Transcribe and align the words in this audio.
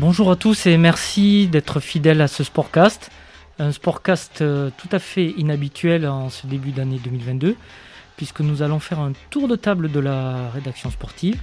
Bonjour 0.00 0.30
à 0.30 0.36
tous 0.36 0.66
et 0.66 0.76
merci 0.76 1.48
d'être 1.48 1.80
fidèles 1.80 2.20
à 2.20 2.28
ce 2.28 2.44
Sportcast. 2.44 3.10
Un 3.58 3.72
Sportcast 3.72 4.42
euh, 4.42 4.70
tout 4.76 4.86
à 4.92 5.00
fait 5.00 5.34
inhabituel 5.36 6.06
en 6.06 6.30
ce 6.30 6.46
début 6.46 6.70
d'année 6.70 7.00
2022, 7.02 7.56
puisque 8.16 8.38
nous 8.38 8.62
allons 8.62 8.78
faire 8.78 9.00
un 9.00 9.10
tour 9.30 9.48
de 9.48 9.56
table 9.56 9.90
de 9.90 9.98
la 9.98 10.50
rédaction 10.50 10.92
sportive 10.92 11.40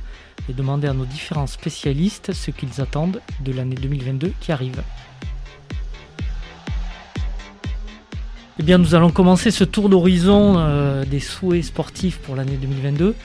et 0.47 0.54
demander 0.54 0.88
à 0.88 0.93
nos 0.93 1.04
différents 1.04 1.47
spécialistes 1.47 2.31
ce 2.31 2.49
qu'ils 2.49 2.79
attendent 2.79 3.20
de 3.41 3.52
l'année 3.52 3.75
2022 3.75 4.31
qui 4.39 4.54
arrive. 4.54 4.81
Eh 8.57 8.63
bien, 8.63 8.77
nous 8.77 8.95
allons 8.95 9.11
commencer 9.11 9.51
ce 9.51 9.65
tour 9.65 9.89
d'horizon 9.89 10.55
euh, 10.59 11.03
des 11.03 11.19
souhaits 11.19 11.65
sportifs 11.65 12.19
pour 12.19 12.37
l'année 12.37 12.55
2022 12.55 13.15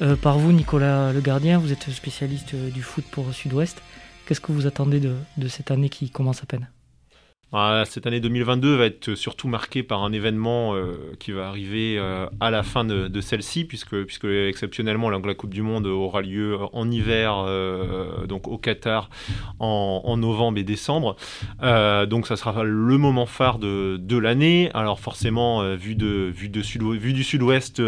euh, 0.00 0.16
par 0.16 0.38
vous, 0.38 0.50
Nicolas 0.50 1.12
Le 1.12 1.20
Gardien. 1.20 1.58
Vous 1.58 1.72
êtes 1.72 1.90
spécialiste 1.90 2.54
du 2.54 2.80
foot 2.80 3.04
pour 3.10 3.34
Sud-Ouest. 3.34 3.82
Qu'est-ce 4.26 4.40
que 4.40 4.52
vous 4.52 4.66
attendez 4.66 5.00
de, 5.00 5.48
cette 5.48 5.70
année 5.70 5.88
qui 5.88 6.10
commence 6.10 6.42
à 6.42 6.46
peine? 6.46 6.68
Ah, 7.54 7.82
cette 7.86 8.06
année 8.06 8.20
2022 8.20 8.76
va 8.76 8.86
être 8.86 9.14
surtout 9.14 9.46
marquée 9.46 9.82
par 9.82 10.02
un 10.04 10.12
événement 10.14 10.74
euh, 10.74 11.12
qui 11.18 11.32
va 11.32 11.48
arriver 11.48 11.98
euh, 11.98 12.26
à 12.40 12.50
la 12.50 12.62
fin 12.62 12.82
de, 12.82 13.20
celle-ci, 13.20 13.66
puisque, 13.66 14.04
puisque 14.04 14.24
exceptionnellement 14.24 15.10
la, 15.10 15.34
Coupe 15.34 15.52
du 15.52 15.60
Monde 15.60 15.86
aura 15.86 16.22
lieu 16.22 16.56
en 16.72 16.90
hiver, 16.90 17.44
euh, 17.46 18.26
donc 18.26 18.48
au 18.48 18.56
Qatar, 18.56 19.10
en, 19.58 20.16
novembre 20.16 20.58
et 20.58 20.64
décembre. 20.64 21.16
donc 21.60 22.26
ça 22.26 22.36
sera 22.36 22.64
le 22.64 22.96
moment 22.96 23.26
phare 23.26 23.58
de, 23.58 24.16
l'année. 24.16 24.70
Alors 24.72 24.98
forcément, 24.98 25.74
vu, 25.74 25.94
de, 25.94 26.32
vu 26.34 26.48
du 26.48 27.22
sud-ouest, 27.22 27.82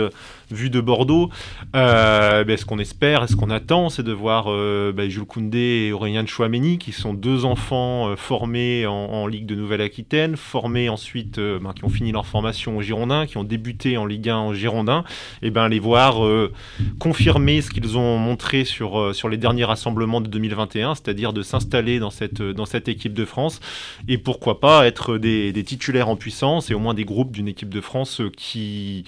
vu 0.50 0.70
de 0.70 0.80
Bordeaux, 0.80 1.30
ben, 1.72 2.56
ce 2.56 2.64
qu'on 2.64 2.78
espère 2.78 3.28
ce 3.28 3.36
qu'on 3.36 3.50
attend, 3.50 3.88
c'est 3.88 4.02
de 4.02 4.12
voir 4.12 4.46
ben, 4.46 5.08
Jules 5.08 5.24
Koundé 5.24 5.86
et 5.88 5.92
Aurélien 5.92 6.26
Chouameni, 6.26 6.78
qui 6.78 6.92
sont 6.92 7.14
deux 7.14 7.44
enfants 7.44 8.16
formés 8.16 8.86
en, 8.86 9.26
Ligue 9.26 9.46
de 9.46 9.54
Nouvelle-Aquitaine, 9.54 10.36
formés 10.36 10.88
ensuite, 10.88 11.38
euh, 11.38 11.58
ben, 11.58 11.72
qui 11.72 11.84
ont 11.84 11.88
fini 11.88 12.12
leur 12.12 12.26
formation 12.26 12.76
au 12.76 12.82
Girondin, 12.82 13.26
qui 13.26 13.36
ont 13.36 13.44
débuté 13.44 13.96
en 13.96 14.06
Ligue 14.06 14.28
1 14.28 14.36
en 14.36 14.54
Girondin, 14.54 15.04
et 15.42 15.50
ben 15.50 15.68
les 15.68 15.78
voir 15.78 16.24
euh, 16.24 16.52
confirmer 16.98 17.60
ce 17.60 17.70
qu'ils 17.70 17.96
ont 17.96 18.18
montré 18.18 18.64
sur, 18.64 18.98
euh, 18.98 19.12
sur 19.12 19.28
les 19.28 19.36
derniers 19.36 19.64
rassemblements 19.64 20.20
de 20.20 20.28
2021, 20.28 20.94
c'est-à-dire 20.94 21.32
de 21.32 21.42
s'installer 21.42 21.98
dans 21.98 22.10
cette, 22.10 22.42
dans 22.42 22.66
cette 22.66 22.88
équipe 22.88 23.14
de 23.14 23.24
France, 23.24 23.60
et 24.08 24.18
pourquoi 24.18 24.60
pas 24.60 24.86
être 24.86 25.18
des 25.18 25.64
titulaires 25.64 26.08
en 26.08 26.16
puissance, 26.16 26.70
et 26.70 26.74
au 26.74 26.78
moins 26.78 26.94
des 26.94 27.04
groupes 27.04 27.32
d'une 27.32 27.48
équipe 27.48 27.70
de 27.70 27.80
France 27.80 28.20
qui, 28.36 29.04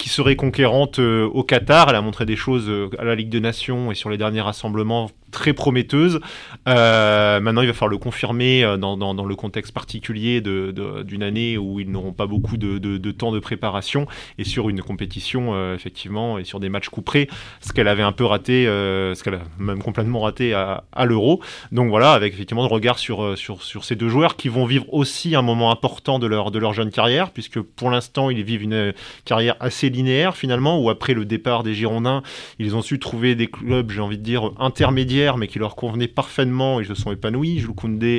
qui 0.00 0.08
serait 0.08 0.36
conquérante 0.36 0.98
au 0.98 1.42
Qatar. 1.44 1.90
Elle 1.90 1.96
a 1.96 2.00
montré 2.00 2.26
des 2.26 2.36
choses 2.36 2.70
à 2.98 3.04
la 3.04 3.14
Ligue 3.14 3.28
des 3.28 3.40
Nations 3.40 3.92
et 3.92 3.94
sur 3.94 4.10
les 4.10 4.16
derniers 4.16 4.40
rassemblements 4.40 5.10
très 5.30 5.52
prometteuse. 5.52 6.20
Euh, 6.68 7.40
maintenant, 7.40 7.62
il 7.62 7.68
va 7.68 7.72
falloir 7.72 7.90
le 7.90 7.98
confirmer 7.98 8.64
euh, 8.64 8.76
dans, 8.76 9.24
le 9.24 9.36
contexte 9.36 9.72
particulier 9.72 10.40
d'une 10.40 11.22
année 11.22 11.56
où 11.56 11.80
ils 11.80 11.90
n'auront 11.90 12.12
pas 12.12 12.26
beaucoup 12.26 12.56
de, 12.56 13.10
temps 13.10 13.32
de 13.32 13.38
préparation 13.38 14.06
et 14.38 14.44
sur 14.44 14.68
une 14.68 14.82
compétition, 14.82 15.54
euh, 15.54 15.74
effectivement, 15.74 16.38
et 16.38 16.44
sur 16.44 16.60
des 16.60 16.68
matchs 16.68 16.88
couperés, 16.88 17.28
ce 17.60 17.72
qu'elle 17.72 17.88
avait 17.88 18.02
un 18.02 18.12
peu 18.12 18.24
raté, 18.24 18.64
ce 18.66 19.22
qu'elle 19.22 19.34
a 19.34 19.42
même 19.58 19.82
complètement 19.82 20.20
raté 20.20 20.52
à, 20.54 20.84
l'Euro. 21.04 21.40
Donc 21.72 21.88
voilà, 21.88 22.12
avec 22.12 22.34
effectivement 22.34 22.62
le 22.62 22.72
regard 22.72 22.98
sur 22.98 23.36
ces 23.36 23.96
deux 23.96 24.08
joueurs 24.08 24.36
qui 24.36 24.48
vont 24.48 24.66
vivre 24.66 24.92
aussi 24.92 25.34
un 25.34 25.42
moment 25.42 25.70
important 25.70 26.18
de 26.18 26.26
leur, 26.26 26.50
de 26.50 26.58
leur 26.58 26.72
jeune 26.72 26.90
carrière, 26.90 27.30
puisque 27.30 27.60
pour 27.60 27.90
l'instant, 27.90 28.30
ils 28.30 28.42
vivent 28.42 28.62
une 28.62 28.92
carrière 29.24 29.56
assez 29.60 29.89
linéaire 29.90 30.36
finalement, 30.36 30.80
où 30.80 30.90
après 30.90 31.14
le 31.14 31.24
départ 31.24 31.62
des 31.62 31.74
Girondins, 31.74 32.22
ils 32.58 32.76
ont 32.76 32.82
su 32.82 32.98
trouver 32.98 33.34
des 33.34 33.46
clubs, 33.46 33.90
j'ai 33.90 34.00
envie 34.00 34.18
de 34.18 34.22
dire, 34.22 34.52
intermédiaires 34.58 35.36
mais 35.36 35.46
qui 35.46 35.58
leur 35.58 35.76
convenaient 35.76 36.08
parfaitement. 36.08 36.80
Ils 36.80 36.86
se 36.86 36.94
sont 36.94 37.12
épanouis. 37.12 37.58
Jules 37.58 37.70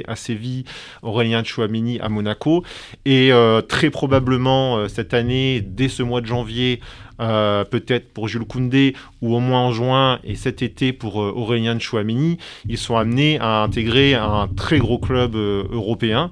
à 0.08 0.16
Séville, 0.16 0.64
Aurélien 1.02 1.44
Chouamini 1.44 2.00
à 2.00 2.10
Monaco. 2.10 2.64
Et 3.06 3.32
euh, 3.32 3.62
très 3.62 3.90
probablement, 3.90 4.78
euh, 4.78 4.88
cette 4.88 5.14
année, 5.14 5.62
dès 5.62 5.88
ce 5.88 6.04
mois 6.04 6.22
de 6.22 6.26
janvier, 6.26 6.80
euh, 7.22 7.64
peut-être 7.64 8.12
pour 8.14 8.28
Jules 8.28 8.46
Koundé, 8.46 8.96
ou 9.22 9.36
au 9.36 9.40
moins 9.40 9.62
en 9.62 9.72
juin 9.72 10.20
et 10.24 10.36
cet 10.36 10.64
été 10.64 10.92
pour 10.92 11.22
euh, 11.22 11.32
Aurélien 11.36 11.78
Chouamini, 11.78 12.40
ils 12.68 12.80
sont 12.80 12.98
amenés 12.98 13.38
à 13.40 13.62
intégrer 13.62 14.16
un 14.16 14.48
très 14.48 14.80
gros 14.80 14.98
club 14.98 15.36
euh, 15.36 15.64
européen, 15.72 16.32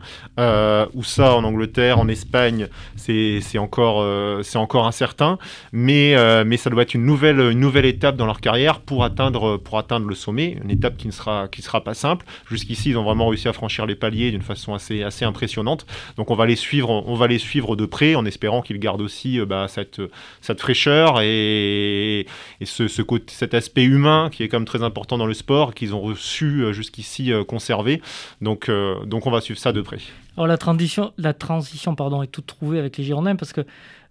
où 0.93 1.03
ça 1.03 1.35
en 1.35 1.43
Angleterre, 1.43 1.99
en 1.99 2.07
Espagne, 2.07 2.67
c'est 2.95 3.57
encore, 3.57 4.05
c'est 4.41 4.57
encore 4.57 4.87
incertain, 4.87 5.37
mais, 5.73 6.15
mais 6.45 6.55
ça 6.55 6.69
doit 6.69 6.83
être 6.83 6.93
une 6.93 7.05
nouvelle, 7.05 7.39
une 7.39 7.59
nouvelle 7.59 7.85
étape 7.85 8.15
dans 8.15 8.25
leur 8.25 8.39
carrière 8.39 8.79
pour 8.79 9.03
atteindre, 9.03 9.57
pour 9.57 9.77
atteindre 9.77 10.07
le 10.07 10.15
sommet, 10.15 10.57
une 10.63 10.71
étape 10.71 10.95
qui 10.95 11.07
ne 11.07 11.11
sera, 11.11 11.49
qui 11.49 11.61
sera 11.61 11.83
pas 11.83 11.93
simple. 11.93 12.25
Jusqu'ici, 12.49 12.91
ils 12.91 12.97
ont 12.97 13.03
vraiment 13.03 13.27
réussi 13.27 13.49
à 13.49 13.53
franchir 13.53 13.85
les 13.85 13.95
paliers 13.95 14.31
d'une 14.31 14.41
façon 14.41 14.73
assez, 14.73 15.03
assez 15.03 15.25
impressionnante. 15.25 15.85
Donc 16.15 16.31
on 16.31 16.35
va 16.35 16.45
les 16.45 16.55
suivre, 16.55 16.89
on 16.89 17.15
va 17.15 17.27
les 17.27 17.39
suivre 17.39 17.75
de 17.75 17.85
près 17.85 18.15
en 18.15 18.25
espérant 18.25 18.61
qu'ils 18.61 18.79
gardent 18.79 19.01
aussi 19.01 19.39
bah, 19.45 19.67
cette, 19.67 20.01
cette 20.39 20.61
fraîcheur 20.61 20.78
et, 20.87 22.25
ce, 22.63 22.87
cet 23.27 23.53
aspect 23.53 23.83
humain 23.83 24.29
qui 24.31 24.43
est 24.43 24.47
quand 24.47 24.57
même 24.57 24.65
très 24.65 24.83
important 24.83 25.17
dans 25.17 25.25
le 25.25 25.33
sport, 25.33 25.73
qu'ils 25.73 25.93
ont 25.93 26.01
reçu 26.01 26.63
euh, 26.63 26.73
jusqu'ici 26.73 27.31
euh, 27.31 27.43
conservé. 27.43 28.01
Donc, 28.41 28.69
euh, 28.69 29.03
donc 29.05 29.27
on 29.27 29.31
va 29.31 29.41
suivre 29.41 29.59
ça 29.59 29.71
de 29.71 29.81
près. 29.81 29.99
Alors 30.37 30.47
la 30.47 30.57
transition, 30.57 31.11
la 31.17 31.33
transition 31.33 31.95
pardon, 31.95 32.23
est 32.23 32.27
toute 32.27 32.47
trouvée 32.47 32.79
avec 32.79 32.97
les 32.97 33.03
Girondins 33.03 33.35
parce 33.35 33.53
que 33.53 33.61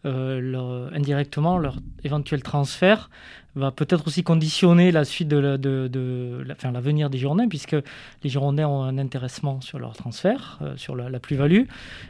leur, 0.04 0.92
indirectement, 0.94 1.59
leur 1.59 1.78
éventuel 2.04 2.42
transfert 2.42 3.10
va 3.59 3.70
peut-être 3.70 4.06
aussi 4.06 4.22
conditionner 4.22 4.91
la 4.91 5.04
suite 5.04 5.28
de, 5.28 6.44
enfin, 6.50 6.72
l'avenir 6.72 7.10
des 7.10 7.19
Girondins, 7.19 7.48
puisque 7.48 7.76
les 8.22 8.31
Girondins 8.31 8.69
ont 8.69 8.82
un 8.82 8.98
intéressement 8.98 9.60
sur 9.60 9.78
leur 9.78 9.97
transfert, 9.97 10.58
euh, 10.62 10.76
sur 10.76 10.94
la, 10.97 11.19
plus-value, 11.19 11.64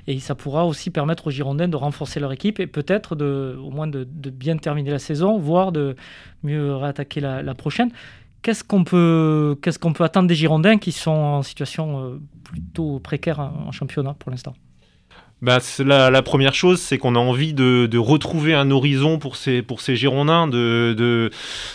et 0.07 0.19
ça 0.21 0.35
pourra 0.35 0.67
aussi 0.67 0.91
permettre 0.91 1.29
aux 1.29 1.31
Girondins 1.31 1.69
de 1.69 1.77
renforcer 1.77 2.21
leur 2.21 2.33
équipe 2.33 2.61
et 2.61 2.67
peut-être 2.67 3.17
de, 3.17 3.59
au 3.61 3.71
moins 3.71 3.87
de, 3.87 4.05
bien 4.05 4.57
terminer 4.57 4.91
la 4.91 4.99
saison, 4.99 5.39
voire 5.39 5.73
de 5.73 5.97
mieux 6.43 6.75
réattaquer 6.75 7.21
la, 7.21 7.55
prochaine. 7.55 7.91
Qu'est-ce 8.43 8.63
qu'on 8.63 8.85
peut, 8.85 9.59
qu'est-ce 9.63 9.79
qu'on 9.79 9.93
peut 9.93 10.05
attendre 10.05 10.29
des 10.29 10.37
Girondins 10.37 10.79
qui 10.79 10.93
sont 10.93 11.11
en 11.11 11.43
situation 11.43 12.05
euh, 12.05 12.21
plutôt 12.45 13.01
précaire 13.01 13.41
en 13.41 13.73
championnat 13.73 14.15
pour 14.15 14.31
l'instant? 14.31 14.55
Bah, 15.41 15.59
la, 15.85 16.23
première 16.23 16.55
chose, 16.55 16.81
c'est 16.81 16.99
qu'on 16.99 17.15
a 17.15 17.19
envie 17.19 17.55
de, 17.55 17.99
retrouver 17.99 18.55
un 18.55 18.71
horizon 18.73 19.19
pour 19.19 19.37
ces, 19.37 19.63
pour 19.63 19.81
ces 19.81 19.95
Girondins, 19.95 20.49
de, 20.49 20.95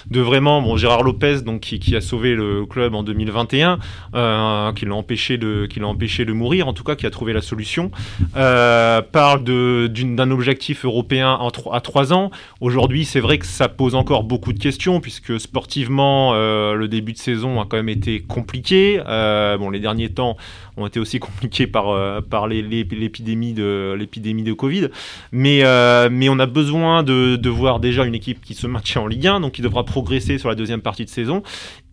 de, 0.10 0.20
vraiment, 0.20 0.62
bon, 0.62 0.76
Gérard 0.76 1.04
Lopez, 1.04 1.42
donc, 1.42 1.62
qui, 1.62 1.96
a 1.96 2.02
sauvé 2.02 2.36
le 2.36 2.66
club 2.66 2.94
en 2.94 3.04
2021, 3.04 3.80
euh, 4.16 4.74
qui 4.74 4.86
l'a 4.86 4.96
empêché, 4.96 5.38
de, 5.38 5.68
empêché 5.82 6.26
de 6.26 6.34
mourir, 6.34 6.68
en 6.68 6.74
tout 6.74 6.84
cas, 6.84 6.96
qui 6.96 7.06
a 7.06 7.10
trouvé 7.10 7.32
la 7.32 7.42
solution, 7.42 7.92
euh, 8.36 9.02
parle 9.02 9.44
d'un 9.44 10.32
objectif 10.32 10.84
européen 10.84 11.38
en 11.40 11.50
à 11.72 11.82
trois 11.82 12.12
ans. 12.12 12.32
Aujourd'hui, 12.60 13.06
c'est 13.06 13.20
vrai 13.20 13.38
que 13.38 13.46
ça 13.46 13.70
pose 13.70 13.96
encore 13.96 14.24
beaucoup 14.24 14.52
de 14.52 14.60
questions, 14.60 15.00
puisque 15.00 15.40
sportivement, 15.40 16.32
euh, 16.34 16.74
le 16.74 16.88
début 16.90 17.14
de 17.14 17.18
saison 17.18 17.62
a 17.62 17.66
quand 17.66 17.78
même 17.78 17.90
été 17.90 18.22
compliqué. 18.22 19.02
Euh, 19.08 19.58
bon, 19.58 19.70
les 19.70 19.80
derniers 19.80 20.10
temps 20.10 20.36
ont 20.76 20.88
été 20.88 21.00
aussi 21.00 21.20
compliqués 21.22 21.68
par, 21.68 22.24
par 22.24 22.48
l'épidémie 22.48 23.53
de 23.54 23.96
l'épidémie 23.98 24.44
de 24.44 24.54
Covid. 24.54 24.90
Mais, 25.32 25.62
euh, 25.64 26.10
mais 26.12 26.30
on 26.30 26.40
a 26.40 26.46
besoin 26.46 27.04
de, 27.04 27.36
de, 27.36 27.50
voir 27.50 27.80
déjà 27.80 28.06
une 28.06 28.16
équipe 28.16 28.42
qui 28.42 28.54
se 28.54 28.68
maintient 28.68 29.02
en 29.02 29.08
Ligue 29.08 29.28
1, 29.28 29.40
donc 29.42 29.54
qui 29.54 29.62
devra 29.62 29.84
progresser 29.86 30.38
sur 30.38 30.50
la 30.50 30.56
deuxième 30.56 30.82
partie 30.82 31.06
de 31.06 31.10
saison, 31.10 31.44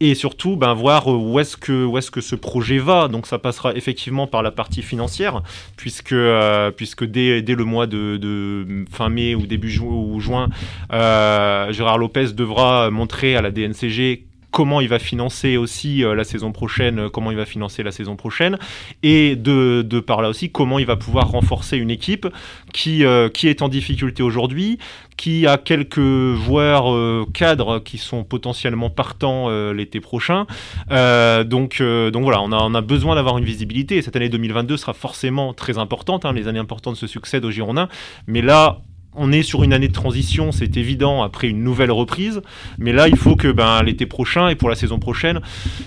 et 0.00 0.15
surtout 0.15 0.56
ben, 0.56 0.75
voir 0.75 1.06
où 1.09 1.38
est-ce 1.38 1.56
que, 1.56 1.84
où 1.84 1.98
est 1.98 2.10
que 2.10 2.21
ce 2.21 2.34
projet 2.34 2.78
va. 2.78 3.09
Donc 3.09 3.26
ça 3.26 3.38
passera 3.38 3.75
effectivement 3.75 4.26
par 4.26 4.43
la 4.43 4.50
partie 4.50 4.82
financière, 4.82 5.43
puisque, 5.76 6.12
euh, 6.12 6.71
puisque 6.71 7.04
dès, 7.04 7.43
dès, 7.43 7.54
le 7.54 7.65
mois 7.65 7.87
de, 7.87 8.84
fin 8.91 9.09
mai 9.09 9.34
ou 9.34 9.47
début 9.47 9.71
juin, 9.71 10.48
euh, 10.92 11.72
Gérard 11.72 11.98
Lopez 11.98 12.32
devra 12.32 12.91
montrer 12.91 13.37
à 13.37 13.42
la 13.42 13.50
DNCG 13.50 14.29
comment 14.50 14.80
il 14.80 14.88
va 14.88 14.98
financer 14.98 15.56
aussi 15.56 16.04
euh, 16.04 16.14
la 16.14 16.24
saison 16.24 16.52
prochaine, 16.52 16.98
euh, 16.98 17.08
comment 17.08 17.30
il 17.30 17.36
va 17.36 17.47
financer 17.47 17.82
la 17.82 17.92
saison 17.92 18.16
prochaine, 18.16 18.58
et 19.02 19.36
de, 19.36 19.82
de 19.82 20.00
par 20.00 20.22
là 20.22 20.28
aussi 20.28 20.50
comment 20.50 20.78
il 20.78 20.86
va 20.86 20.97
pouvoir 20.97 21.30
renforcer 21.30 21.76
une 21.76 21.91
équipe 21.91 22.26
qui, 22.72 23.04
euh, 23.04 23.28
qui 23.28 23.48
est 23.48 23.62
en 23.62 23.68
difficulté 23.68 24.22
aujourd'hui, 24.22 24.78
qui 25.16 25.47
a 25.47 25.58
quelques 25.58 26.34
joueurs 26.34 27.26
cadres 27.34 27.78
qui 27.78 27.98
sont 27.98 28.24
potentiellement 28.24 28.88
partants 28.88 29.50
l'été 29.70 30.00
prochain. 30.00 30.47
donc, 30.88 31.82
donc 31.82 32.22
voilà, 32.22 32.41
on 32.41 32.53
a, 32.53 32.56
on 32.56 32.74
a 32.74 32.80
besoin 32.80 33.16
d'avoir 33.16 33.36
une 33.36 33.44
visibilité. 33.44 34.00
cette 34.00 34.16
année 34.16 34.30
2022 34.30 34.78
sera 34.78 34.94
forcément 34.94 35.53
très 35.53 35.76
importante. 35.76 36.24
Hein. 36.24 36.32
les 36.32 36.48
années 36.48 36.58
importantes 36.58 36.96
se 36.96 37.06
succèdent 37.06 37.44
aux 37.44 37.50
Girondins. 37.50 37.91
Mais 38.26 38.41
là, 38.41 38.80
on 39.15 39.33
est 39.33 39.42
sur 39.42 39.65
une 39.65 39.72
année 39.72 39.89
de 39.89 39.92
transition, 39.92 40.53
c'est 40.53 40.77
évident, 40.77 41.22
après 41.22 41.48
une 41.48 41.65
nouvelle 41.65 41.91
reprise. 41.91 42.41
Mais 42.78 42.92
là, 42.92 43.09
il 43.09 43.16
faut 43.16 43.34
que 43.34 43.48
ben, 43.48 43.83
l'été 43.83 44.07
prochain 44.07 44.48
et 44.48 44.54
pour 44.54 44.68
la 44.68 44.77
saison 44.77 44.98
prochaine, 44.98 45.41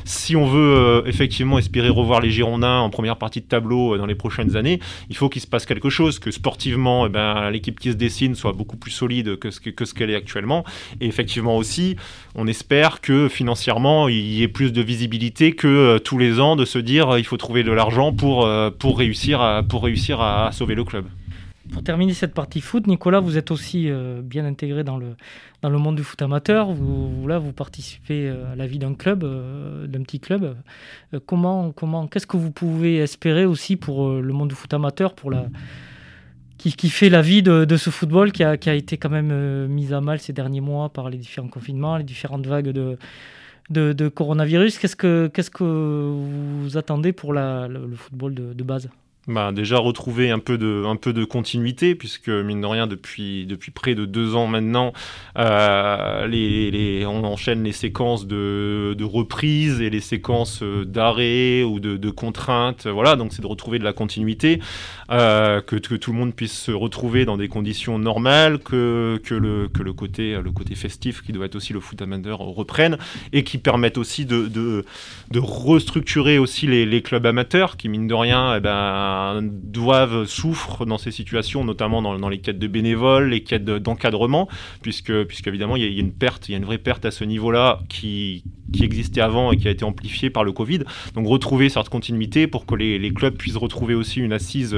si 0.04 0.36
on 0.36 0.46
veut 0.46 0.76
euh, 0.76 1.02
effectivement 1.06 1.58
espérer 1.58 1.90
revoir 1.90 2.20
les 2.20 2.32
Girondins 2.32 2.80
en 2.80 2.90
première 2.90 3.18
partie 3.18 3.40
de 3.40 3.46
tableau 3.46 3.96
euh, 3.96 3.98
dans 3.98 4.06
les 4.06 4.16
prochaines 4.16 4.58
années, 4.58 4.80
il 5.10 5.16
faut 5.16 5.30
qu'il 5.30 5.42
se 5.42 5.48
passe 5.48 5.66
quelque 5.66 5.90
chose, 5.90 6.20
que 6.20 6.32
sportivement, 6.32 7.06
eh 7.06 7.10
ben, 7.10 7.50
l'équipe 7.50 7.80
qui 7.80 7.92
se 7.92 7.96
dessine 7.96 8.36
soit 8.36 8.54
beaucoup 8.54 8.78
plus 8.78 8.92
solide 8.92 9.38
que 9.38 9.52
ce, 9.52 9.60
que, 9.60 9.86
ce 9.86 9.94
qu'elle 9.94 10.10
est 10.10 10.16
actuellement. 10.16 10.66
Et 11.00 11.08
effectivement 11.08 11.56
aussi, 11.56 11.96
on 12.36 12.46
espère 12.48 13.00
que 13.00 13.30
financièrement, 13.30 14.10
il 14.10 14.34
y 14.34 14.44
ait 14.44 14.48
plus 14.50 14.74
de 14.74 14.82
visibilité 14.82 15.54
que 15.54 15.68
euh, 15.68 16.00
tous 16.00 16.18
les 16.18 16.42
ans 16.42 16.56
de 16.56 16.66
se 16.66 16.80
dire 16.80 17.18
il 17.18 17.26
faut 17.26 17.38
trouver 17.38 17.64
de 17.64 17.72
l'argent 17.72 18.12
pour 18.12 18.48
réussir 18.98 19.42
à 19.42 20.52
sauver 20.52 20.76
le 20.76 20.84
club. 20.84 21.06
Pour 21.74 21.84
terminer 21.84 22.14
cette 22.14 22.36
partie 22.36 22.62
foot, 22.62 22.86
Nicolas, 22.86 23.20
vous 23.20 23.36
êtes 23.36 23.50
aussi 23.50 23.90
euh, 23.90 24.22
bien 24.22 24.46
intégré 24.46 24.84
dans 24.84 24.98
le, 24.98 25.16
dans 25.64 25.72
le 25.72 25.80
monde 25.80 25.96
du 25.96 26.04
foot 26.04 26.22
amateur. 26.22 26.72
Vous, 26.72 27.28
là, 27.28 27.40
vous 27.40 27.52
participez 27.52 28.30
euh, 28.30 28.54
à 28.54 28.56
la 28.56 28.68
vie 28.68 28.78
d'un 28.78 28.94
club, 28.94 29.24
euh, 29.24 29.88
d'un 29.88 30.04
petit 30.04 30.20
club. 30.20 30.56
comment, 31.26 31.72
comment, 31.72 32.08
qu'est-ce 32.08 32.28
que 32.28 32.38
vous 32.38 32.52
pouvez 32.52 32.98
espérer 32.98 33.46
aussi 33.46 33.76
pour 33.76 34.08
le 34.12 34.34
monde 34.34 34.50
du 34.50 34.56
foot 34.56 34.72
amateur, 34.72 35.16
pour 35.16 35.32
la, 35.32 35.48
qui, 36.60 36.90
fait 36.90 37.10
la 37.10 37.24
vie 37.24 37.42
de, 37.42 37.76
ce 37.76 37.90
football 37.90 38.32
qui 38.32 38.44
a, 38.44 38.56
qui 38.56 38.70
a, 38.70 38.76
été 38.76 38.98
quand 38.98 39.10
même 39.10 39.68
mis 39.68 39.94
à 39.94 40.00
mal 40.00 40.20
ces 40.20 40.32
derniers 40.32 40.62
mois 40.62 40.90
par 40.90 41.10
les 41.10 41.18
différents 41.18 41.48
confinements, 41.48 41.98
les 41.98 42.04
différentes 42.04 42.46
vagues 42.46 42.70
de, 42.70 42.98
de, 43.72 44.08
coronavirus? 44.10 44.78
Qu'est-ce 44.78 44.96
que, 44.96 45.28
que 45.28 45.64
vous 45.64 46.78
attendez 46.78 47.14
pour 47.14 47.34
le, 47.34 47.96
football 47.96 48.36
de 48.36 48.64
base? 48.64 48.90
Bah, 49.28 49.54
déjà 49.54 49.78
retrouver 49.78 50.32
un 50.32 50.40
peu 50.40 50.58
de, 50.58 50.84
un 50.86 50.98
peu 50.98 51.14
de 51.14 51.24
continuité, 51.24 51.96
puisque 51.96 52.28
mine 52.28 52.60
de 52.60 52.68
rien, 52.68 52.88
depuis, 52.88 53.46
depuis 53.46 53.72
près 53.72 53.96
de 53.96 54.04
deux 54.04 54.36
ans 54.36 54.48
maintenant, 54.48 54.92
euh, 55.38 56.28
les, 56.28 56.72
les, 56.72 57.06
on 57.06 57.24
enchaîne 57.24 57.64
les 57.64 57.72
séquences 57.72 58.28
de, 58.28 58.94
de 58.98 59.04
reprise 59.06 59.80
et 59.80 59.90
les 59.90 60.02
séquences 60.02 60.62
euh, 60.62 60.84
d'arrêt 60.84 61.64
ou 61.64 61.80
de, 61.80 61.96
de, 61.96 62.10
contraintes. 62.10 62.86
Voilà, 62.86 63.16
donc 63.16 63.32
c'est 63.32 63.42
de 63.42 63.48
retrouver 63.48 63.80
de 63.80 63.86
la 63.86 63.94
continuité, 63.94 64.60
euh, 65.10 65.62
que, 65.62 65.78
que, 65.78 65.96
tout 65.96 66.12
le 66.12 66.18
monde 66.18 66.36
puisse 66.36 66.60
se 66.60 66.72
retrouver 66.72 67.24
dans 67.24 67.38
des 67.38 67.48
conditions 67.48 67.98
normales, 68.00 68.60
que, 68.60 69.22
que, 69.24 69.36
le, 69.36 69.70
que 69.70 69.84
le, 69.84 69.94
côté, 69.94 70.38
le 70.44 70.52
côté 70.52 70.76
festif, 70.76 71.22
qui 71.22 71.32
doit 71.32 71.46
être 71.46 71.56
aussi 71.56 71.72
le 71.72 71.80
foot 71.80 72.02
amateur, 72.02 72.40
reprenne, 72.40 72.98
et 73.32 73.46
qui 73.46 73.58
permette 73.58 73.98
aussi 73.98 74.26
de, 74.26 74.48
de, 74.48 74.84
de 75.32 75.40
restructurer 75.40 76.40
aussi 76.40 76.68
les, 76.68 76.86
les, 76.86 77.02
clubs 77.02 77.26
amateurs, 77.26 77.78
qui 77.78 77.88
mine 77.88 78.08
de 78.08 78.14
rien, 78.14 78.58
eh 78.58 78.60
ben, 78.60 79.13
doivent, 79.42 80.26
souffrent 80.26 80.86
dans 80.86 80.98
ces 80.98 81.12
situations, 81.12 81.64
notamment 81.64 82.02
dans, 82.02 82.30
les 82.30 82.40
quêtes 82.40 82.60
de 82.60 82.68
bénévoles, 82.68 83.30
les 83.30 83.44
quêtes 83.44 83.66
d'encadrement, 83.66 84.48
puisque, 84.82 85.24
puisque 85.24 85.48
évidemment 85.48 85.76
il 85.76 85.84
y, 85.84 85.98
a, 85.98 86.00
une 86.00 86.14
perte, 86.14 86.50
il 86.50 86.54
y 86.54 86.56
a 86.56 86.58
une 86.58 86.66
vraie 86.66 86.78
perte 86.78 87.06
à 87.06 87.12
ce 87.12 87.24
niveau-là 87.24 87.80
qui, 87.90 88.44
qui 88.74 88.84
existait 88.84 89.22
avant 89.22 89.52
et 89.52 89.58
qui 89.58 89.68
a 89.68 89.72
été 89.72 89.86
amplifiée 89.86 90.30
par 90.30 90.44
le 90.44 90.52
Covid. 90.52 90.80
Donc 91.14 91.28
retrouver 91.28 91.70
cette 91.70 91.90
continuité 91.90 92.48
pour 92.48 92.66
que 92.66 92.76
les, 92.76 93.14
clubs 93.14 93.36
puissent 93.36 93.58
retrouver 93.58 93.94
aussi 93.94 94.20
une 94.20 94.34
assise, 94.34 94.76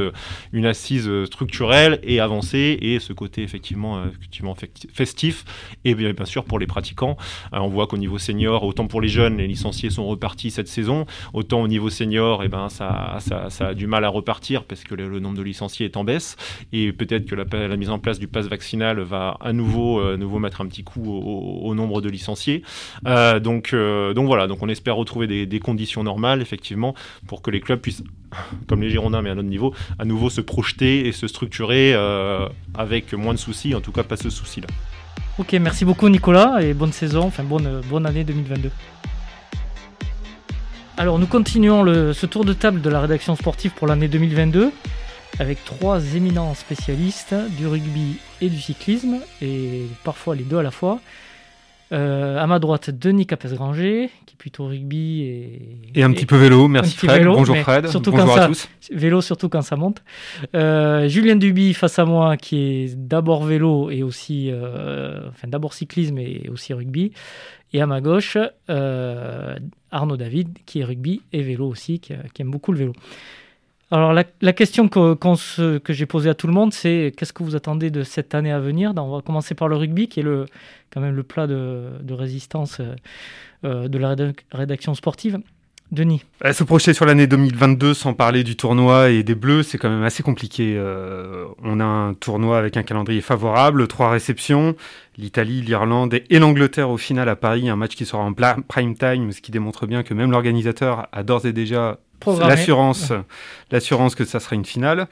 une 0.51 0.65
assise 0.65 1.09
structurelle 1.25 2.00
et 2.03 2.19
avancer, 2.19 2.77
et 2.81 3.00
ce 3.00 3.13
côté 3.13 3.44
effectivement, 3.44 3.97
euh, 3.97 4.07
effectivement 4.09 4.56
festif, 4.94 5.45
et 5.86 5.95
bien, 5.95 6.13
sûr 6.25 6.44
pour 6.44 6.59
les 6.59 6.68
pratiquants. 6.68 7.18
Euh, 7.53 7.59
on 7.59 7.69
voit 7.69 7.88
qu'au 7.88 7.97
niveau 7.97 8.18
senior, 8.18 8.63
autant 8.63 8.88
pour 8.88 9.00
les 9.00 9.07
jeunes, 9.07 9.38
les 9.38 9.47
licenciés 9.47 9.89
sont 9.89 10.06
repartis 10.06 10.51
cette 10.51 10.68
saison, 10.68 11.06
autant 11.33 11.62
au 11.62 11.68
niveau 11.68 11.89
senior, 11.89 12.44
et 12.44 12.48
eh 12.48 12.50
ben, 12.50 12.68
ça, 12.69 13.18
ça, 13.19 13.68
a 13.68 13.74
du 13.74 13.88
mal 13.88 14.03
à 14.03 14.09
repartir 14.09 14.25
partir 14.25 14.65
parce 14.65 14.83
que 14.83 14.95
le, 14.95 15.19
nombre 15.19 15.38
de 15.38 15.44
licenciés 15.44 15.86
est 15.86 15.95
en 15.95 16.03
baisse 16.03 16.36
et 16.74 16.91
peut-être 16.91 17.25
que 17.25 17.36
la, 17.36 17.77
mise 17.77 17.89
en 17.89 18.00
place 18.00 18.19
du 18.19 18.27
pass 18.27 18.48
vaccinal 18.48 19.00
va 19.00 19.38
à 19.39 19.53
nouveau, 19.53 20.01
euh, 20.01 20.18
nouveau 20.18 20.39
mettre 20.39 20.59
un 20.59 20.68
petit 20.68 20.83
coup 20.83 21.06
au, 21.06 21.74
nombre 21.75 22.01
de 22.01 22.09
licenciés. 22.09 22.63
Euh, 23.06 23.39
donc, 23.39 23.74
euh, 23.74 23.84
donc 24.13 24.27
voilà, 24.27 24.47
donc 24.47 24.59
on 24.61 24.69
espère 24.69 24.95
retrouver 24.95 25.45
des, 25.45 25.59
conditions 25.59 26.03
normales 26.03 26.41
effectivement 26.41 26.95
pour 27.27 27.41
que 27.41 27.51
les 27.51 27.61
clubs 27.61 27.79
puissent, 27.79 28.03
comme 28.67 28.81
les 28.81 28.89
Girondins 28.89 29.21
mais 29.21 29.29
à 29.29 29.35
notre 29.35 29.49
niveau, 29.49 29.73
à 29.99 30.05
nouveau 30.05 30.29
se 30.29 30.41
projeter 30.41 31.07
et 31.07 31.11
se 31.11 31.27
structurer 31.27 31.93
avec 32.73 33.13
moins 33.13 33.33
de 33.33 33.39
soucis, 33.39 33.75
en 33.75 33.81
tout 33.81 33.91
cas 33.91 34.03
pas 34.03 34.17
ce 34.17 34.29
souci-là. 34.29 34.67
Ok, 35.37 35.53
merci 35.53 35.85
beaucoup 35.85 36.07
Nicolas 36.09 36.61
et 36.61 36.73
bonne 36.73 36.93
saison, 36.93 37.23
enfin 37.23 37.43
bonne, 37.43 37.81
bonne 37.89 38.05
année 38.05 38.23
2022. 38.23 38.71
Alors 40.97 41.19
nous 41.19 41.27
continuons 41.27 41.85
ce 42.13 42.25
tour 42.25 42.45
de 42.45 42.53
table 42.53 42.81
de 42.81 42.89
la 42.89 43.01
rédaction 43.01 43.35
sportive 43.35 43.71
pour 43.71 43.88
l'année 43.88 44.07
2022 44.07 44.71
avec 45.39 45.63
trois 45.65 46.15
éminents 46.15 46.53
spécialistes 46.53 47.35
du 47.57 47.67
rugby 47.67 48.17
et 48.41 48.49
du 48.49 48.59
cyclisme, 48.59 49.19
et 49.41 49.88
parfois 50.03 50.35
les 50.35 50.43
deux 50.43 50.57
à 50.57 50.63
la 50.63 50.71
fois. 50.71 50.99
Euh, 51.91 52.39
à 52.39 52.47
ma 52.47 52.57
droite, 52.57 52.89
Denis 52.89 53.27
Capes-Granger, 53.27 54.09
qui 54.25 54.33
est 54.33 54.37
plutôt 54.37 54.65
rugby 54.65 55.21
et... 55.21 55.77
Et 55.93 56.03
un 56.03 56.11
petit 56.11 56.25
peu 56.25 56.35
vélo, 56.35 56.67
merci 56.67 56.97
Fred, 56.97 57.23
bonjour 57.25 57.57
Fred, 57.57 57.87
surtout 57.87 58.11
bonjour 58.11 58.37
à 58.37 58.47
tous. 58.47 58.67
Vélo 58.91 59.21
surtout 59.21 59.49
quand 59.49 59.61
ça 59.61 59.75
monte. 59.75 60.03
Euh, 60.55 61.07
Julien 61.07 61.35
Duby 61.35 61.75
face 61.75 61.99
à 61.99 62.05
moi, 62.05 62.37
qui 62.37 62.57
est 62.57 62.95
d'abord 62.95 63.43
vélo 63.43 63.91
et 63.91 64.01
aussi... 64.01 64.49
Euh, 64.51 65.29
enfin 65.29 65.47
d'abord 65.47 65.73
cyclisme 65.73 66.17
et 66.17 66.49
aussi 66.51 66.73
rugby. 66.73 67.11
Et 67.73 67.81
à 67.81 67.88
ma 67.88 68.01
gauche, 68.01 68.38
euh, 68.69 69.55
Arnaud 69.91 70.17
David, 70.17 70.57
qui 70.65 70.79
est 70.79 70.83
rugby 70.83 71.21
et 71.33 71.43
vélo 71.43 71.67
aussi, 71.67 71.99
qui, 71.99 72.13
aime 72.13 72.49
beaucoup 72.49 72.71
le 72.71 72.79
vélo. 72.79 72.93
Alors 73.91 74.13
la, 74.13 74.53
question 74.53 74.89
que, 74.89 75.79
j'ai 75.89 76.05
posée 76.07 76.29
à 76.29 76.33
tout 76.33 76.47
le 76.47 76.53
monde, 76.53 76.73
c'est 76.73 77.13
qu'est-ce 77.15 77.33
que 77.33 77.43
vous 77.43 77.55
attendez 77.55 77.91
de 77.91 78.03
cette 78.03 78.33
année 78.33 78.51
à 78.51 78.59
venir? 78.59 78.93
On 78.97 79.15
va 79.15 79.21
commencer 79.21 79.53
par 79.53 79.67
le 79.67 79.75
rugby, 79.75 80.07
qui 80.07 80.21
est 80.21 80.25
quand 80.91 81.01
même 81.01 81.15
le 81.15 81.23
plat 81.23 81.45
de, 81.45 82.13
résistance 82.13 82.81
euh, 83.63 83.87
de 83.87 83.97
la 83.97 84.15
rédaction 84.51 84.95
sportive. 84.95 85.39
Denis 85.91 86.23
Se 86.51 86.63
projeter 86.63 86.93
sur 86.93 87.05
l'année 87.05 87.27
2022 87.27 87.93
sans 87.93 88.13
parler 88.13 88.43
du 88.43 88.55
tournoi 88.55 89.11
et 89.11 89.23
des 89.23 89.35
Bleus, 89.35 89.63
c'est 89.63 89.77
quand 89.77 89.89
même 89.89 90.03
assez 90.03 90.23
compliqué. 90.23 90.75
Euh, 90.77 91.45
on 91.63 91.79
a 91.79 91.83
un 91.83 92.13
tournoi 92.13 92.57
avec 92.57 92.75
un 92.75 92.83
calendrier 92.83 93.21
favorable, 93.21 93.87
trois 93.87 94.09
réceptions, 94.09 94.75
l'Italie, 95.17 95.61
l'Irlande 95.61 96.13
et 96.29 96.39
l'Angleterre 96.39 96.89
au 96.89 96.97
final 96.97 97.29
à 97.29 97.35
Paris, 97.35 97.69
un 97.69 97.75
match 97.75 97.95
qui 97.95 98.05
sera 98.05 98.23
en 98.23 98.33
prime 98.33 98.97
time, 98.97 99.31
ce 99.31 99.41
qui 99.41 99.51
démontre 99.51 99.85
bien 99.85 100.03
que 100.03 100.13
même 100.13 100.31
l'organisateur 100.31 101.07
a 101.11 101.23
d'ores 101.23 101.45
et 101.45 101.53
déjà 101.53 101.99
l'assurance, 102.39 103.13
l'assurance 103.71 104.15
que 104.15 104.25
ça 104.25 104.39
sera 104.39 104.55
une 104.55 104.65
finale. 104.65 105.07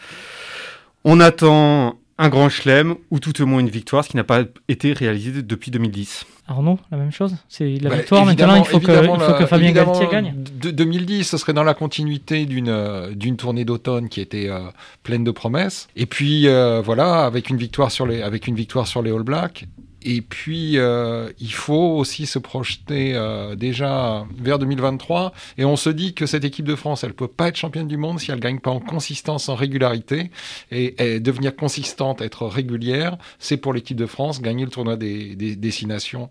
On 1.06 1.20
attend 1.20 2.00
un 2.18 2.30
grand 2.30 2.50
chelem 2.50 2.96
ou 3.12 3.20
tout 3.20 3.42
au 3.42 3.46
moins 3.46 3.60
une 3.60 3.70
victoire, 3.70 4.04
ce 4.04 4.10
qui 4.10 4.18
n'a 4.18 4.24
pas 4.24 4.44
été 4.68 4.94
réalisé 4.94 5.42
depuis 5.42 5.72
2010. 5.72 6.26
Arnaud, 6.48 6.78
la 6.92 6.98
même 6.98 7.12
chose? 7.12 7.36
C'est 7.48 7.78
la 7.78 7.90
bah, 7.90 7.96
victoire 7.98 8.26
maintenant, 8.26 8.56
il 8.56 8.66
faut, 8.66 8.80
que, 8.80 9.46
Fabien 9.46 9.72
Galtier 9.72 10.08
gagne 10.12 10.36
de, 10.36 10.72
2010, 10.72 11.24
ce 11.24 11.38
serait 11.38 11.54
dans 11.54 11.64
la 11.64 11.74
continuité 11.74 12.46
d'une 12.46 12.68
euh, 12.68 13.14
d'une 13.16 13.38
tournée 13.38 13.64
d'automne 13.64 14.10
qui 14.10 14.20
était 14.20 14.50
euh, 14.50 14.60
pleine 15.04 15.24
de 15.24 15.32
promesses. 15.32 15.88
Et 15.96 16.06
puis, 16.06 16.48
euh, 16.48 16.82
voilà, 16.82 17.24
avec 17.24 17.50
une, 17.50 17.58
victoire 17.58 17.92
sur 17.92 18.06
les, 18.06 18.22
avec 18.22 18.48
une 18.48 18.56
victoire 18.56 18.88
sur 18.88 19.02
les 19.02 19.12
All 19.12 19.24
Blacks 19.24 19.66
et 20.06 20.22
puis, 20.22 20.78
euh, 20.78 21.32
il 21.40 21.54
faut 21.54 21.98
aussi 21.98 22.26
se 22.26 22.40
projeter 22.40 23.14
euh, 23.16 23.56
déjà 23.56 24.26
vers 24.38 24.60
2023. 24.60 25.34
Et 25.58 25.66
on 25.66 25.76
se 25.76 25.90
dit 25.90 26.14
que 26.14 26.26
cette 26.26 26.44
équipe 26.44 26.66
de 26.66 26.76
France, 26.76 27.04
elle 27.04 27.12
ne 27.12 27.16
peut 27.16 27.28
pas 27.28 27.48
être 27.48 27.56
championne 27.56 27.88
du 27.88 27.98
monde 27.98 28.20
si 28.20 28.32
elle 28.32 28.38
ne 28.38 28.42
gagne 28.42 28.60
pas 28.60 28.72
en 28.72 28.80
consistance, 28.80 29.50
en 29.50 29.56
régularité. 29.56 30.32
Et, 30.72 31.20
devenir 31.20 31.56
consistante, 31.56 32.22
être 32.22 32.46
régulière, 32.46 33.18
c'est 33.40 33.58
pour 33.58 33.74
l'équipe 33.74 33.98
de 33.98 34.06
France 34.06 34.42
gagner 34.42 34.66
le 34.66 34.72
tournoi 34.72 34.98
des, 34.98 35.36
destinations 35.56 36.30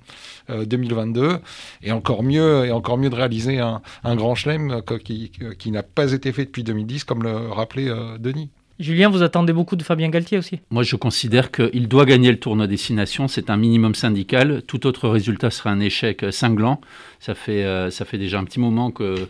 2022. 0.49 1.23
Euh, 1.23 1.39
et 1.83 1.93
encore 1.93 2.23
mieux, 2.23 2.67
et 2.67 2.73
encore 2.73 2.99
mieux 2.99 3.11
de 3.11 3.15
réaliser 3.15 3.59
un, 3.59 3.81
grand 4.17 4.35
chelem 4.35 4.83
qui, 5.05 5.33
qui 5.59 5.71
n'a 5.71 5.83
pas 5.83 6.13
été 6.13 6.33
fait 6.33 6.45
depuis 6.45 6.65
2010, 6.65 7.05
comme 7.05 7.23
le 7.23 7.51
rappelait 7.51 7.91
Denis. 8.19 8.51
Julien, 8.83 9.09
vous 9.09 9.23
attendez 9.23 9.53
beaucoup 9.53 9.77
de 9.77 9.85
Fabien 9.85 10.09
Galtier 10.09 10.39
aussi 10.39 10.59
Moi, 10.73 10.83
je 10.83 10.97
considère 10.97 11.53
qu'il 11.53 11.87
doit 11.87 12.05
gagner 12.05 12.33
le 12.33 12.41
tournoi 12.41 12.67
Destination. 12.67 13.29
C'est 13.29 13.49
un 13.49 13.57
minimum 13.57 13.95
syndical. 13.95 14.63
Tout 14.67 14.89
autre 14.89 15.09
résultat 15.09 15.51
serait 15.51 15.71
un 15.71 15.79
échec 15.79 16.25
cinglant. 16.33 16.81
Ça 17.21 17.37
fait, 17.37 17.63
euh, 17.63 17.91
ça 17.91 18.05
fait 18.05 18.19
déjà 18.19 18.41
un 18.41 18.45
petit 18.45 18.59
moment 18.59 18.91
que, 18.91 19.29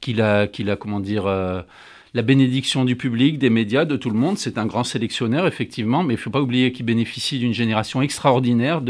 qu'il 0.00 0.20
a, 0.20 0.42
a, 0.42 0.76
comment 0.76 1.00
dire, 1.00 1.26
euh, 1.26 1.62
la 2.14 2.22
bénédiction 2.22 2.84
du 2.84 2.94
public, 2.94 3.40
des 3.40 3.50
médias, 3.50 3.84
de 3.84 3.96
tout 3.96 4.08
le 4.08 4.16
monde. 4.16 4.38
C'est 4.38 4.56
un 4.56 4.66
grand 4.66 4.84
sélectionneur, 4.84 5.48
effectivement, 5.48 6.04
mais 6.04 6.14
il 6.14 6.18
ne 6.18 6.22
faut 6.22 6.30
pas 6.30 6.40
oublier 6.40 6.70
qu'il 6.70 6.86
bénéficie 6.86 7.40
d'une 7.40 7.54
génération 7.54 8.02
extraordinaire. 8.02 8.82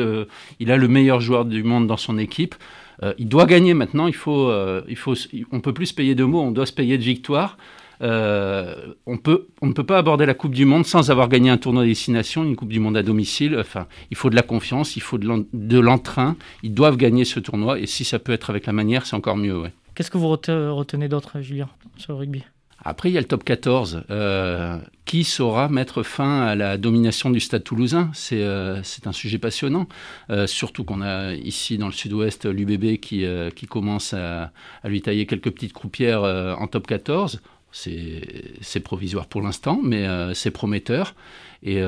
Il 0.61 0.71
a 0.71 0.77
le 0.77 0.89
meilleur 0.89 1.23
joueur 1.23 1.47
du 1.47 1.63
monde 1.63 1.87
dans 1.87 1.97
son 1.97 2.19
équipe. 2.19 2.55
Euh, 3.03 3.15
il 3.17 3.29
doit 3.29 3.47
gagner 3.47 3.73
maintenant. 3.73 4.09
Il 4.09 4.15
faut, 4.15 4.53
il 4.87 4.97
faut, 4.97 5.15
on 5.53 5.61
peut 5.61 5.73
plus 5.73 5.87
se 5.87 5.95
payer 5.95 6.15
de 6.15 6.25
mots, 6.25 6.43
on 6.43 6.51
doit 6.51 6.67
se 6.67 6.75
payer 6.75 6.99
de 6.99 7.03
victoires. 7.03 7.57
Euh, 8.03 8.95
on, 9.07 9.17
peut, 9.17 9.49
on 9.61 9.67
ne 9.67 9.73
peut 9.73 9.85
pas 9.85 9.99
aborder 9.99 10.27
la 10.27 10.35
Coupe 10.35 10.55
du 10.55 10.65
Monde 10.65 10.85
sans 10.85 11.11
avoir 11.11 11.29
gagné 11.29 11.51
un 11.51 11.59
tournoi 11.59 11.83
de 11.85 11.89
destination, 11.89 12.45
une 12.45 12.57
Coupe 12.57 12.71
du 12.71 12.81
Monde 12.81 12.97
à 12.97 13.03
domicile. 13.03 13.57
Enfin, 13.59 13.87
il 14.11 14.17
faut 14.17 14.31
de 14.31 14.37
la 14.37 14.43
confiance, 14.43 14.97
il 14.97 15.03
faut 15.03 15.19
de 15.19 15.79
l'entrain. 15.79 16.37
Ils 16.63 16.75
doivent 16.75 16.97
gagner 16.97 17.25
ce 17.25 17.41
tournoi 17.41 17.79
et 17.79 17.87
si 17.87 18.05
ça 18.05 18.19
peut 18.19 18.33
être 18.33 18.51
avec 18.51 18.67
la 18.67 18.73
manière, 18.73 19.07
c'est 19.07 19.17
encore 19.17 19.37
mieux. 19.37 19.63
Qu'est-ce 19.95 20.11
que 20.11 20.19
vous 20.19 20.29
retenez 20.29 21.09
d'autre, 21.09 21.41
Julien, 21.41 21.69
sur 21.97 22.13
le 22.13 22.19
rugby? 22.19 22.43
Après, 22.85 23.11
il 23.11 23.13
y 23.13 23.19
a 23.19 23.21
le 23.21 23.29
top 23.29 23.45
14. 23.45 24.03
Euh, 24.11 24.79
qui 25.05 25.23
saura 25.23 25.69
mettre 25.69 26.03
fin 26.03 26.43
à 26.43 26.57
la 26.57 26.79
domination 26.79 27.31
du 27.31 27.39
Stade 27.39 27.63
toulousain? 27.63 28.11
C'est 28.13 28.45
c'est 28.83 29.07
un 29.07 29.13
sujet 29.13 29.39
passionnant. 29.39 29.87
surtout 30.47 30.83
qu'on 30.83 31.03
a 31.03 31.35
ici 31.35 31.79
dans 31.79 31.87
le 31.87 31.93
sud-ouest 31.93 32.47
l'UBB 32.47 32.99
qui, 32.99 33.25
qui 33.55 33.67
commence 33.67 34.15
à, 34.15 34.51
à, 34.83 34.89
lui 34.89 35.03
tailler 35.03 35.27
quelques 35.27 35.51
petites 35.51 35.73
croupières 35.73 36.23
en 36.23 36.67
top 36.67 36.89
14. 36.89 37.41
C'est 37.73 38.81
provisoire 38.85 39.27
pour 39.27 39.43
l'instant, 39.43 39.81
mais 39.83 40.07
c'est 40.35 40.51
prometteur. 40.51 41.15
Et, 41.63 41.81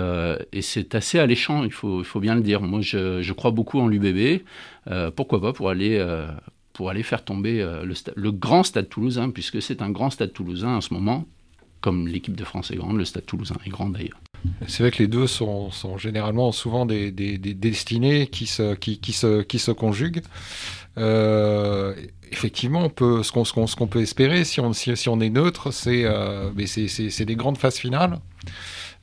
et 0.53 0.63
c'est 0.63 0.95
assez 0.95 1.19
alléchant, 1.19 1.65
il 1.65 1.73
faut, 1.73 2.03
bien 2.21 2.35
le 2.35 2.41
dire. 2.41 2.63
Moi, 2.63 2.81
je, 2.81 3.33
crois 3.33 3.51
beaucoup 3.51 3.81
en 3.81 3.89
l'UBB. 3.89 4.43
pourquoi 5.15 5.41
pas 5.41 5.53
pour 5.53 5.69
aller 5.69 5.99
pour 6.75 6.91
aller 6.91 7.03
faire 7.03 7.25
tomber 7.25 7.63
euh, 7.63 7.87
le, 8.17 8.33
grand 8.33 8.65
stade 8.65 8.91
toulousain, 8.91 9.31
puisque 9.31 9.63
c'est 9.63 9.81
un 9.81 9.91
grand 9.91 10.11
stade 10.11 10.33
toulousain 10.35 10.77
en 10.77 10.81
ce 10.83 10.93
moment, 10.93 11.25
comme 11.81 12.09
l'équipe 12.09 12.37
de 12.37 12.45
France 12.45 12.71
est 12.71 12.77
grande, 12.77 12.99
le 12.99 13.05
stade 13.07 13.25
toulousain 13.25 13.57
est 13.65 13.71
grand 13.71 13.89
d'ailleurs. 13.89 14.21
C'est 14.67 14.83
vrai 14.83 14.91
que 14.91 14.99
les 14.99 15.07
deux 15.07 15.27
sont, 15.27 15.71
généralement 15.97 16.53
souvent 16.53 16.85
des, 16.85 17.11
destinées 17.11 18.27
qui 18.27 18.47
se 18.47 19.71
conjuguent. 19.71 20.23
Euh, 20.99 21.95
effectivement, 22.35 22.85
on 22.85 22.91
peut, 22.91 23.23
ce 23.23 23.33
qu'on 23.33 23.87
peut 23.87 24.01
espérer, 24.03 24.45
si 24.45 24.61
on, 24.61 24.73
est 25.21 25.31
neutre, 25.31 25.71
c'est 25.71 26.03
euh, 26.05 26.51
des 26.53 27.37
grandes 27.37 27.59
phases 27.59 27.79
finales. 27.79 28.19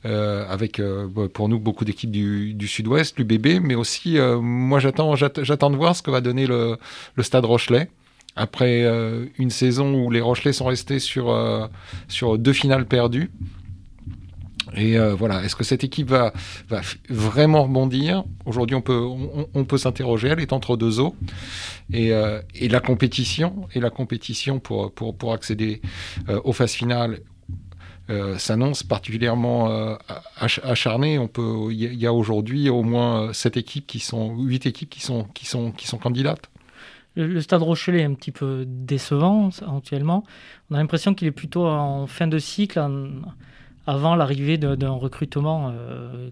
Euh, 0.04 0.44
avec 0.48 0.80
euh, 0.80 1.06
pour 1.32 1.48
nous 1.48 1.60
beaucoup 1.60 1.84
d'équipes 1.84 2.10
du, 2.10 2.66
sud-ouest, 2.66 3.16
l'UBB, 3.18 3.62
mais 3.62 3.76
aussi, 3.76 4.18
moi 4.40 4.80
j'attends, 4.80 5.14
de 5.14 5.76
voir 5.76 5.96
ce 5.96 6.02
que 6.02 6.10
va 6.10 6.20
donner 6.20 6.46
le, 6.46 6.76
Stade 7.20 7.44
Rochelet. 7.44 7.88
Après 8.34 8.84
une 9.38 9.50
saison 9.50 9.94
où 9.94 10.10
les 10.10 10.22
Rochelais 10.22 10.54
sont 10.54 10.66
restés 10.66 10.98
sur 10.98 12.38
deux 12.38 12.52
finales 12.52 12.86
perdues. 12.86 13.30
Et 14.76 14.98
voilà, 14.98 15.42
est-ce 15.44 15.54
que 15.54 15.64
cette 15.64 15.84
équipe 15.84 16.08
va, 16.08 16.32
vraiment 17.08 17.64
rebondir? 17.64 18.24
Aujourd'hui, 18.46 18.74
on 18.74 18.80
peut, 18.80 19.02
on, 19.54 19.64
peut 19.64 19.78
s'interroger. 19.78 20.28
Elle 20.28 20.40
est 20.40 20.52
entre 20.52 20.76
deux 20.76 20.98
eaux. 20.98 21.14
Et, 21.92 22.12
et, 22.54 22.68
la 22.68 22.80
compétition, 22.80 23.68
et 23.74 23.80
la 23.80 23.90
compétition 23.90 24.60
pour, 24.60 24.92
pour, 24.92 25.16
pour 25.16 25.34
accéder 25.34 25.82
aux 26.44 26.52
phases 26.52 26.72
finales 26.72 27.20
euh, 28.10 28.36
s'annonce 28.36 28.82
particulièrement 28.82 29.70
euh, 29.70 29.94
acharné. 30.36 31.18
On 31.18 31.28
peut, 31.28 31.68
il 31.70 31.94
y 31.94 32.06
a 32.06 32.12
aujourd'hui 32.12 32.68
au 32.68 32.82
moins 32.82 33.28
euh, 33.28 33.32
sept 33.32 33.56
équipes 33.56 33.86
qui 33.86 34.00
sont, 34.00 34.36
huit 34.36 34.66
équipes 34.66 34.90
qui 34.90 35.00
sont, 35.00 35.24
qui 35.32 35.46
sont, 35.46 35.70
qui 35.70 35.86
sont 35.86 35.98
candidates. 35.98 36.50
Le, 37.14 37.40
Stade 37.40 37.62
Rochelet 37.62 38.00
est 38.00 38.04
un 38.04 38.14
petit 38.14 38.32
peu 38.32 38.64
décevant 38.66 39.50
actuellement. 39.66 40.24
On 40.70 40.74
a 40.74 40.78
l'impression 40.78 41.14
qu'il 41.14 41.28
est 41.28 41.32
plutôt 41.32 41.66
en 41.66 42.08
fin 42.08 42.26
de 42.26 42.38
cycle, 42.38 42.80
avant 43.86 44.14
l'arrivée 44.14 44.58
d'un 44.58 44.90
recrutement 44.90 45.74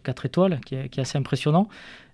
4 0.03 0.27
étoiles, 0.27 0.61
qui 0.65 0.75
est, 0.75 0.99
assez 0.99 1.19
impressionnant. 1.19 1.69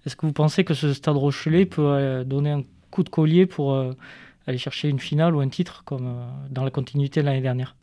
Est-ce 0.04 0.16
que 0.16 0.26
vous 0.26 0.32
pensez 0.32 0.64
que 0.64 0.74
ce 0.74 0.92
Stade 0.92 1.16
Rochelet 1.16 1.66
peut 1.66 2.24
donner 2.24 2.50
un 2.50 2.62
coup 2.90 3.02
de 3.02 3.08
collier 3.08 3.46
pour 3.46 3.76
aller 4.46 4.58
chercher 4.58 4.88
une 4.88 5.00
finale 5.00 5.34
ou 5.34 5.40
un 5.40 5.48
titre 5.48 5.82
comme 5.84 6.14
dans 6.50 6.64
la 6.64 6.70
continuité 6.70 7.20
de 7.20 7.26
l'année 7.26 7.40
dernière? 7.42 7.74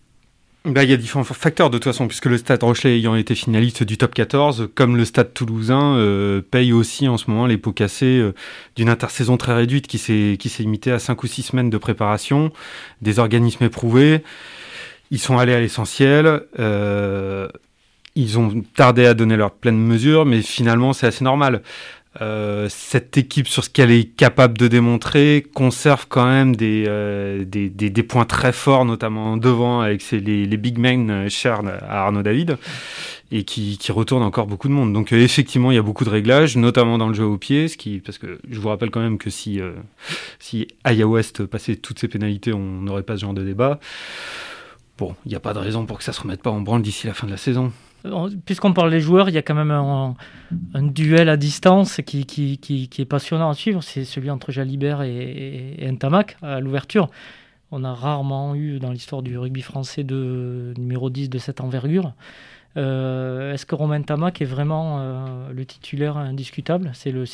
Bah, 0.66 0.86
il 0.86 0.90
y 0.90 0.94
a 0.94 0.98
différents 0.98 1.26
facteurs 1.26 1.70
de 1.70 1.78
toute 1.78 1.84
façon, 1.84 2.08
puisque 2.08 2.28
le 2.28 2.38
Stade 2.38 2.64
Rochelet 2.64 2.96
ayant 2.98 3.16
été 3.16 3.36
finaliste 3.36 3.84
du 3.84 3.98
top 3.98 4.14
14, 4.14 4.70
comme 4.74 4.96
le 4.96 5.04
Stade 5.04 5.34
Toulousain 5.34 5.98
euh, 5.98 6.42
paye 6.42 6.72
aussi 6.72 7.10
en 7.10 7.18
ce 7.18 7.30
moment 7.30 7.48
les 7.48 7.58
pots 7.58 7.74
cassés 7.74 8.20
euh, 8.20 8.34
d'une 8.78 8.88
intersaison 8.88 9.36
très 9.36 9.54
réduite 9.54 9.88
qui 9.88 9.98
s'est 9.98 10.38
limitée 10.60 10.94
à 10.94 11.00
5 11.00 11.22
ou 11.22 11.28
6 11.28 11.44
semaines 11.44 11.70
de 11.70 11.78
préparation, 11.78 12.54
des 13.02 13.20
organismes 13.20 13.66
éprouvés. 13.66 14.24
Ils 15.14 15.20
sont 15.20 15.38
allés 15.38 15.54
à 15.54 15.60
l'essentiel. 15.60 16.42
Euh, 16.58 17.48
ils 18.16 18.40
ont 18.40 18.64
tardé 18.76 19.06
à 19.06 19.14
donner 19.14 19.38
leur 19.38 19.52
pleine 19.52 19.78
mesure, 19.78 20.26
mais 20.26 20.42
finalement 20.42 20.92
c'est 20.92 21.06
assez 21.06 21.24
normal. 21.24 21.62
Euh, 22.22 22.66
cette 22.68 23.16
équipe, 23.16 23.48
sur 23.48 23.64
ce 23.64 23.70
qu'elle 23.70 23.92
est 23.92 24.06
capable 24.06 24.58
de 24.58 24.68
démontrer, 24.68 25.46
conserve 25.54 26.08
quand 26.10 26.26
même 26.26 26.56
des, 26.56 26.86
euh, 26.88 27.46
des, 27.46 28.04
points 28.04 28.26
très 28.26 28.52
forts, 28.52 28.86
notamment 28.86 29.38
devant 29.38 29.82
avec 29.82 30.10
les, 30.10 30.48
les, 30.48 30.58
big 30.58 30.80
men 30.80 31.30
chers 31.30 31.62
à 31.64 32.06
Arnaud 32.06 32.24
David, 32.24 32.58
et 33.32 33.44
qui, 33.44 33.78
qui 33.78 33.92
retournent 33.92 34.24
encore 34.24 34.48
beaucoup 34.48 34.68
de 34.68 34.74
monde. 34.74 34.94
Donc 34.94 35.12
effectivement, 35.12 35.70
il 35.70 35.76
y 35.76 35.80
a 35.80 35.84
beaucoup 35.84 36.06
de 36.06 36.10
réglages, 36.10 36.58
notamment 36.58 36.98
dans 36.98 37.08
le 37.08 37.14
jeu 37.14 37.26
au 37.26 37.38
pied, 37.38 37.68
parce 38.04 38.18
que 38.18 38.40
je 38.50 38.60
vous 38.60 38.70
rappelle 38.70 38.90
quand 38.90 39.02
même 39.02 39.20
que 39.20 39.30
si, 39.30 39.60
si 40.40 40.68
Aya 40.84 41.08
West 41.08 41.46
passait 41.46 41.76
toutes 41.76 42.00
ses 42.00 42.08
pénalités, 42.08 42.52
on 42.52 42.82
n'aurait 42.82 43.04
pas 43.04 43.16
ce 43.16 43.22
genre 43.22 43.36
de 43.36 43.44
débat. 43.44 43.80
Bon, 44.98 45.16
il 45.26 45.30
n'y 45.30 45.36
a 45.36 45.40
pas 45.40 45.54
de 45.54 45.60
raison 45.60 45.86
pour 45.86 45.98
que 45.98 46.04
ça 46.04 46.14
se 46.14 46.22
remette 46.22 46.42
pas 46.42 46.52
en 46.52 46.62
branle 46.62 46.82
d'ici 46.82 47.08
la 47.08 47.14
fin 47.14 47.26
de 47.26 47.32
la 47.32 47.38
saison. 47.38 47.72
Puisqu'on 48.46 48.74
parle 48.74 48.92
des 48.92 49.00
joueurs, 49.00 49.30
il 49.30 49.36
y 49.36 49.38
a 49.38 49.42
quand 49.42 49.56
même 49.56 49.72
un, 49.72 50.16
duel 50.76 51.30
à 51.30 51.38
distance 51.38 52.02
qui, 52.06 52.60
est 53.00 53.06
passionnant 53.06 53.50
à 53.50 53.54
suivre. 53.54 53.82
C'est 53.82 54.04
celui 54.04 54.30
entre 54.30 54.52
Jalibert 54.52 55.02
et, 55.04 55.76
et, 55.78 55.92
Ntamak 55.92 56.38
à 56.42 56.60
l'ouverture. 56.60 57.10
On 57.72 57.84
a 57.84 57.94
rarement 57.94 58.56
eu 58.56 58.80
dans 58.80 58.92
l'histoire 58.92 59.24
du 59.24 59.38
rugby 59.38 59.62
français 59.62 60.04
de 60.04 60.74
numéro 60.78 61.10
10 61.10 61.30
de 61.30 61.38
cette 61.38 61.62
envergure. 61.62 62.14
Euh, 62.76 63.54
est-ce 63.54 63.66
que 63.66 63.76
Romain 63.76 64.00
Ntamak 64.00 64.42
est 64.42 64.46
vraiment 64.46 64.98
euh, 65.00 65.52
le 65.54 65.66
titulaire 65.66 66.18
indiscutable? 66.18 66.92
C'est 66.94 67.12
le, 67.12 67.26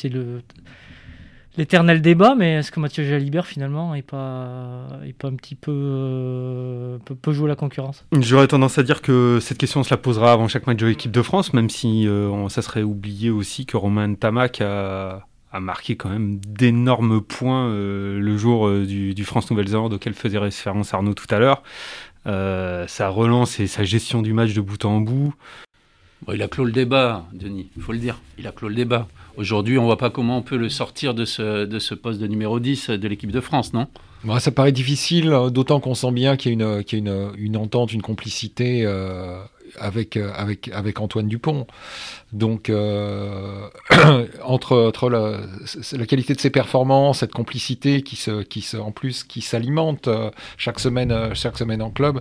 l'éternel 1.56 2.00
débat, 2.00 2.34
mais 2.34 2.54
est-ce 2.54 2.70
que 2.70 2.80
Mathieu 2.80 3.04
Jalibert 3.04 3.46
finalement 3.46 3.94
n'est 3.94 4.02
pas, 4.02 4.86
est 5.04 5.12
pas 5.12 5.28
un 5.28 5.34
petit 5.34 5.54
peu, 5.54 5.72
euh, 5.74 6.98
peut, 6.98 7.32
jouer 7.32 7.48
la 7.48 7.56
concurrence? 7.56 8.04
J'aurais 8.20 8.46
tendance 8.46 8.78
à 8.78 8.82
dire 8.82 9.02
que 9.02 9.38
cette 9.40 9.58
question 9.58 9.80
on 9.80 9.84
se 9.84 9.90
la 9.90 9.96
posera 9.96 10.32
avant 10.32 10.48
chaque 10.48 10.66
match 10.66 10.78
de 10.78 10.86
l'équipe 10.86 11.10
de 11.10 11.22
France, 11.22 11.52
même 11.52 11.70
si 11.70 12.06
euh, 12.06 12.48
ça 12.48 12.62
serait 12.62 12.82
oublié 12.82 13.30
aussi 13.30 13.66
que 13.66 13.76
Romain 13.76 14.14
Tamac 14.14 14.60
a, 14.60 15.26
a 15.52 15.60
marqué 15.60 15.96
quand 15.96 16.08
même 16.08 16.38
d'énormes 16.38 17.20
points 17.20 17.68
euh, 17.68 18.18
le 18.20 18.36
jour 18.36 18.70
du, 18.70 19.14
du 19.14 19.24
France-Nouvelle-Zélande 19.24 19.94
auquel 19.94 20.14
faisait 20.14 20.38
référence 20.38 20.94
Arnaud 20.94 21.14
tout 21.14 21.32
à 21.34 21.38
l'heure. 21.38 21.62
sa 22.24 23.08
relance 23.08 23.60
et 23.60 23.66
sa 23.66 23.84
gestion 23.84 24.22
du 24.22 24.32
match 24.32 24.54
de 24.54 24.60
bout 24.60 24.84
en 24.84 25.00
bout. 25.00 25.34
Il 26.32 26.42
a 26.42 26.48
clos 26.48 26.64
le 26.64 26.72
débat, 26.72 27.26
Denis, 27.32 27.70
il 27.76 27.82
faut 27.82 27.92
le 27.92 27.98
dire. 27.98 28.20
Il 28.38 28.46
a 28.46 28.52
clos 28.52 28.68
le 28.68 28.74
débat. 28.74 29.08
Aujourd'hui, 29.36 29.78
on 29.78 29.82
ne 29.82 29.86
voit 29.86 29.96
pas 29.96 30.10
comment 30.10 30.38
on 30.38 30.42
peut 30.42 30.56
le 30.56 30.68
sortir 30.68 31.14
de 31.14 31.24
ce, 31.24 31.94
poste 31.94 32.20
de 32.20 32.26
numéro 32.26 32.60
10 32.60 32.90
de 32.90 33.08
l'équipe 33.08 33.32
de 33.32 33.40
France, 33.40 33.72
non? 33.72 33.86
Ça 34.38 34.50
paraît 34.50 34.72
difficile, 34.72 35.34
d'autant 35.50 35.80
qu'on 35.80 35.94
sent 35.94 36.12
bien 36.12 36.36
qu'il 36.36 36.60
y 36.60 36.62
a 36.62 36.82
une 36.92 37.56
entente, 37.56 37.92
une 37.92 38.02
complicité 38.02 38.82
euh, 38.84 39.40
avec, 39.78 40.16
euh, 40.16 40.32
avec, 40.34 40.68
avec 40.68 41.00
Antoine 41.00 41.28
Dupont. 41.28 41.66
Donc, 42.32 42.70
euh, 42.70 43.68
entre, 44.44 44.76
entre 44.76 45.10
la, 45.10 46.06
qualité 46.06 46.34
de 46.34 46.40
ses 46.40 46.50
performances, 46.50 47.20
cette 47.20 47.32
complicité 47.32 48.02
qui 48.02 48.16
se, 48.16 48.42
qui 48.42 48.60
se, 48.60 48.76
en 48.76 48.92
plus, 48.92 49.24
qui 49.24 49.40
s'alimente 49.40 50.08
euh, 50.08 50.30
chaque 50.56 50.78
semaine, 50.80 51.34
chaque 51.34 51.58
semaine 51.58 51.82
en 51.82 51.90
club, 51.90 52.20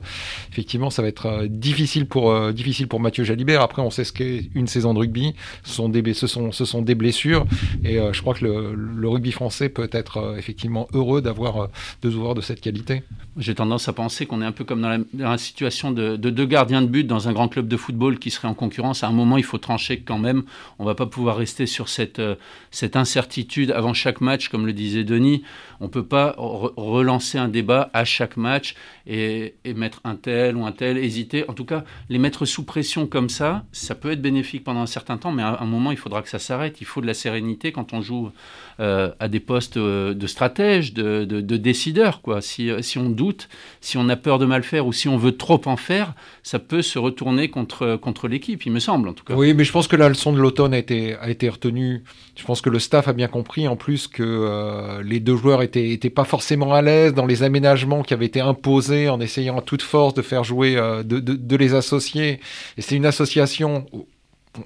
effectivement, 0.52 0.90
ça 0.90 1.02
va 1.02 1.08
être 1.08 1.46
difficile 1.46 2.08
pour, 2.08 2.52
difficile 2.54 2.88
pour 2.88 3.00
Mathieu 3.00 3.24
Jalibert. 3.24 3.62
Après, 3.62 3.82
on 3.82 3.90
sait 3.90 4.04
ce 4.04 4.14
qu'est 4.14 4.50
une 4.56 4.68
saison 4.68 4.94
de 4.94 5.00
rugby. 5.00 5.36
Ce 5.64 5.74
sont 5.74 5.90
des, 5.90 6.14
ce 6.14 6.28
sont, 6.28 6.52
ce 6.52 6.66
sont 6.66 6.82
des 6.82 6.96
blessures. 6.96 7.46
Et 7.84 7.98
je 8.12 8.22
crois 8.22 8.34
que 8.34 8.46
le, 8.46 9.10
rugby 9.10 9.32
français 9.32 9.70
peut 9.70 9.90
être 9.92 10.36
effectivement 10.38 10.88
heureux 10.94 11.22
d'avoir 11.22 11.70
deux 12.02 12.12
joueurs 12.12 12.36
de 12.36 12.42
cette 12.42 12.62
qualité. 12.62 13.04
J'ai 13.38 13.56
tendance 13.56 13.88
à 13.88 13.94
penser 13.94 14.26
qu'on 14.26 14.42
est 14.42 14.46
un 14.46 14.52
peu 14.52 14.64
comme 14.64 14.82
dans 14.82 14.90
la, 14.90 14.98
dans 15.14 15.32
la 15.32 15.38
situation 15.38 15.92
de, 15.92 16.16
de, 16.16 16.30
deux 16.30 16.46
gardiens 16.46 16.82
de 16.82 16.88
but 16.88 17.06
dans 17.06 17.28
un 17.28 17.34
grand 17.40 17.48
club 17.48 17.70
de 17.70 17.78
football 17.78 18.20
qui 18.20 18.32
serait 18.32 18.50
en 18.50 18.54
concurrence. 18.54 19.02
À 19.02 19.08
un 19.08 19.14
moment, 19.14 19.38
il 19.38 19.46
faut 19.46 19.58
trancher 19.58 20.02
quand 20.02 20.18
même, 20.18 20.44
on 20.78 20.84
va 20.84 20.94
pas 20.94 21.06
pouvoir 21.06 21.38
rester 21.38 21.68
sur 21.68 21.88
cette, 21.88 22.20
euh, 22.20 22.36
cette 22.70 22.98
incertitude 22.98 23.72
avant 23.72 23.94
chaque 23.94 24.20
match, 24.20 24.50
comme 24.50 24.66
le 24.66 24.74
disait 24.74 25.06
Denis. 25.06 25.44
On 25.80 25.88
peut 25.88 26.06
pas 26.06 26.36
relancer 26.38 27.38
un 27.38 27.48
débat 27.48 27.90
à 27.94 28.04
chaque 28.04 28.36
match 28.36 28.76
et, 29.10 29.56
mettre 29.76 30.02
un 30.04 30.16
tel 30.16 30.56
ou 30.56 30.66
un 30.66 30.72
tel, 30.72 30.98
hésiter. 30.98 31.46
En 31.50 31.54
tout 31.54 31.66
cas, 31.66 31.84
les 32.10 32.20
mettre 32.20 32.46
sous 32.46 32.64
pression 32.64 33.08
comme 33.08 33.30
ça, 33.30 33.66
ça 33.72 33.96
peut 33.96 34.12
être 34.12 34.22
bénéfique 34.22 34.64
pendant 34.64 34.82
un 34.82 34.88
certain 34.88 35.18
temps, 35.18 35.32
mais 35.32 35.44
à 35.44 35.58
un 35.62 35.66
moment, 35.66 35.92
il 35.92 35.98
faudra 35.98 36.22
que 36.22 36.30
ça 36.30 36.40
s'arrête. 36.40 36.80
Il 36.82 36.86
faut 36.86 37.02
de 37.02 37.08
la 37.08 37.14
sérénité 37.14 37.72
quand 37.72 37.94
on 37.94 38.02
joue 38.02 38.32
euh, 38.80 39.12
à 39.20 39.28
des 39.28 39.40
postes 39.40 39.78
euh, 39.78 40.14
de 40.14 40.28
stratège, 40.28 40.94
de, 40.94 41.26
de, 41.26 41.58
décideur. 41.58 42.22
Quoi. 42.22 42.42
Si, 42.42 42.72
si 42.82 42.98
on 42.98 43.10
doute, 43.10 43.50
si 43.82 43.98
on 43.98 44.08
a 44.10 44.16
peur 44.16 44.38
de 44.38 44.46
mal 44.46 44.64
faire 44.64 44.86
ou 44.86 44.94
si 44.94 45.08
on 45.08 45.18
veut 45.18 45.36
trop 45.36 45.62
en 45.66 45.76
faire, 45.76 46.14
ça 46.44 46.60
peut 46.60 46.82
se 46.82 47.00
retourner 47.00 47.50
contre, 47.50 48.28
l'équipe, 48.28 48.66
il 48.66 48.72
me 48.72 48.80
semble 48.80 49.10
en 49.10 49.14
tout 49.14 49.24
cas. 49.24 49.34
Oui, 49.34 49.54
mais 49.54 49.64
je 49.64 49.72
pense 49.72 49.88
que 49.88 49.96
la 49.96 50.10
leçon 50.10 50.34
de 50.34 50.40
l'automne 50.40 50.74
a 50.74 50.78
été 50.78 51.50
retenue. 51.50 52.04
Je 52.40 52.46
pense 52.46 52.62
que 52.62 52.70
le 52.70 52.80
staff 52.80 53.10
a 53.10 53.14
bien 53.14 53.28
compris 53.28 53.68
en 53.68 53.76
plus 53.76 54.08
que 54.08 54.24
euh, 54.24 55.04
les 55.04 55.20
deux 55.20 55.36
joueurs 55.36 55.62
étaient, 55.62 55.98
pas 56.10 56.24
forcément 56.24 56.74
à 56.74 56.82
l'aise 56.82 57.14
dans 57.14 57.26
les 57.26 57.44
aménagements 57.44 58.02
qui 58.02 58.14
avaient 58.14 58.28
été 58.28 58.40
imposés 58.40 59.10
en 59.10 59.20
essayant 59.20 59.58
à 59.58 59.62
toute 59.62 59.82
force 59.82 60.14
de 60.14 60.22
faire 60.22 60.46
jouer, 60.46 60.78
euh, 60.78 61.04
de, 61.04 61.56
les 61.58 61.74
associer. 61.74 62.40
Et 62.78 62.82
c'est 62.82 62.96
une 62.96 63.06
association, 63.06 63.88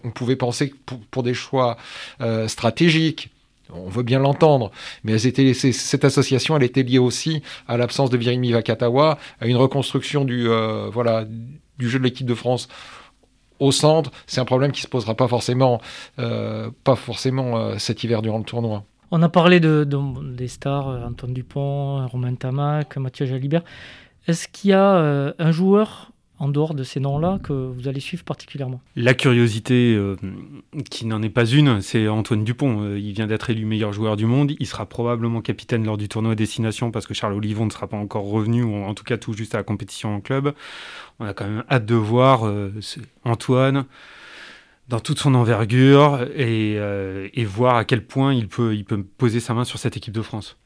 on 0.03 0.12
pouvait 0.12 0.36
penser 0.36 0.70
que 0.70 0.75
pour, 1.10 1.24
des 1.24 1.34
choix 1.34 1.77
euh, 2.22 2.48
stratégiques, 2.48 3.32
on 3.74 3.89
veut 3.89 4.03
bien 4.03 4.20
l'entendre, 4.20 4.70
mais 5.03 5.18
cette 5.18 6.06
association, 6.06 6.56
elle 6.56 6.63
était 6.63 6.84
liée 6.84 7.00
aussi 7.00 7.42
à 7.68 7.75
l'absence 7.75 8.12
de 8.12 8.18
Virimi 8.18 8.51
Vakatawa, 8.51 9.18
à 9.42 9.48
une 9.48 9.58
reconstruction 9.58 10.25
du 10.25 10.44
jeu 10.44 11.98
de 11.98 12.03
l'équipe 12.03 12.27
de 12.27 12.36
France 12.36 12.68
au 13.63 13.72
centre. 13.72 14.12
C'est 14.27 14.41
un 14.41 14.46
problème 14.46 14.72
qui 14.72 14.82
se 14.82 14.88
posera 14.88 15.15
pas 15.15 15.27
forcément, 15.27 15.82
euh, 16.20 16.70
pas 16.84 16.96
forcément 16.96 17.58
euh, 17.58 17.77
cet 17.77 18.03
hiver 18.03 18.22
durant 18.22 18.38
le 18.38 18.43
tournoi. 18.43 18.84
On 19.12 19.22
a 19.22 19.29
parlé 19.29 19.60
de, 19.60 19.88
des 20.36 20.48
stars, 20.48 20.88
Antoine 21.05 21.34
Dupont, 21.34 22.08
Romain 22.08 22.34
Tamac, 22.34 22.98
Mathieu 22.98 23.25
Jalibert. 23.25 23.63
Est-ce 24.27 24.48
qu'il 24.48 24.72
y 24.72 24.74
a 24.74 25.34
un 25.38 25.51
joueur 25.51 26.12
en 26.43 26.50
dehors 26.50 26.73
de 26.73 26.83
ces 26.83 27.00
noms-là 27.00 27.39
que 27.41 27.53
vous 27.53 27.88
allez 27.88 28.01
suivre 28.01 28.25
particulièrement 28.25 28.81
La 28.97 29.13
curiosité, 29.13 29.95
euh, 29.95 30.17
qui 30.89 31.05
n'en 31.05 31.21
est 31.21 31.29
pas 31.29 31.45
une, 31.45 31.81
c'est 31.81 32.09
Antoine 32.09 32.43
Dupont. 32.43 32.81
Euh, 32.81 33.00
il 33.00 33.13
vient 33.13 33.27
d'être 33.27 33.50
élu 33.50 33.63
meilleur 33.65 33.93
joueur 33.93 34.17
du 34.17 34.25
monde. 34.25 34.51
Il 34.59 34.67
sera 34.67 34.85
probablement 34.85 35.39
capitaine 35.39 35.85
lors 35.85 35.97
du 35.97 36.09
tournoi 36.09 36.35
Destination 36.35 36.91
parce 36.91 37.07
que 37.07 37.13
Charles 37.13 37.33
Olivon 37.33 37.65
ne 37.65 37.71
sera 37.71 37.88
pas 37.88 37.95
encore 37.95 38.25
revenu, 38.25 38.62
ou 38.62 38.75
en 38.75 38.93
tout 38.93 39.05
cas 39.05 39.17
tout 39.17 39.31
juste 39.31 39.55
à 39.55 39.57
la 39.59 39.63
compétition 39.63 40.13
en 40.13 40.19
club. 40.19 40.53
On 41.19 41.25
a 41.25 41.33
quand 41.33 41.47
même 41.47 41.63
hâte 41.71 41.85
de 41.85 41.95
voir 41.95 42.45
euh, 42.45 42.73
Antoine 43.23 43.85
dans 44.89 45.00
toute 45.00 45.19
son 45.19 45.35
envergure 45.35 46.27
et, 46.35 47.45
voir 47.45 47.77
à 47.77 47.85
quel 47.85 48.05
point 48.05 48.33
il 48.33 48.50
peut 48.50 48.75
poser 49.17 49.39
sa 49.39 49.53
main 49.53 49.63
sur 49.63 49.79
cette 49.79 49.95
équipe 49.95 50.13
de 50.13 50.21
France 50.21 50.57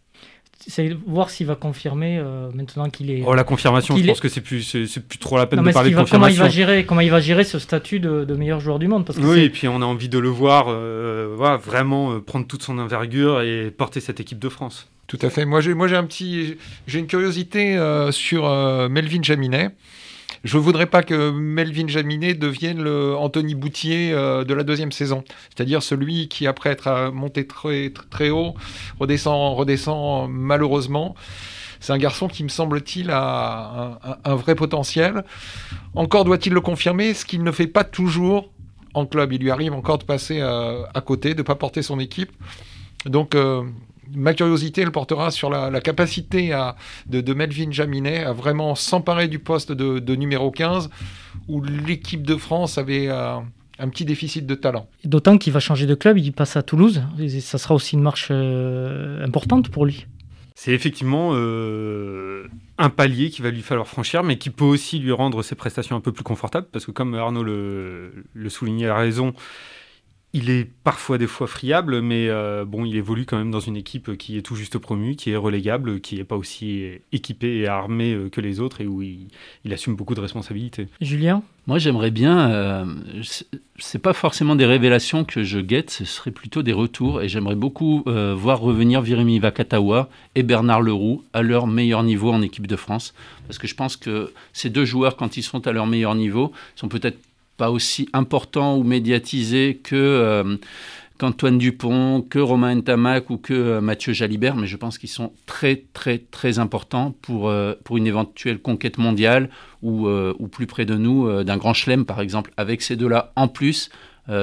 c'est 0.65 0.95
voir 1.05 1.29
s'il 1.29 1.47
va 1.47 1.55
confirmer 1.55 2.17
euh, 2.17 2.49
maintenant 2.53 2.89
qu'il 2.89 3.11
est. 3.11 3.23
Oh, 3.25 3.33
la 3.33 3.43
confirmation, 3.43 3.95
je 3.95 4.05
pense 4.05 4.19
que 4.19 4.29
c'est 4.29 4.41
plus, 4.41 4.63
c'est, 4.63 5.07
plus 5.07 5.19
trop 5.19 5.37
la 5.37 5.45
peine 5.45 5.63
de 5.63 5.71
parler 5.71 5.91
de 5.91 5.95
confirmation. 5.95 6.17
Comment 6.17 6.27
il 6.27 6.37
va 6.37 6.49
gérer, 6.49 6.85
comment 6.85 7.01
il 7.01 7.11
va 7.11 7.19
gérer 7.19 7.43
ce 7.43 7.59
statut 7.59 7.99
de, 7.99 8.25
meilleur 8.35 8.59
joueur 8.59 8.79
du 8.79 8.87
monde 8.87 9.05
parce 9.05 9.17
que 9.19 9.23
Oui, 9.23 9.41
et 9.41 9.49
puis 9.49 9.67
on 9.67 9.81
a 9.81 9.85
envie 9.85 10.09
de 10.09 10.19
le 10.19 10.29
voir 10.29 10.65
euh, 10.69 11.35
vraiment 11.63 12.13
euh, 12.13 12.19
prendre 12.19 12.47
toute 12.47 12.63
son 12.63 12.77
envergure 12.79 13.41
et 13.41 13.71
porter 13.71 13.99
cette 13.99 14.19
équipe 14.19 14.39
de 14.39 14.49
France. 14.49 14.89
Tout 15.07 15.19
à 15.21 15.29
fait. 15.29 15.45
Moi, 15.45 15.61
j'ai, 15.61 15.73
moi, 15.73 15.87
j'ai 15.87 15.95
un 15.95 16.03
petit, 16.03 16.57
j'ai 16.85 16.99
une 16.99 17.07
curiosité 17.07 17.79
sur 18.11 18.49
Melvin 18.89 19.23
Jaminet. 19.23 19.71
Je 20.47 20.55
ne 20.55 20.61
voudrais 20.61 20.85
pas 20.85 21.03
que 21.03 21.29
Melvin 21.29 21.89
Jaminet 21.89 22.33
devienne 22.33 22.81
le 22.81 23.17
Anthony 23.17 23.53
Boutier 23.53 24.13
euh, 24.13 24.45
de 24.45 24.53
la 24.53 24.63
deuxième 24.63 24.93
saison. 24.93 25.25
C'est-à-dire 25.49 25.83
celui 25.83 26.29
qui, 26.29 26.47
après 26.47 26.69
être 26.69 27.11
monté 27.11 27.45
très, 27.45 28.29
haut, 28.29 28.53
redescend, 28.97 29.57
redescend 29.57 30.31
malheureusement. 30.31 31.15
C'est 31.81 31.91
un 31.91 31.97
garçon 31.97 32.29
qui, 32.29 32.45
me 32.45 32.47
semble-t-il, 32.47 33.11
a 33.11 33.99
un, 34.23 34.35
vrai 34.35 34.55
potentiel. 34.55 35.25
Encore 35.95 36.23
doit-il 36.23 36.53
le 36.53 36.61
confirmer, 36.61 37.13
ce 37.13 37.25
qu'il 37.25 37.43
ne 37.43 37.51
fait 37.51 37.67
pas 37.67 37.83
toujours 37.83 38.49
en 38.93 39.05
club. 39.05 39.33
Il 39.33 39.41
lui 39.41 39.51
arrive 39.51 39.73
encore 39.73 39.97
de 39.97 40.05
passer 40.05 40.39
euh, 40.39 40.81
à 40.93 41.01
côté, 41.01 41.33
de 41.33 41.39
ne 41.39 41.43
pas 41.43 41.55
porter 41.55 41.81
son 41.81 41.99
équipe. 41.99 42.31
Donc, 43.05 43.35
euh, 43.35 43.63
ma 44.15 44.33
curiosité, 44.33 44.81
elle 44.81 44.91
portera 44.91 45.31
sur 45.31 45.49
la, 45.49 45.81
capacité 45.81 46.55
de, 47.07 47.33
Melvin 47.33 47.71
Jaminet 47.71 48.23
à 48.23 48.33
vraiment 48.33 48.75
s'emparer 48.75 49.27
du 49.27 49.39
poste 49.39 49.71
de, 49.71 50.15
numéro 50.15 50.51
15, 50.51 50.89
où 51.47 51.61
l'équipe 51.61 52.23
de 52.23 52.35
France 52.35 52.77
avait 52.77 53.07
euh, 53.07 53.37
un 53.79 53.89
petit 53.89 54.05
déficit 54.05 54.45
de 54.45 54.55
talent. 54.55 54.87
D'autant 55.03 55.37
qu'il 55.37 55.53
va 55.53 55.59
changer 55.59 55.85
de 55.85 55.95
club, 55.95 56.17
il 56.17 56.33
passe 56.33 56.55
à 56.57 56.63
Toulouse, 56.63 57.03
et 57.19 57.39
ça 57.39 57.57
sera 57.57 57.75
aussi 57.75 57.95
une 57.95 58.01
marche 58.01 58.29
euh, 58.31 59.23
importante 59.23 59.69
pour 59.69 59.85
lui. 59.85 60.07
C'est 60.55 60.71
effectivement 60.71 61.33
euh, 61.33 62.47
un 62.79 62.89
palier 62.89 63.29
qu'il 63.29 63.43
va 63.43 63.51
lui 63.51 63.61
falloir 63.61 63.87
franchir, 63.87 64.23
mais 64.23 64.39
qui 64.39 64.49
peut 64.49 64.65
aussi 64.65 64.97
lui 64.97 65.11
rendre 65.11 65.43
ses 65.43 65.53
prestations 65.53 65.95
un 65.95 66.01
peu 66.01 66.11
plus 66.11 66.23
confortables, 66.23 66.67
parce 66.71 66.85
que 66.85 66.91
comme 66.91 67.13
Arnaud 67.13 67.43
le, 67.43 68.25
le 68.33 68.49
soulignait 68.49 68.87
à 68.87 68.95
raison, 68.95 69.33
il 70.33 70.49
est 70.49 70.67
parfois 70.83 71.17
des 71.17 71.25
fois 71.25 71.47
friable, 71.47 72.01
mais 72.01 72.27
euh, 72.27 72.65
bon, 72.65 72.83
il 72.83 72.95
évolue 72.97 73.25
quand 73.25 73.37
même 73.37 73.49
dans 73.49 73.61
une 73.61 73.77
équipe 73.77 74.17
qui 74.17 74.37
est 74.37 74.41
tout 74.41 74.55
juste 74.55 74.77
promue, 74.77 75.15
qui 75.15 75.31
est 75.31 75.37
relégable, 75.37 76.01
qui 76.01 76.15
n'est 76.15 76.25
pas 76.25 76.35
aussi 76.35 76.83
équipée 77.13 77.59
et 77.59 77.67
armée 77.67 78.13
euh, 78.13 78.29
que 78.29 78.41
les 78.41 78.59
autres 78.59 78.81
et 78.81 78.87
où 78.87 79.01
il, 79.01 79.29
assume 79.71 79.95
beaucoup 79.95 80.15
de 80.15 80.19
responsabilités. 80.19 80.89
Julien? 81.01 81.43
Moi, 81.65 81.79
j'aimerais 81.79 82.11
bien. 82.11 82.51
Euh, 82.51 82.85
c'est 83.79 83.99
pas 83.99 84.13
forcément 84.13 84.55
des 84.55 84.65
révélations 84.65 85.23
que 85.23 85.43
je 85.43 85.59
guette, 85.59 85.91
ce 85.91 86.05
serait 86.05 86.31
plutôt 86.31 86.61
des 86.61 86.73
retours. 86.73 87.21
Et 87.21 87.29
j'aimerais 87.29 87.55
beaucoup 87.55 88.03
voir 88.05 88.59
revenir 88.61 89.01
Virimi 89.01 89.39
Vakatawa 89.39 90.09
et 90.35 90.43
Bernard 90.43 90.81
Leroux 90.81 91.23
à 91.33 91.41
leur 91.41 91.67
meilleur 91.67 92.03
niveau 92.03 92.31
en 92.31 92.41
équipe 92.41 92.67
de 92.67 92.75
France. 92.75 93.13
Parce 93.47 93.57
que 93.57 93.67
je 93.67 93.75
pense 93.75 93.97
que 93.97 94.31
ces 94.53 94.69
deux 94.69 94.85
joueurs, 94.85 95.17
quand 95.17 95.35
ils 95.35 95.43
sont 95.43 95.67
à 95.67 95.73
leur 95.73 95.87
meilleur 95.87 96.15
niveau, 96.15 96.53
sont 96.75 96.87
peut-être 96.87 97.17
pas 97.57 97.71
aussi 97.71 98.07
important 98.13 98.77
ou 98.77 98.83
médiatisé 98.83 99.79
que 99.83 99.95
euh, 99.95 100.57
qu'Antoine 101.17 101.57
Dupont, 101.57 102.21
que 102.21 102.37
Romain 102.37 102.75
Ntamak 102.75 103.31
ou 103.31 103.37
que 103.37 103.53
euh, 103.53 103.81
Mathieu 103.81 104.13
Jalibert, 104.13 104.55
mais 104.55 104.67
je 104.67 104.77
pense 104.77 104.99
qu'ils 104.99 105.09
sont 105.09 105.33
très 105.47 105.83
très 105.93 106.19
très 106.19 106.59
importants 106.59 107.15
pour, 107.23 107.49
euh, 107.49 107.73
pour 107.83 107.97
une 107.97 108.05
éventuelle 108.05 108.59
conquête 108.59 108.99
mondiale 108.99 109.49
ou, 109.81 110.07
ou 110.07 110.47
plus 110.47 110.67
près 110.67 110.85
de 110.85 110.95
nous 110.95 111.43
d'un 111.43 111.57
grand 111.57 111.73
chelem 111.73 112.05
par 112.05 112.21
exemple. 112.21 112.51
Avec 112.57 112.81
ces 112.81 112.95
deux-là 112.95 113.31
en 113.35 113.47
plus, 113.47 113.89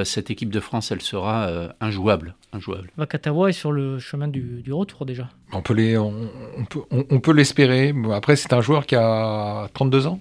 cette 0.04 0.30
équipe 0.30 0.50
de 0.50 0.60
France, 0.60 0.92
elle 0.92 1.02
sera 1.02 1.50
injouable. 1.80 2.34
injouable. 2.52 2.90
Vakatawa 2.96 3.50
est 3.50 3.52
sur 3.52 3.72
le 3.72 3.98
chemin 3.98 4.28
du, 4.28 4.62
du 4.62 4.72
retour 4.72 5.04
déjà. 5.04 5.28
On 5.52 5.60
peut, 5.60 5.74
les, 5.74 5.98
on, 5.98 6.30
peut, 6.70 6.80
on 6.90 7.20
peut 7.20 7.32
l'espérer. 7.32 7.92
Après, 8.12 8.36
c'est 8.36 8.52
un 8.52 8.60
joueur 8.60 8.86
qui 8.86 8.94
a 8.94 9.68
32 9.74 10.06
ans 10.06 10.20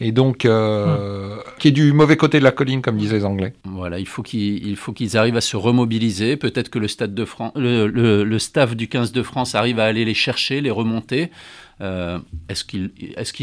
et 0.00 0.12
donc 0.12 0.44
euh, 0.44 1.36
qui 1.58 1.68
est 1.68 1.72
du 1.72 1.92
mauvais 1.92 2.16
côté 2.16 2.38
de 2.38 2.44
la 2.44 2.52
colline, 2.52 2.80
comme 2.80 2.96
disaient 2.96 3.18
les 3.18 3.24
Anglais. 3.24 3.52
Voilà, 3.64 3.98
il 3.98 4.06
faut 4.06 4.22
qu'ils 4.22 5.16
arrivent 5.16 5.36
à 5.36 5.42
se 5.42 5.56
remobiliser. 5.56 6.36
Peut-être 6.36 6.70
que 6.70 6.78
le 6.78 6.88
stade 6.88 7.14
de 7.14 7.24
France, 7.24 7.52
le, 7.54 7.86
le, 7.86 8.38
staff 8.38 8.74
du 8.74 8.88
15 8.88 9.12
de 9.12 9.22
France 9.22 9.54
arrive 9.54 9.78
à 9.78 9.84
aller 9.84 10.04
les 10.04 10.14
chercher, 10.14 10.60
les 10.60 10.70
remonter. 10.70 11.30
Euh, 11.82 12.18
est-ce 12.48 12.64
qu'ils 12.64 12.90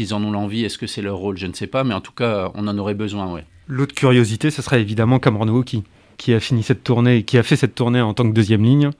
est 0.04 0.12
en 0.12 0.22
ont 0.22 0.32
l'envie? 0.32 0.64
Est-ce 0.64 0.78
que 0.78 0.86
c'est 0.86 1.02
leur 1.02 1.16
rôle? 1.16 1.36
Je 1.36 1.46
ne 1.46 1.52
sais 1.52 1.66
pas, 1.66 1.84
mais 1.84 1.94
en 1.94 2.00
tout 2.00 2.12
cas, 2.12 2.50
on 2.54 2.66
en 2.66 2.76
aurait 2.78 2.94
besoin. 2.94 3.32
Ouais. 3.32 3.44
L'autre 3.68 3.94
curiosité, 3.94 4.50
ce 4.50 4.62
serait 4.62 4.80
évidemment 4.80 5.18
Cameron 5.18 5.62
qui 5.62 6.34
a 6.34 6.40
fini 6.40 6.62
cette 6.62 6.82
tournée, 6.82 7.22
qui 7.22 7.38
a 7.38 7.42
fait 7.42 7.56
cette 7.56 7.74
tournée 7.74 8.00
en 8.00 8.14
tant 8.14 8.28
que 8.28 8.34
deuxième 8.34 8.64
ligne 8.64 8.90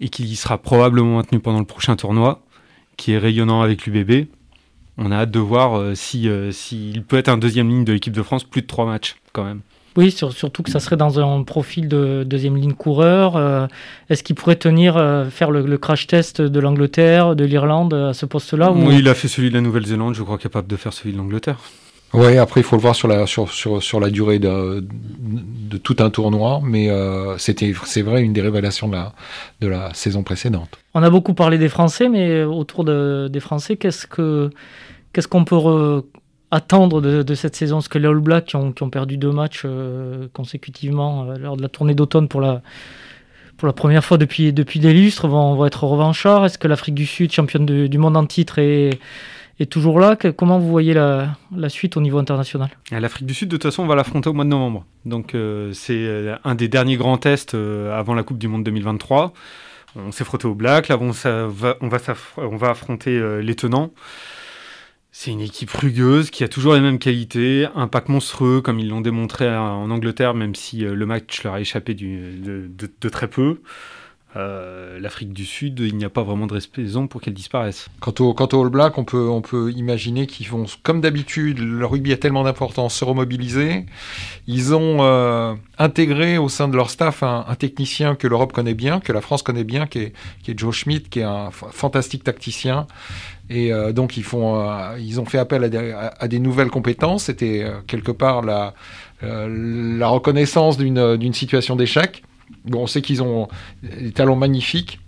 et 0.00 0.08
qui 0.08 0.36
sera 0.36 0.58
probablement 0.58 1.16
maintenu 1.16 1.40
pendant 1.40 1.58
le 1.58 1.64
prochain 1.64 1.96
tournoi, 1.96 2.42
qui 2.96 3.12
est 3.12 3.18
rayonnant 3.18 3.62
avec 3.62 3.86
l'UBB 3.86 4.28
on 4.98 5.10
a 5.10 5.16
hâte 5.16 5.30
de 5.30 5.38
voir 5.38 5.78
euh, 5.78 5.94
s'il 5.94 6.28
euh, 6.28 6.52
si, 6.52 7.02
peut 7.06 7.16
être 7.16 7.28
un 7.28 7.38
deuxième 7.38 7.68
ligne 7.68 7.84
de 7.84 7.92
l'équipe 7.92 8.14
de 8.14 8.22
France, 8.22 8.44
plus 8.44 8.62
de 8.62 8.66
trois 8.66 8.86
matchs 8.86 9.16
quand 9.32 9.44
même. 9.44 9.60
Oui, 9.96 10.10
surtout 10.10 10.62
que 10.62 10.70
ça 10.70 10.78
serait 10.78 10.98
dans 10.98 11.18
un 11.20 11.42
profil 11.42 11.88
de 11.88 12.22
deuxième 12.26 12.56
ligne 12.56 12.74
coureur. 12.74 13.36
Euh, 13.36 13.66
est-ce 14.10 14.22
qu'il 14.22 14.36
pourrait 14.36 14.56
tenir, 14.56 14.94
faire 15.30 15.50
le, 15.50 15.78
crash 15.78 16.06
test 16.06 16.42
de 16.42 16.60
l'Angleterre, 16.60 17.34
de 17.34 17.46
l'Irlande 17.46 17.94
à 17.94 18.12
ce 18.12 18.26
poste-là 18.26 18.72
Oui, 18.72 18.98
il 18.98 19.08
a 19.08 19.14
fait 19.14 19.28
celui 19.28 19.48
de 19.48 19.54
la 19.54 19.62
Nouvelle-Zélande, 19.62 20.14
je 20.14 20.22
crois 20.22 20.36
capable 20.36 20.68
de 20.68 20.76
faire 20.76 20.92
celui 20.92 21.12
de 21.12 21.16
l'Angleterre. 21.16 21.56
Oui, 22.14 22.38
après 22.38 22.60
il 22.60 22.64
faut 22.64 22.76
le 22.76 22.82
voir 22.82 22.94
sur 22.94 23.08
la, 23.08 23.26
sur, 23.26 23.50
sur, 23.50 23.82
sur 23.82 24.00
la 24.00 24.10
durée 24.10 24.38
de, 24.38 24.86
de, 24.88 25.76
tout 25.76 25.96
un 25.98 26.08
tournoi, 26.08 26.60
mais 26.64 26.88
c'était 27.36 27.74
c'est 27.84 28.02
vrai 28.02 28.22
une 28.22 28.32
des 28.32 28.40
révélations 28.40 28.88
de 28.88 28.94
la, 28.94 29.12
de 29.60 29.66
la 29.66 29.92
saison 29.92 30.22
précédente. 30.22 30.78
On 30.94 31.02
a 31.02 31.10
beaucoup 31.10 31.34
parlé 31.34 31.58
des 31.58 31.68
Français, 31.68 32.08
mais 32.08 32.42
autour 32.42 32.84
de, 32.84 33.28
des 33.30 33.40
Français, 33.40 33.76
qu'est-ce 33.76 34.06
que 34.06 34.50
Qu'est-ce 35.16 35.28
qu'on 35.28 35.46
peut 35.46 36.02
attendre 36.50 37.00
de, 37.00 37.34
cette 37.34 37.56
saison? 37.56 37.76
Parce 37.76 37.88
que 37.88 37.96
les 37.96 38.06
All 38.06 38.20
Blacks 38.20 38.44
qui 38.44 38.56
ont, 38.56 38.90
perdu 38.90 39.16
deux 39.16 39.32
matchs 39.32 39.62
euh, 39.64 40.28
consécutivement 40.34 41.24
euh, 41.24 41.38
lors 41.38 41.56
de 41.56 41.62
la 41.62 41.70
tournée 41.70 41.94
d'automne 41.94 42.28
pour 42.28 42.42
la, 42.42 42.60
pour 43.56 43.66
la 43.66 43.72
première 43.72 44.04
fois 44.04 44.18
depuis, 44.18 44.52
depuis 44.52 44.78
des 44.78 44.92
lustres 44.92 45.26
vont, 45.26 45.64
être 45.64 45.84
revanchards. 45.84 46.44
Est-ce 46.44 46.58
que 46.58 46.68
l'Afrique 46.68 46.94
du 46.94 47.06
Sud, 47.06 47.32
championne 47.32 47.64
du 47.64 47.96
monde 47.96 48.14
en 48.14 48.26
titre, 48.26 48.58
est, 48.58 48.98
est 49.60 49.70
toujours 49.70 50.00
là 50.00 50.16
Comment 50.16 50.58
vous 50.58 50.68
voyez 50.68 50.94
la, 50.94 51.36
suite 51.68 51.96
au 51.96 52.00
niveau 52.00 52.18
international? 52.18 52.70
L'Afrique 52.90 53.26
du 53.26 53.34
Sud, 53.34 53.48
de 53.48 53.56
toute 53.56 53.64
façon, 53.64 53.82
on 53.82 53.86
va 53.86 53.94
l'affronter 53.94 54.28
au 54.28 54.32
mois 54.32 54.44
de 54.44 54.50
novembre. 54.50 54.84
Donc 55.04 55.34
euh, 55.34 55.72
c'est 55.72 56.36
un 56.44 56.54
des 56.54 56.68
derniers 56.68 56.96
grands 56.96 57.18
tests 57.18 57.54
avant 57.54 58.14
la 58.14 58.22
Coupe 58.22 58.38
du 58.38 58.48
Monde 58.48 58.64
2023. 58.64 59.32
On 59.96 60.12
s'est 60.12 60.24
frotté 60.24 60.46
aux 60.46 60.54
Blacks, 60.54 60.88
là 60.88 60.98
on, 61.00 61.10
va, 61.10 61.76
on, 61.80 61.88
va, 61.88 61.98
on 62.36 62.56
va 62.56 62.70
affronter 62.70 63.40
les 63.42 63.54
tenants. 63.54 63.92
C'est 65.18 65.30
une 65.30 65.40
équipe 65.40 65.70
rugueuse 65.70 66.28
qui 66.28 66.44
a 66.44 66.48
toujours 66.48 66.74
les 66.74 66.82
mêmes 66.82 66.98
qualités, 66.98 67.66
un 67.74 67.88
pack 67.88 68.10
monstrueux 68.10 68.60
comme 68.60 68.78
ils 68.78 68.90
l'ont 68.90 69.00
démontré 69.00 69.48
en 69.48 69.90
Angleterre, 69.90 70.34
même 70.34 70.54
si 70.54 70.84
euh, 70.84 70.94
le 70.94 71.06
match 71.06 71.42
leur 71.42 71.54
a 71.54 71.60
échappé 71.62 71.94
de, 71.94 73.08
très 73.08 73.26
peu. 73.26 73.62
Euh, 74.36 74.98
L'Afrique 75.00 75.32
du 75.32 75.44
Sud, 75.44 75.80
il 75.80 75.96
n'y 75.96 76.04
a 76.04 76.10
pas 76.10 76.22
vraiment 76.22 76.46
de 76.46 76.58
raison 76.74 77.06
pour 77.06 77.20
qu'elle 77.20 77.34
disparaisse. 77.34 77.88
Quant 78.00 78.14
au, 78.20 78.34
quant 78.34 78.46
All 78.46 78.68
Black, 78.68 78.98
on 78.98 79.04
peut, 79.04 79.72
imaginer 79.72 80.26
qu'ils 80.26 80.48
vont, 80.48 80.64
comme 80.82 81.00
d'habitude, 81.00 81.58
le 81.58 81.86
rugby 81.86 82.12
a 82.12 82.16
tellement 82.16 82.44
d'importance, 82.44 82.94
se 82.94 83.04
remobiliser. 83.04 83.86
Ils 84.46 84.74
ont 84.74 84.98
euh, 85.00 85.54
intégré 85.78 86.38
au 86.38 86.48
sein 86.48 86.68
de 86.68 86.76
leur 86.76 86.90
staff 86.90 87.22
un, 87.22 87.44
technicien 87.58 88.14
que 88.14 88.26
l'Europe 88.26 88.52
connaît 88.52 88.74
bien, 88.74 89.00
que 89.00 89.12
la 89.12 89.20
France 89.20 89.42
connaît 89.42 89.64
bien, 89.64 89.86
qui 89.86 89.98
est, 89.98 90.58
Joe 90.58 90.74
Schmidt, 90.74 91.08
qui 91.08 91.20
est 91.20 91.24
un 91.24 91.50
fantastique 91.50 92.24
tacticien, 92.24 92.86
et 93.48 93.72
euh, 93.72 93.92
donc 93.92 94.16
ils, 94.16 94.34
ont 94.34 95.24
fait 95.24 95.38
appel 95.38 95.64
à 95.64 96.28
des, 96.28 96.38
nouvelles 96.38 96.70
compétences. 96.70 97.24
C'était 97.24 97.66
quelque 97.86 98.12
part 98.12 98.42
la 98.42 98.74
reconnaissance 100.08 100.76
d'une 100.76 101.34
situation 101.34 101.76
d'échec. 101.76 102.22
Bon, 102.64 102.82
on 102.82 102.86
sait 102.86 103.02
qu'ils 103.02 103.22
ont 103.22 103.48
des 103.82 104.12
talents 104.12 104.36
magnifiques. 104.36 105.00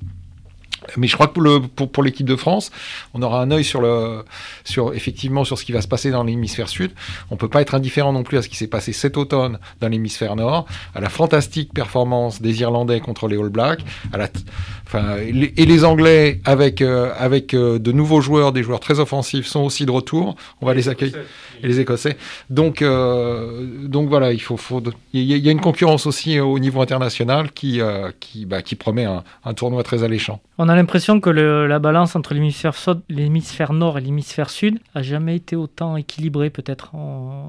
Mais 0.97 1.07
je 1.07 1.15
crois 1.15 1.29
que 1.29 1.33
pour, 1.33 1.43
le, 1.43 1.61
pour, 1.61 1.91
pour 1.91 2.03
l'équipe 2.03 2.27
de 2.27 2.37
France, 2.37 2.71
on 3.15 3.23
aura 3.23 3.43
un 3.43 3.51
œil 3.51 3.65
sur 3.65 3.81
le, 3.81 4.25
sur 4.65 4.95
effectivement 4.95 5.45
sur 5.45 5.59
ce 5.59 5.65
qui 5.65 5.73
va 5.73 5.83
se 5.83 5.89
passer 5.89 6.11
dans 6.11 6.25
l'hémisphère 6.25 6.69
sud. 6.69 6.93
On 7.31 7.37
peut 7.37 7.49
pas 7.49 7.61
être 7.61 7.75
indifférent 7.75 8.13
non 8.13 8.23
plus 8.23 8.39
à 8.39 8.43
ce 8.43 8.49
qui 8.49 8.57
s'est 8.57 8.67
passé 8.67 8.93
cet 8.93 9.17
automne 9.17 9.59
dans 9.81 9.89
l'hémisphère 9.89 10.37
nord, 10.37 10.67
à 10.95 11.01
la 11.01 11.09
fantastique 11.09 11.73
performance 11.73 12.41
des 12.41 12.61
Irlandais 12.61 13.01
contre 13.01 13.29
les 13.29 13.37
All 13.37 13.49
Blacks, 13.49 13.85
à 14.13 14.19
la, 14.19 14.29
enfin, 14.87 15.17
et 15.19 15.67
les 15.67 15.85
Anglais 15.85 16.41
avec 16.45 16.83
euh, 16.83 17.13
avec 17.19 17.55
euh, 17.55 17.79
de 17.79 17.93
nouveaux 17.93 18.21
joueurs, 18.21 18.53
des 18.53 18.63
joueurs 18.63 18.81
très 18.81 19.01
offensifs 19.01 19.47
sont 19.47 19.61
aussi 19.61 19.87
de 19.87 19.91
retour. 19.91 20.37
On 20.61 20.67
va 20.67 20.75
les 20.75 20.89
accueillir 20.89 21.19
et 21.63 21.67
les 21.67 21.81
Écossais. 21.81 22.17
Donc 22.51 22.83
euh, 22.83 23.67
donc 23.87 24.09
voilà, 24.09 24.33
il 24.33 24.41
faut, 24.41 24.57
faut 24.57 24.83
il 25.13 25.23
y, 25.23 25.39
y, 25.39 25.49
a 25.49 25.53
une 25.53 25.61
concurrence 25.61 26.07
aussi 26.07 26.39
au 26.41 26.59
niveau 26.59 26.81
international 26.81 27.53
qui 27.53 27.81
qui 28.21 28.47
bah, 28.47 28.63
qui 28.63 28.75
promet 28.75 29.05
un, 29.05 29.25
un 29.45 29.55
tournoi 29.55 29.83
très 29.83 30.03
alléchant. 30.03 30.41
On 30.59 30.69
a 30.69 30.75
l'impression 30.79 31.21
que 31.21 31.31
le, 31.31 31.67
la 31.67 31.79
balance 31.79 32.17
entre 32.17 32.35
l'hémisphère 32.35 33.73
nord 33.73 33.99
et 33.99 34.01
l'hémisphère 34.01 34.51
sud 34.51 34.79
a 34.95 35.03
jamais 35.03 35.37
été 35.37 35.57
autant 35.57 35.97
équilibrée, 35.97 36.51
peut-être. 36.51 36.93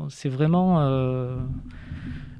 C'est 0.09 0.29
vraiment, 0.29 0.81
euh, 0.81 1.35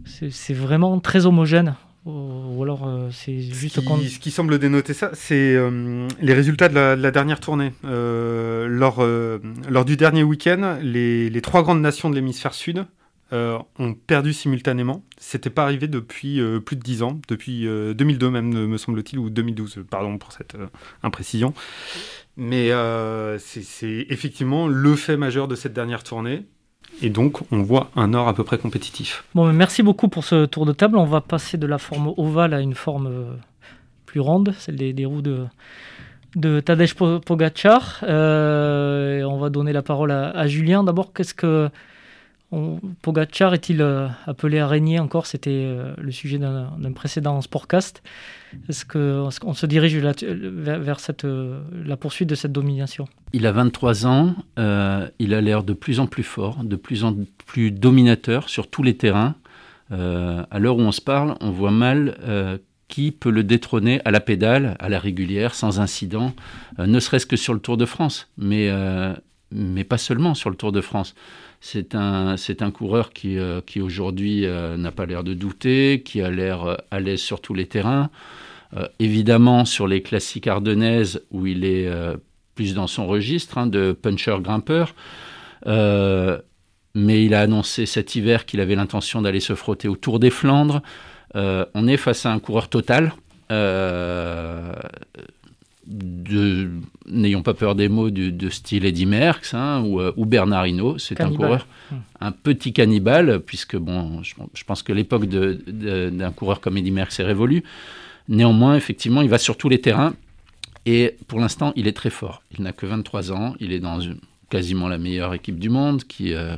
c'est 0.06 0.54
vraiment 0.54 1.00
très 1.00 1.26
homogène. 1.26 1.76
Ou 2.06 2.64
alors 2.64 2.88
euh, 2.88 3.10
c'est 3.12 3.40
juste 3.40 3.76
ce 3.76 3.82
qui, 3.82 4.10
ce 4.10 4.20
qui, 4.20 4.32
semble 4.32 4.58
dénoter 4.58 4.94
ça, 4.94 5.12
c'est 5.14 5.54
euh, 5.56 6.08
les 6.22 6.34
résultats 6.34 6.68
de 6.68 6.74
la, 6.74 6.96
de 6.96 7.02
la 7.02 7.12
dernière 7.12 7.40
tournée. 7.40 7.74
Lors, 7.84 9.06
lors 9.70 9.86
du 9.86 9.98
dernier 9.98 10.24
week-end, 10.24 10.78
les, 10.82 11.30
les 11.30 11.42
trois 11.42 11.62
grandes 11.62 11.82
nations 11.82 12.10
de 12.10 12.16
l'hémisphère 12.16 12.54
sud 12.54 12.86
euh, 13.34 13.60
ont 13.78 13.94
perdu 13.94 14.34
simultanément. 14.34 15.04
C'était 15.18 15.50
pas 15.50 15.64
arrivé 15.64 15.88
depuis 15.88 16.40
euh, 16.40 16.60
plus 16.60 16.76
de 16.76 16.82
10 16.82 17.04
ans, 17.04 17.20
depuis 17.28 17.68
euh, 17.68 17.94
2002 17.94 18.30
même, 18.30 18.50
me 18.68 18.78
semble-t-il, 18.78 19.20
ou 19.20 19.30
2012, 19.30 19.84
pardon 19.90 20.18
pour 20.18 20.32
cette 20.32 20.56
euh, 20.56 20.68
imprécision. 21.04 21.54
Mais 22.38 22.72
euh, 22.72 23.38
c'est 23.38 24.06
effectivement 24.10 24.68
le 24.68 24.96
fait 24.96 25.18
majeur 25.18 25.50
de 25.50 25.56
cette 25.56 25.74
dernière 25.74 26.04
tournée. 26.04 26.46
Et 27.02 27.10
donc, 27.10 27.42
on 27.52 27.62
voit 27.62 27.92
un 27.96 28.14
or 28.14 28.28
à 28.28 28.34
peu 28.34 28.44
près 28.44 28.58
compétitif. 28.58 29.26
Bon, 29.36 29.52
merci 29.52 29.84
beaucoup 29.84 30.08
pour 30.08 30.24
ce 30.24 30.46
tour 30.46 30.66
de 30.66 30.72
table. 30.72 30.98
On 30.98 31.06
va 31.06 31.22
passer 31.22 31.58
de 31.58 31.68
la 31.68 31.78
forme 31.78 32.14
ovale 32.18 32.54
à 32.54 32.62
une 32.62 32.76
forme 32.76 33.08
euh, 33.08 33.34
plus 34.06 34.22
ronde, 34.22 34.54
celle 34.58 34.76
des, 34.76 35.06
roues 35.06 35.22
de, 35.22 35.46
de 36.36 36.62
Tadej 36.62 36.94
Pogacar. 36.94 38.00
Euh, 38.04 39.24
on 39.24 39.38
va 39.38 39.50
donner 39.50 39.74
la 39.74 39.82
parole 39.82 40.12
à, 40.12 40.30
à 40.30 40.48
Julien. 40.48 40.84
D'abord, 40.84 41.14
qu'est-ce 41.14 41.34
que 41.34 41.70
on, 42.52 42.80
Pogacar 43.02 43.54
est-il 43.54 43.82
euh, 43.82 44.08
appelé 44.26 44.60
à 44.60 44.68
régner 44.68 45.00
encore? 45.00 45.28
C'était 45.28 45.64
euh, 45.66 45.94
le 45.98 46.12
sujet 46.12 46.40
d'un 46.40 46.92
précédent 46.94 47.40
sportcast. 47.42 48.02
Est-ce 48.68 48.86
qu'on 48.86 49.54
se 49.54 49.66
dirige 49.66 49.96
vers, 49.98 50.98
euh, 51.24 51.62
la 51.86 51.98
poursuite 51.98 52.30
de 52.30 52.36
cette 52.36 52.52
domination? 52.52 53.08
Il 53.34 53.46
a 53.46 53.52
23 53.52 54.08
ans, 54.08 54.36
il 54.58 55.34
a 55.34 55.42
l'air 55.42 55.64
de 55.64 55.74
plus 55.74 56.00
en 56.00 56.08
plus 56.08 56.24
fort, 56.24 56.64
de 56.64 56.76
plus 56.76 57.04
en 57.04 57.16
plus 57.46 57.72
dominateur 57.72 58.50
sur 58.50 58.70
tous 58.70 58.84
les 58.84 58.98
terrains. 58.98 59.36
À 59.92 60.60
l'heure 60.60 60.78
où 60.78 60.82
on 60.82 60.92
se 60.92 61.02
parle, 61.02 61.36
on 61.42 61.52
voit 61.52 61.72
mal 61.72 62.18
qui 62.88 63.12
peut 63.12 63.30
le 63.30 63.44
détrôner 63.44 64.02
à 64.04 64.10
la 64.10 64.20
pédale, 64.20 64.76
à 64.80 64.90
la 64.90 64.98
régulière, 64.98 65.54
sans 65.54 65.80
incident, 65.80 66.34
ne 66.80 67.00
serait-ce 67.00 67.28
que 67.28 67.36
sur 67.36 67.54
le 67.54 67.60
Tour 67.60 67.78
de 67.78 67.86
France, 67.86 68.30
mais 68.38 68.72
pas 69.88 69.98
seulement 70.00 70.34
sur 70.34 70.50
le 70.50 70.56
Tour 70.56 70.72
de 70.72 70.82
France. 70.82 71.14
C'est 71.62 71.94
un, 71.94 72.72
coureur 72.72 73.12
qui, 73.12 73.38
euh, 73.38 73.60
aujourd'hui 73.82 74.46
euh, 74.46 74.78
n'a 74.78 74.92
pas 74.92 75.06
l'air 75.06 75.24
de 75.24 75.34
douter, 75.34 76.02
qui 76.06 76.22
a 76.22 76.30
l'air 76.30 76.64
euh, 76.64 76.76
à 76.90 77.02
l'aise 77.02 77.20
sur 77.20 77.42
tous 77.42 77.54
les 77.54 77.66
terrains. 77.66 78.10
Évidemment, 79.00 79.66
sur 79.66 79.88
les 79.88 80.04
classiques 80.04 80.46
ardennaises, 80.46 81.24
où 81.32 81.48
il 81.48 81.66
est 81.66 81.90
plus 82.54 82.76
dans 82.76 82.86
son 82.86 83.08
registre 83.08 83.58
hein, 83.58 83.66
de 83.66 83.94
puncher-grimpeur. 84.00 84.94
mais 85.66 87.26
il 87.26 87.34
a 87.34 87.42
annoncé 87.42 87.88
cet 87.88 88.14
hiver 88.14 88.46
qu'il 88.46 88.60
avait 88.60 88.76
l'intention 88.76 89.24
d'aller 89.24 89.40
se 89.40 89.56
frotter 89.56 89.88
au 89.88 89.96
Tour 89.96 90.20
des 90.20 90.30
Flandres. 90.30 90.84
on 91.34 91.88
est 91.88 91.98
face 91.98 92.28
à 92.28 92.32
un 92.32 92.38
coureur 92.38 92.70
total 92.70 93.14
de, 95.88 96.70
n'ayons 97.10 97.42
pas 97.42 97.54
peur 97.54 97.76
des 97.76 97.90
mots, 97.90 98.10
de, 98.10 98.30
de 98.30 98.50
style 98.50 98.86
Eddie 98.86 99.06
Merckx 99.06 99.54
hein, 99.54 99.84
ou, 99.84 100.02
ou, 100.02 100.26
Bernard 100.26 100.68
Hinault. 100.68 100.98
C'est 100.98 101.22
un 101.22 101.32
coureur, 101.32 101.68
mmh. 101.92 101.96
un 102.22 102.32
petit 102.32 102.74
cannibale, 102.74 103.40
puisque 103.40 103.76
bon, 103.76 104.24
je, 104.24 104.36
je 104.54 104.64
pense 104.64 104.84
que 104.84 104.94
l'époque 104.94 105.26
d'un 105.26 106.32
coureur 106.32 106.62
comme 106.62 106.78
Eddie 106.78 106.92
Merckx 106.92 107.20
est 107.20 107.26
révolue. 107.26 107.64
Néanmoins, 108.28 108.76
effectivement, 108.76 109.22
il 109.22 109.30
va 109.30 109.38
sur 109.38 109.58
tous 109.58 109.70
les 109.70 109.82
terrains 109.82 110.14
et 110.86 111.16
pour 111.28 111.40
l'instant, 111.40 111.74
il 111.76 111.88
est 111.88 111.94
très 111.94 112.10
fort. 112.10 112.42
Il 112.58 112.64
n'a 112.64 112.72
que 112.72 112.86
23 112.86 113.32
ans, 113.32 113.56
il 113.60 113.74
est 113.74 113.80
dans 113.80 114.00
une, 114.00 114.20
quasiment 114.50 114.88
la 114.88 114.98
meilleure 114.98 115.34
équipe 115.34 115.60
du 115.60 115.70
monde 115.70 116.04
qui, 116.04 116.34
euh, 116.34 116.56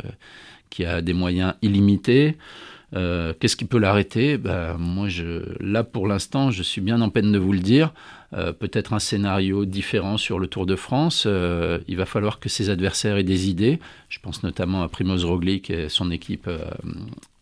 qui 0.70 0.86
a 0.86 1.02
des 1.02 1.14
moyens 1.14 1.54
illimités. 1.62 2.38
Euh, 2.94 3.34
Qu'est-ce 3.40 3.56
qui 3.56 3.66
peut 3.66 3.78
l'arrêter? 3.78 4.38
Ben, 4.38 4.78
Moi, 4.78 5.08
là, 5.60 5.84
pour 5.84 6.08
l'instant, 6.08 6.52
je 6.52 6.64
suis 6.64 6.82
bien 6.82 7.02
en 7.02 7.10
peine 7.10 7.32
de 7.32 7.38
vous 7.38 7.54
le 7.54 7.60
dire. 7.60 7.94
Euh, 8.34 8.52
Peut-être 8.52 8.94
un 8.94 9.00
scénario 9.00 9.66
différent 9.66 10.18
sur 10.18 10.40
le 10.40 10.48
Tour 10.48 10.66
de 10.66 10.76
France. 10.76 11.24
Euh, 11.26 11.80
il 11.88 11.98
va 11.98 12.06
falloir 12.06 12.40
que 12.40 12.50
ses 12.50 12.70
adversaires 12.70 13.18
aient 13.18 13.24
des 13.24 13.50
idées. 13.50 13.80
Je 14.10 14.20
pense 14.20 14.44
notamment 14.44 14.84
à 14.84 14.90
Primoz 14.90 15.26
Roglic 15.26 15.70
et 15.70 15.90
son 15.90 16.12
équipe 16.12 16.50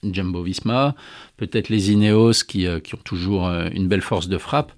Jumbo-Visma. 0.03 0.95
Peut-être 1.38 1.69
les 1.69 1.91
Ineos 1.91 2.43
qui, 2.47 2.67
ont 2.67 3.03
toujours 3.03 3.47
une 3.49 3.88
belle 3.88 4.01
force 4.01 4.27
de 4.27 4.38
frappe. 4.38 4.71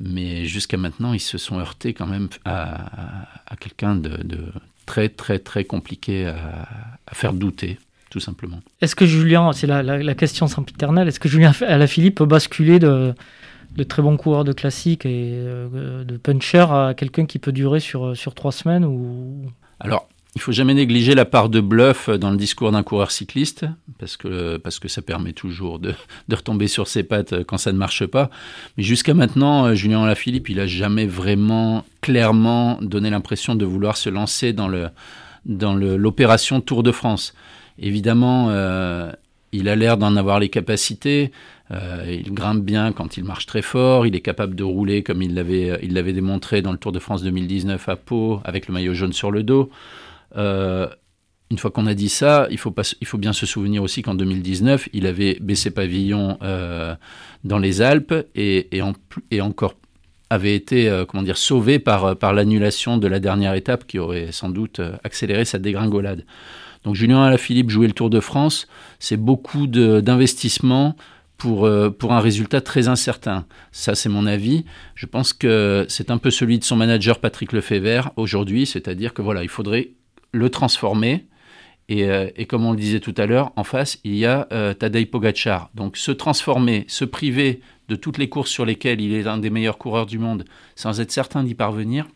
Mais 0.00 0.44
jusqu'à 0.44 0.76
maintenant, 0.76 1.12
ils 1.12 1.20
se 1.20 1.38
sont 1.38 1.58
heurtés 1.58 1.94
quand 1.94 2.06
même 2.06 2.28
à, 2.44 3.28
quelqu'un 3.60 3.94
de, 3.94 4.18
très, 4.86 5.08
très, 5.08 5.38
très 5.38 5.64
compliqué 5.64 6.26
à 6.26 7.14
faire 7.14 7.32
douter 7.32 7.78
tout 8.14 8.20
simplement. 8.20 8.60
Est-ce 8.80 8.94
que 8.94 9.06
Julien, 9.06 9.50
c'est 9.52 9.66
la, 9.66 9.82
la, 9.82 10.00
la, 10.00 10.14
question 10.14 10.46
sempiternelle, 10.46 11.08
est-ce 11.08 11.18
que 11.18 11.28
Julien 11.28 11.50
Alaphilippe 11.66 12.14
peut 12.14 12.26
basculer 12.26 12.78
de, 12.78 13.12
de 13.74 13.82
très 13.82 14.02
bons 14.02 14.16
coureurs 14.16 14.44
de 14.44 14.52
classique 14.52 15.04
et 15.04 15.32
euh, 15.34 16.04
de 16.04 16.16
puncher 16.16 16.64
à 16.70 16.94
quelqu'un 16.96 17.26
qui 17.26 17.40
peut 17.40 17.50
durer 17.50 17.80
sur, 17.80 18.16
sur 18.16 18.32
trois 18.32 18.52
semaines 18.52 18.84
ou... 18.84 19.50
Alors, 19.80 20.06
il 20.36 20.40
faut 20.40 20.52
jamais 20.52 20.74
négliger 20.74 21.16
la 21.16 21.24
part 21.24 21.48
de 21.48 21.60
bluff 21.60 22.08
dans 22.08 22.30
le 22.30 22.36
discours 22.36 22.70
d'un 22.70 22.84
coureur 22.84 23.10
cycliste, 23.10 23.66
parce 23.98 24.16
que, 24.16 24.58
parce 24.58 24.78
que 24.78 24.86
ça 24.86 25.02
permet 25.02 25.32
toujours 25.32 25.80
de, 25.80 25.92
de, 26.28 26.36
retomber 26.36 26.68
sur 26.68 26.86
ses 26.86 27.02
pattes 27.02 27.42
quand 27.42 27.58
ça 27.58 27.72
ne 27.72 27.78
marche 27.78 28.06
pas. 28.06 28.30
Mais 28.76 28.84
jusqu'à 28.84 29.14
maintenant, 29.14 29.74
Julien 29.74 30.04
Alaphilippe, 30.04 30.50
il 30.50 30.58
n'a 30.58 30.68
jamais 30.68 31.06
vraiment 31.06 31.84
clairement 32.00 32.78
donné 32.80 33.10
l'impression 33.10 33.56
de 33.56 33.64
vouloir 33.64 33.96
se 33.96 34.08
lancer 34.08 34.52
dans 34.52 34.68
le 34.68 34.90
dans 35.46 35.74
l'opération 35.74 36.60
Tour 36.60 36.82
de 36.82 36.92
France. 36.92 37.34
Évidemment, 37.78 38.48
euh, 38.50 39.10
il 39.52 39.68
a 39.68 39.76
l'air 39.76 39.96
d'en 39.96 40.16
avoir 40.16 40.38
les 40.38 40.48
capacités. 40.48 41.32
Euh, 41.70 42.04
il 42.08 42.32
grimpe 42.32 42.62
bien 42.62 42.92
quand 42.92 43.16
il 43.16 43.24
marche 43.24 43.46
très 43.46 43.62
fort. 43.62 44.06
Il 44.06 44.14
est 44.14 44.20
capable 44.20 44.54
de 44.54 44.64
rouler 44.64 45.02
comme 45.02 45.22
il 45.22 45.34
l'avait 45.34 46.12
démontré 46.12 46.62
dans 46.62 46.72
le 46.72 46.78
Tour 46.78 46.92
de 46.92 46.98
France 46.98 47.22
2019 47.22 47.88
à 47.88 47.96
Pau 47.96 48.40
avec 48.44 48.68
le 48.68 48.74
maillot 48.74 48.94
jaune 48.94 49.12
sur 49.12 49.30
le 49.30 49.42
dos. 49.42 49.70
Euh, 50.36 50.88
une 51.50 51.58
fois 51.58 51.70
qu'on 51.70 51.86
a 51.86 51.94
dit 51.94 52.08
ça, 52.08 52.48
il 52.50 52.58
faut, 52.58 52.72
bien 53.18 53.32
se 53.32 53.46
souvenir 53.46 53.82
aussi 53.82 54.02
qu'en 54.02 54.14
2019, 54.14 54.88
il 54.92 55.06
avait 55.06 55.36
baissé 55.40 55.70
pavillon 55.70 56.38
dans 57.44 57.58
les 57.58 57.82
Alpes 57.82 58.14
et, 58.34 58.76
et, 58.76 58.82
en, 58.82 58.94
et 59.30 59.40
encore 59.40 59.74
avait 60.30 60.56
été 60.56 61.04
comment 61.06 61.22
dire 61.22 61.36
sauvé 61.36 61.78
par, 61.78 62.16
l'annulation 62.32 62.96
de 62.96 63.06
la 63.06 63.20
dernière 63.20 63.54
étape 63.54 63.86
qui 63.86 63.98
aurait 63.98 64.32
sans 64.32 64.48
doute 64.48 64.80
accéléré 65.04 65.44
sa 65.44 65.58
dégringolade. 65.58 66.24
Donc 66.84 66.94
Julien 66.94 67.22
Alaphilippe 67.22 67.70
jouer 67.70 67.86
le 67.86 67.92
Tour 67.92 68.10
de 68.10 68.20
France, 68.20 68.68
c'est 68.98 69.16
beaucoup 69.16 69.66
d'investissement 69.66 70.96
pour, 71.38 71.64
euh, 71.66 71.90
pour 71.90 72.12
un 72.12 72.20
résultat 72.20 72.60
très 72.60 72.88
incertain. 72.88 73.46
Ça, 73.72 73.94
c'est 73.94 74.08
mon 74.08 74.26
avis. 74.26 74.64
Je 74.94 75.06
pense 75.06 75.32
que 75.32 75.86
c'est 75.88 76.10
un 76.10 76.18
peu 76.18 76.30
celui 76.30 76.58
de 76.58 76.64
son 76.64 76.76
manager 76.76 77.18
Patrick 77.18 77.52
Lefebvre 77.52 78.12
aujourd'hui, 78.16 78.66
c'est-à-dire 78.66 79.14
que 79.14 79.22
voilà, 79.22 79.42
il 79.42 79.48
faudrait 79.48 79.90
le 80.32 80.50
transformer. 80.50 81.26
Et, 81.90 82.04
euh, 82.04 82.30
et, 82.36 82.46
comme 82.46 82.64
on 82.64 82.70
le 82.70 82.78
disait 82.78 83.00
tout 83.00 83.14
à 83.18 83.26
l'heure, 83.26 83.52
en 83.56 83.64
face, 83.64 83.98
il 84.04 84.14
y 84.14 84.24
a 84.24 84.48
euh, 84.52 84.72
Tadej 84.72 85.10
Pogacar. 85.10 85.70
Donc 85.74 85.98
se 85.98 86.12
transformer, 86.12 86.84
se 86.88 87.04
priver 87.04 87.60
de 87.88 87.96
toutes 87.96 88.16
les 88.16 88.30
courses 88.30 88.50
sur 88.50 88.64
lesquelles 88.64 89.02
il 89.02 89.12
est 89.12 89.26
un 89.26 89.36
des 89.36 89.50
meilleurs 89.50 89.76
coureurs 89.76 90.06
du 90.06 90.18
monde, 90.18 90.44
sans 90.76 91.00
être 91.02 91.12
certain 91.12 91.42
d'y 91.42 91.54
parvenir, 91.54 92.06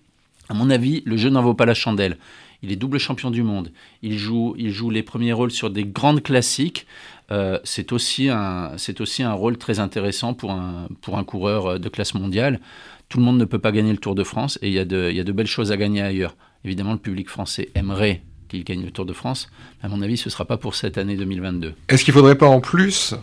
à 0.49 0.55
mon 0.55 0.71
avis, 0.71 1.03
le 1.05 1.17
jeu 1.17 1.29
n'en 1.29 1.43
vaut 1.43 1.55
pas 1.55 1.67
la 1.67 1.75
chandelle. 1.75 2.17
Il 2.63 2.73
est 2.73 2.77
double 2.77 2.99
champion 2.99 3.31
du 3.31 3.43
monde. 3.43 3.71
Il 4.03 4.19
joue, 4.19 4.55
il 4.59 4.71
joue 4.71 4.91
les 4.91 5.03
premiers 5.03 5.33
rôles 5.33 5.51
sur 5.51 5.71
des 5.71 5.85
grandes 5.85 6.23
classiques. 6.23 6.87
Euh, 7.31 7.59
c'est 7.63 7.93
aussi, 7.93 8.29
un, 8.29 8.75
aussi 9.01 9.23
un 9.23 9.33
rôle 9.33 9.59
très 9.59 9.79
intéressant 9.79 10.35
pour 10.35 10.51
un, 10.51 10.89
pour 11.01 11.19
un 11.19 11.25
coureur 11.25 11.79
de 11.79 11.89
classe 11.89 12.15
mondiale. 12.15 12.61
Tout 13.09 13.19
le 13.19 13.25
monde 13.25 13.39
ne 13.39 13.45
peut 13.45 13.59
pas 13.59 13.73
gagner 13.73 13.93
le 13.93 13.99
Tour 13.99 14.15
de 14.15 14.25
France 14.25 14.59
et 14.61 14.69
il 14.69 14.75
y, 14.75 14.79
a 14.79 14.85
de, 14.85 15.09
il 15.11 15.17
y 15.17 15.21
a 15.21 15.25
de 15.25 15.33
belles 15.33 15.47
choses 15.47 15.73
à 15.73 15.77
gagner 15.77 16.03
ailleurs. 16.03 16.37
Évidemment, 16.65 16.93
le 16.93 16.99
public 16.99 17.29
français 17.29 17.71
aimerait 17.75 18.23
qu'il 18.49 18.65
gagne 18.65 18.83
le 18.83 18.91
Tour 18.91 19.07
de 19.07 19.13
France. 19.13 19.51
À 19.83 19.89
mon 19.89 20.03
avis, 20.03 20.17
ce 20.17 20.29
ne 20.29 20.33
sera 20.33 20.45
pas 20.45 20.57
pour 20.57 20.75
cette 20.75 20.99
année 20.99 21.17
2022. 21.17 21.75
Est-ce 21.89 22.05
qu'il 22.05 22.13
ne 22.13 22.19
faudrait 22.19 22.39
pas 22.39 22.49
en 22.49 22.61
plus 22.61 23.15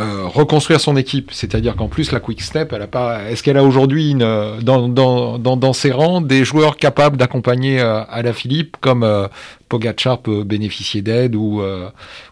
euh, 0.00 0.26
reconstruire 0.26 0.80
son 0.80 0.96
équipe. 0.96 1.30
C'est-à-dire 1.30 1.76
qu'en 1.76 1.88
plus, 1.88 2.10
la 2.10 2.20
Quick 2.20 2.40
Step, 2.40 2.72
elle 2.72 2.82
a 2.82 2.86
pas. 2.86 3.30
Est-ce 3.30 3.42
qu'elle 3.42 3.58
a 3.58 3.64
aujourd'hui 3.64 4.14
dans, 4.14 4.58
dans, 4.88 5.72
ses 5.72 5.92
rangs 5.92 6.20
des 6.20 6.44
joueurs 6.44 6.76
capables 6.76 7.16
d'accompagner 7.16 7.80
euh, 7.80 8.02
à 8.08 8.22
la 8.22 8.32
Philippe 8.32 8.76
comme 8.80 9.02
euh, 9.02 9.28
Pogacar 9.68 10.18
peut 10.18 10.42
bénéficier 10.42 11.02
d'aide 11.02 11.34
ou, 11.36 11.62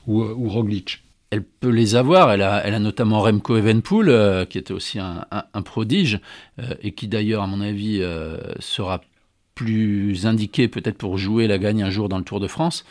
ou, 0.06 0.48
Roglic? 0.48 1.02
Elle 1.30 1.42
peut 1.42 1.68
les 1.68 1.94
avoir. 1.94 2.32
Elle 2.32 2.42
a, 2.42 2.78
notamment 2.78 3.20
Remco 3.20 3.56
Evenpool, 3.56 4.46
qui 4.48 4.56
était 4.56 4.72
aussi 4.72 4.98
un, 4.98 5.62
prodige, 5.62 6.20
et 6.82 6.92
qui 6.92 7.06
d'ailleurs, 7.06 7.42
à 7.42 7.46
mon 7.46 7.60
avis, 7.60 8.02
sera 8.60 9.02
plus 9.58 10.24
indiqué 10.24 10.68
peut-être 10.68 10.96
pour 10.96 11.18
jouer 11.18 11.48
la 11.48 11.58
gagne 11.58 11.82
un 11.82 11.90
jour 11.90 12.08
dans 12.08 12.18
le 12.18 12.22
Tour 12.22 12.38
de 12.38 12.46
France. 12.46 12.84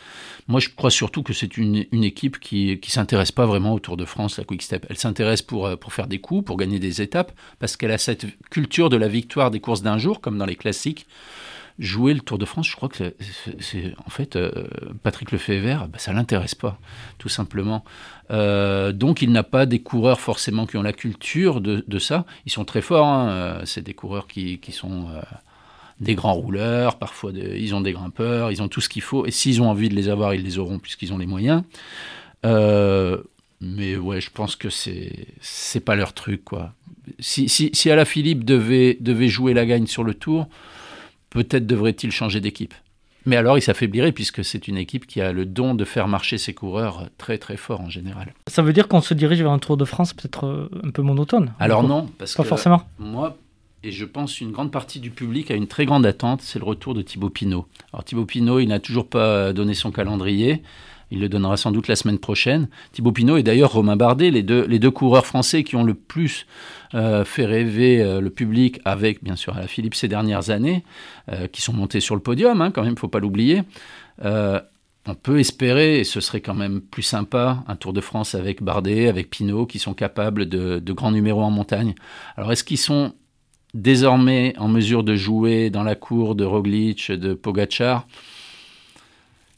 Moi, 0.48 0.60
je 0.60 0.68
crois 0.68 0.90
surtout 0.90 1.22
que 1.22 1.32
c'est 1.32 1.56
une, 1.56 1.86
équipe 2.04 2.38
qui 2.38 2.78
ne 2.82 2.90
s'intéresse 2.90 3.32
pas 3.32 3.46
vraiment 3.46 3.72
au 3.72 3.78
Tour 3.78 3.96
de 3.96 4.04
France, 4.04 4.36
la 4.36 4.44
Quick 4.44 4.60
Step. 4.60 4.84
Elle 4.90 4.98
s'intéresse 4.98 5.40
pour, 5.40 5.66
euh, 5.66 5.76
pour 5.76 5.94
faire 5.94 6.08
des 6.08 6.18
coups, 6.18 6.44
pour 6.44 6.58
gagner 6.58 6.78
des 6.78 7.00
étapes, 7.00 7.32
parce 7.58 7.78
qu'elle 7.78 7.90
a 7.90 7.96
cette 7.96 8.26
culture 8.50 8.90
de 8.90 8.98
la 8.98 9.08
victoire 9.08 9.50
des 9.50 9.60
courses 9.60 9.80
d'un 9.80 9.96
jour, 9.96 10.20
comme 10.20 10.36
dans 10.36 10.44
les 10.44 10.56
classiques. 10.56 11.06
Jouer 11.78 12.12
le 12.12 12.20
Tour 12.20 12.36
de 12.36 12.44
France, 12.44 12.68
je 12.68 12.76
crois 12.76 12.90
que 12.90 13.14
c'est 13.60 13.94
en 14.04 14.10
fait 14.10 14.36
euh, 14.36 14.50
Patrick 15.02 15.32
Lefebvre, 15.32 15.88
bah, 15.88 15.98
ça 15.98 16.12
l'intéresse 16.12 16.54
pas, 16.54 16.78
tout 17.16 17.30
simplement. 17.30 17.82
Euh, 18.30 18.92
donc 18.92 19.22
il 19.22 19.32
n'a 19.32 19.44
pas 19.44 19.64
des 19.64 19.78
coureurs 19.78 20.20
forcément 20.20 20.66
qui 20.66 20.76
ont 20.76 20.82
la 20.82 20.92
culture 20.92 21.62
de, 21.62 21.98
ça. 21.98 22.26
Ils 22.44 22.52
sont 22.52 22.66
très 22.66 22.82
forts, 22.82 23.06
hein. 23.06 23.62
c'est 23.64 23.82
des 23.82 23.94
coureurs 23.94 24.26
qui, 24.26 24.58
qui 24.58 24.72
sont 24.72 25.06
des 26.00 26.14
grands 26.14 26.34
rouleurs, 26.34 26.98
parfois 26.98 27.32
ils 27.32 27.74
ont 27.74 27.80
des 27.80 27.92
grimpeurs, 27.92 28.52
ils 28.52 28.62
ont 28.62 28.68
tout 28.68 28.80
ce 28.80 28.88
qu'il 28.88 29.02
faut. 29.02 29.26
Et 29.26 29.30
s'ils 29.30 29.60
ont 29.62 29.68
envie 29.68 29.88
de 29.88 29.94
les 29.94 30.08
avoir, 30.08 30.34
ils 30.34 30.42
les 30.42 30.58
auront 30.58 30.78
puisqu'ils 30.78 31.12
ont 31.12 31.18
les 31.18 31.26
moyens. 31.26 31.62
Euh, 32.46 33.18
mais 33.60 33.96
ouais, 33.96 34.20
je 34.20 34.30
pense 34.30 34.54
que 34.54 34.70
c'est 34.70 35.26
c'est 35.40 35.80
pas 35.80 35.96
leur 35.96 36.12
truc 36.12 36.44
quoi. 36.44 36.72
Si, 37.18 37.48
si, 37.48 37.70
si 37.72 37.90
Philippe 38.04 38.44
devait, 38.44 38.96
devait 39.00 39.28
jouer 39.28 39.54
la 39.54 39.64
gagne 39.64 39.86
sur 39.86 40.04
le 40.04 40.14
tour, 40.14 40.48
peut-être 41.30 41.66
devrait-il 41.66 42.12
changer 42.12 42.40
d'équipe. 42.40 42.74
Mais 43.26 43.36
alors 43.36 43.58
il 43.58 43.62
s'affaiblirait 43.62 44.12
puisque 44.12 44.44
c'est 44.44 44.68
une 44.68 44.76
équipe 44.76 45.06
qui 45.06 45.20
a 45.20 45.32
le 45.32 45.44
don 45.44 45.74
de 45.74 45.84
faire 45.84 46.08
marcher 46.08 46.38
ses 46.38 46.54
coureurs 46.54 47.08
très 47.18 47.38
très 47.38 47.56
fort 47.56 47.80
en 47.80 47.90
général. 47.90 48.32
Ça 48.46 48.62
veut 48.62 48.72
dire 48.72 48.88
qu'on 48.88 49.00
se 49.00 49.14
dirige 49.14 49.42
vers 49.42 49.50
un 49.50 49.58
Tour 49.58 49.76
de 49.76 49.84
France 49.84 50.14
peut-être 50.14 50.46
euh, 50.46 50.70
un 50.84 50.90
peu 50.90 51.02
monotone 51.02 51.52
Alors 51.58 51.82
non, 51.82 52.08
parce 52.18 52.34
pas 52.34 52.44
forcément. 52.44 52.82
Moi, 52.98 53.36
et 53.82 53.90
je 53.92 54.04
pense 54.04 54.40
une 54.40 54.52
grande 54.52 54.72
partie 54.72 55.00
du 55.00 55.10
public 55.10 55.50
a 55.50 55.54
une 55.54 55.68
très 55.68 55.86
grande 55.86 56.04
attente, 56.04 56.42
c'est 56.42 56.58
le 56.58 56.64
retour 56.64 56.94
de 56.94 57.02
Thibaut 57.02 57.30
Pinot. 57.30 57.66
Alors 57.92 58.04
Thibaut 58.04 58.24
Pinot, 58.24 58.58
il 58.60 58.68
n'a 58.68 58.80
toujours 58.80 59.08
pas 59.08 59.52
donné 59.52 59.74
son 59.74 59.90
calendrier. 59.90 60.62
Il 61.10 61.20
le 61.20 61.28
donnera 61.28 61.56
sans 61.56 61.70
doute 61.70 61.88
la 61.88 61.96
semaine 61.96 62.18
prochaine. 62.18 62.68
Thibaut 62.92 63.12
Pinot 63.12 63.38
et 63.38 63.42
d'ailleurs 63.42 63.72
Romain 63.72 63.96
Bardet, 63.96 64.30
les 64.30 64.42
deux, 64.42 64.66
les 64.66 64.78
deux 64.78 64.90
coureurs 64.90 65.24
français 65.24 65.64
qui 65.64 65.76
ont 65.76 65.84
le 65.84 65.94
plus 65.94 66.46
euh, 66.94 67.24
fait 67.24 67.46
rêver 67.46 68.02
euh, 68.02 68.20
le 68.20 68.30
public 68.30 68.80
avec, 68.84 69.22
bien 69.24 69.36
sûr, 69.36 69.56
à 69.56 69.60
la 69.60 69.68
Philippe 69.68 69.94
ces 69.94 70.08
dernières 70.08 70.50
années, 70.50 70.84
euh, 71.30 71.46
qui 71.46 71.62
sont 71.62 71.72
montés 71.72 72.00
sur 72.00 72.14
le 72.14 72.20
podium, 72.20 72.60
hein, 72.60 72.70
quand 72.70 72.82
même, 72.82 72.90
il 72.90 72.94
ne 72.94 72.98
faut 72.98 73.08
pas 73.08 73.20
l'oublier. 73.20 73.62
on 74.22 75.14
peut 75.14 75.38
espérer, 75.38 76.00
et 76.00 76.04
ce 76.04 76.20
serait 76.20 76.42
quand 76.42 76.54
même 76.54 76.82
plus 76.82 77.02
sympa, 77.02 77.64
un 77.66 77.76
Tour 77.76 77.94
de 77.94 78.02
France 78.02 78.34
avec 78.34 78.62
Bardet, 78.62 79.08
avec 79.08 79.30
Pinot, 79.30 79.64
qui 79.64 79.78
sont 79.78 79.94
capables 79.94 80.46
de, 80.46 80.78
de 80.80 80.92
grands 80.92 81.12
numéros 81.12 81.42
en 81.42 81.50
montagne. 81.50 81.94
Alors 82.36 82.52
est-ce 82.52 82.64
qu'ils 82.64 82.76
sont 82.76 83.14
désormais 83.74 84.54
en 84.58 84.68
mesure 84.68 85.04
de 85.04 85.14
jouer 85.14 85.70
dans 85.70 85.82
la 85.82 85.94
cour 85.94 86.34
de 86.34 86.44
Roglic, 86.44 87.10
de 87.10 87.34
Pogachar, 87.34 88.06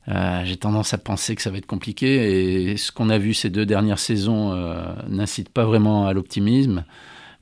euh, 0.08 0.42
j'ai 0.44 0.56
tendance 0.56 0.94
à 0.94 0.98
penser 0.98 1.36
que 1.36 1.42
ça 1.42 1.50
va 1.50 1.58
être 1.58 1.66
compliqué. 1.66 2.70
Et 2.70 2.76
ce 2.76 2.90
qu'on 2.90 3.10
a 3.10 3.18
vu 3.18 3.34
ces 3.34 3.50
deux 3.50 3.66
dernières 3.66 3.98
saisons 3.98 4.52
euh, 4.52 4.84
n'incite 5.08 5.48
pas 5.48 5.64
vraiment 5.64 6.06
à 6.06 6.12
l'optimisme. 6.12 6.84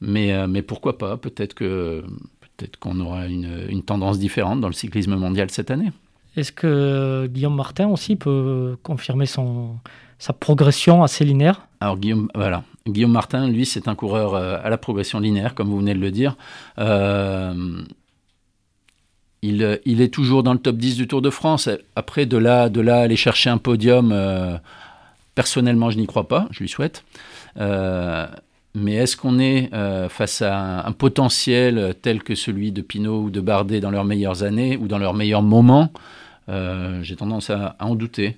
Mais, 0.00 0.32
euh, 0.32 0.46
mais 0.46 0.62
pourquoi 0.62 0.98
pas? 0.98 1.16
Peut-être 1.16 1.54
que 1.54 2.04
peut-être 2.40 2.76
qu'on 2.78 3.00
aura 3.00 3.26
une, 3.26 3.66
une, 3.68 3.82
tendance 3.82 4.18
différente 4.18 4.60
dans 4.60 4.68
le 4.68 4.72
cyclisme 4.72 5.14
mondial 5.16 5.50
cette 5.50 5.70
année. 5.70 5.92
Est-ce 6.36 6.52
que 6.52 7.28
Guillaume 7.32 7.54
Martin 7.54 7.88
aussi 7.88 8.16
peut 8.16 8.76
confirmer 8.82 9.26
son, 9.26 9.76
sa 10.18 10.32
progression 10.32 11.02
assez 11.02 11.24
linéaire 11.24 11.66
Alors 11.80 11.96
Guillaume, 11.96 12.28
voilà. 12.34 12.64
Guillaume 12.86 13.12
Martin, 13.12 13.48
lui, 13.48 13.66
c'est 13.66 13.88
un 13.88 13.94
coureur 13.94 14.34
euh, 14.34 14.58
à 14.62 14.70
la 14.70 14.78
progression 14.78 15.20
linéaire, 15.20 15.54
comme 15.54 15.68
vous 15.68 15.78
venez 15.78 15.94
de 15.94 16.00
le 16.00 16.10
dire. 16.10 16.36
Euh, 16.78 17.82
il, 19.42 19.80
il, 19.84 20.00
est 20.00 20.12
toujours 20.12 20.42
dans 20.42 20.52
le 20.52 20.58
top 20.58 20.76
10 20.76 20.96
du 20.96 21.06
Tour 21.06 21.22
de 21.22 21.30
France. 21.30 21.68
Après, 21.94 22.26
de 22.26 22.36
là, 22.36 22.68
de 22.68 22.80
là 22.80 23.00
aller 23.00 23.16
chercher 23.16 23.50
un 23.50 23.58
podium, 23.58 24.10
euh, 24.12 24.56
personnellement, 25.34 25.90
je 25.90 25.98
n'y 25.98 26.06
crois 26.06 26.26
pas. 26.26 26.48
Je 26.50 26.60
lui 26.60 26.68
souhaite. 26.68 27.04
mais 27.56 28.94
est-ce 28.94 29.16
qu'on 29.16 29.38
est, 29.38 29.70
face 30.08 30.42
à 30.42 30.86
un, 30.86 30.92
potentiel 30.92 31.94
tel 32.02 32.22
que 32.22 32.34
celui 32.34 32.72
de 32.72 32.82
Pinot 32.82 33.22
ou 33.24 33.30
de 33.30 33.40
Bardet 33.40 33.80
dans 33.80 33.90
leurs 33.90 34.04
meilleures 34.04 34.42
années 34.42 34.76
ou 34.76 34.88
dans 34.88 34.98
leurs 34.98 35.14
meilleurs 35.14 35.42
moments? 35.42 35.92
J'ai 36.48 37.14
tendance 37.14 37.50
à, 37.50 37.76
à, 37.78 37.86
en 37.86 37.94
douter. 37.94 38.36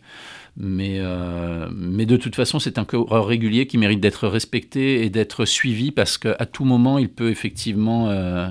Mais, 0.57 0.97
euh, 0.99 1.69
mais 1.73 2.07
de 2.07 2.17
toute 2.17 2.35
façon, 2.35 2.59
c'est 2.59 2.79
un 2.79 2.85
coureur 2.85 3.27
régulier 3.27 3.67
qui 3.67 3.79
mérite 3.79 4.01
d'être 4.01 4.29
respecté 4.29 5.05
et 5.05 5.11
d'être 5.11 5.45
suivi 5.45 5.91
parce 5.91 6.19
qu'à 6.19 6.47
tout 6.47 6.65
moment, 6.65 6.99
il 6.99 7.09
peut 7.09 7.31
effectivement, 7.31 8.11
euh, 8.11 8.49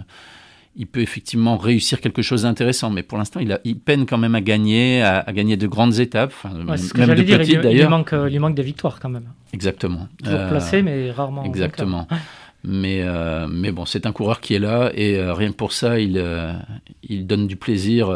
il 0.76 0.88
peut 0.88 1.02
effectivement 1.02 1.58
réussir 1.58 2.02
quelque 2.02 2.22
chose 2.22 2.44
d'intéressant. 2.44 2.90
Mais 2.90 3.04
pour 3.04 3.18
l'instant, 3.18 3.40
il, 3.40 3.60
il, 3.64 3.78
peine 3.78 4.06
quand 4.06 4.18
même 4.18 4.36
à 4.36 4.42
gagner, 4.42 5.02
à, 5.02 5.32
gagner 5.34 5.58
de 5.58 5.68
grandes 5.68 6.00
étapes, 6.00 6.34
même 6.46 6.66
de 7.16 7.24
petites 7.24 7.62
d'ailleurs. 7.62 7.88
Il, 7.88 7.90
manque, 7.90 8.16
il 8.30 8.40
manque 8.40 8.56
des 8.56 8.64
victoires 8.64 9.00
quand 9.00 9.10
même. 9.10 9.26
Exactement. 9.54 10.08
Toujours 10.24 10.40
euh, 10.40 10.50
placé, 10.50 10.82
mais 10.82 11.12
rarement. 11.12 11.44
Exactement. 11.44 12.08
Mais, 12.64 13.04
euh, 13.04 13.48
mais 13.50 13.72
bon, 13.72 13.86
c'est 13.86 14.06
un 14.06 14.12
coureur 14.12 14.42
qui 14.42 14.54
est 14.54 14.60
là 14.60 14.92
et 14.94 15.18
euh, 15.18 15.34
rien 15.34 15.50
que 15.50 15.56
pour 15.56 15.72
ça, 15.72 16.00
il, 16.00 16.18
euh, 16.18 16.54
il 17.04 17.26
donne 17.26 17.48
du 17.48 17.56
plaisir, 17.56 18.10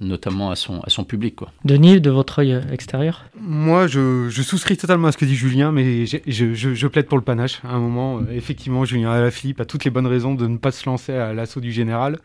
notamment 0.00 0.50
à 0.50 0.56
son, 0.56 0.80
à 0.80 0.90
son 0.90 1.04
public. 1.04 1.36
Quoi. 1.36 1.52
Denis, 1.64 2.00
de 2.00 2.10
votre 2.10 2.38
œil 2.38 2.60
extérieur? 2.72 3.26
Moi, 3.38 3.86
je, 3.86 4.28
je, 4.30 4.42
souscris 4.42 4.76
totalement 4.76 5.08
à 5.08 5.12
ce 5.12 5.18
que 5.18 5.26
dit 5.26 5.34
Julien, 5.34 5.70
mais 5.70 6.06
je, 6.06 6.18
je, 6.26 6.74
je, 6.74 6.86
plaide 6.86 7.06
pour 7.06 7.18
le 7.18 7.24
panache. 7.24 7.60
À 7.62 7.74
un 7.74 7.78
moment, 7.78 8.20
effectivement, 8.30 8.84
Julien 8.84 9.10
Alaphilippe 9.10 9.60
a 9.60 9.66
toutes 9.66 9.84
les 9.84 9.90
bonnes 9.90 10.06
raisons 10.06 10.34
de 10.34 10.46
ne 10.46 10.56
pas 10.56 10.72
se 10.72 10.86
lancer 10.86 11.12
à 11.12 11.34
l'assaut 11.34 11.60
du 11.60 11.72
général. 11.72 12.18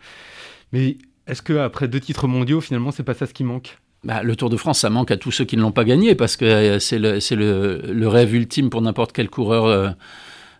Mais 0.71 0.97
est-ce 1.27 1.41
qu'après 1.41 1.88
deux 1.89 1.99
titres 1.99 2.27
mondiaux, 2.27 2.61
finalement, 2.61 2.91
c'est 2.91 3.03
pas 3.03 3.13
ça 3.13 3.25
ce 3.25 3.33
qui 3.33 3.43
manque? 3.43 3.77
Bah, 4.05 4.23
le 4.23 4.35
Tour 4.35 4.49
de 4.49 4.57
France, 4.57 4.79
ça 4.79 4.89
manque 4.89 5.11
à 5.11 5.17
tous 5.17 5.31
ceux 5.31 5.45
qui 5.45 5.57
ne 5.57 5.61
l'ont 5.61 5.71
pas 5.71 5.83
gagné, 5.83 6.15
parce 6.15 6.38
que 6.38 6.79
c'est 6.79 6.99
le, 6.99 7.19
le, 7.31 7.81
le, 7.91 8.07
rêve 8.07 8.33
ultime 8.35 8.69
pour 8.69 8.81
n'importe 8.81 9.11
quel 9.11 9.29
coureur 9.29 9.95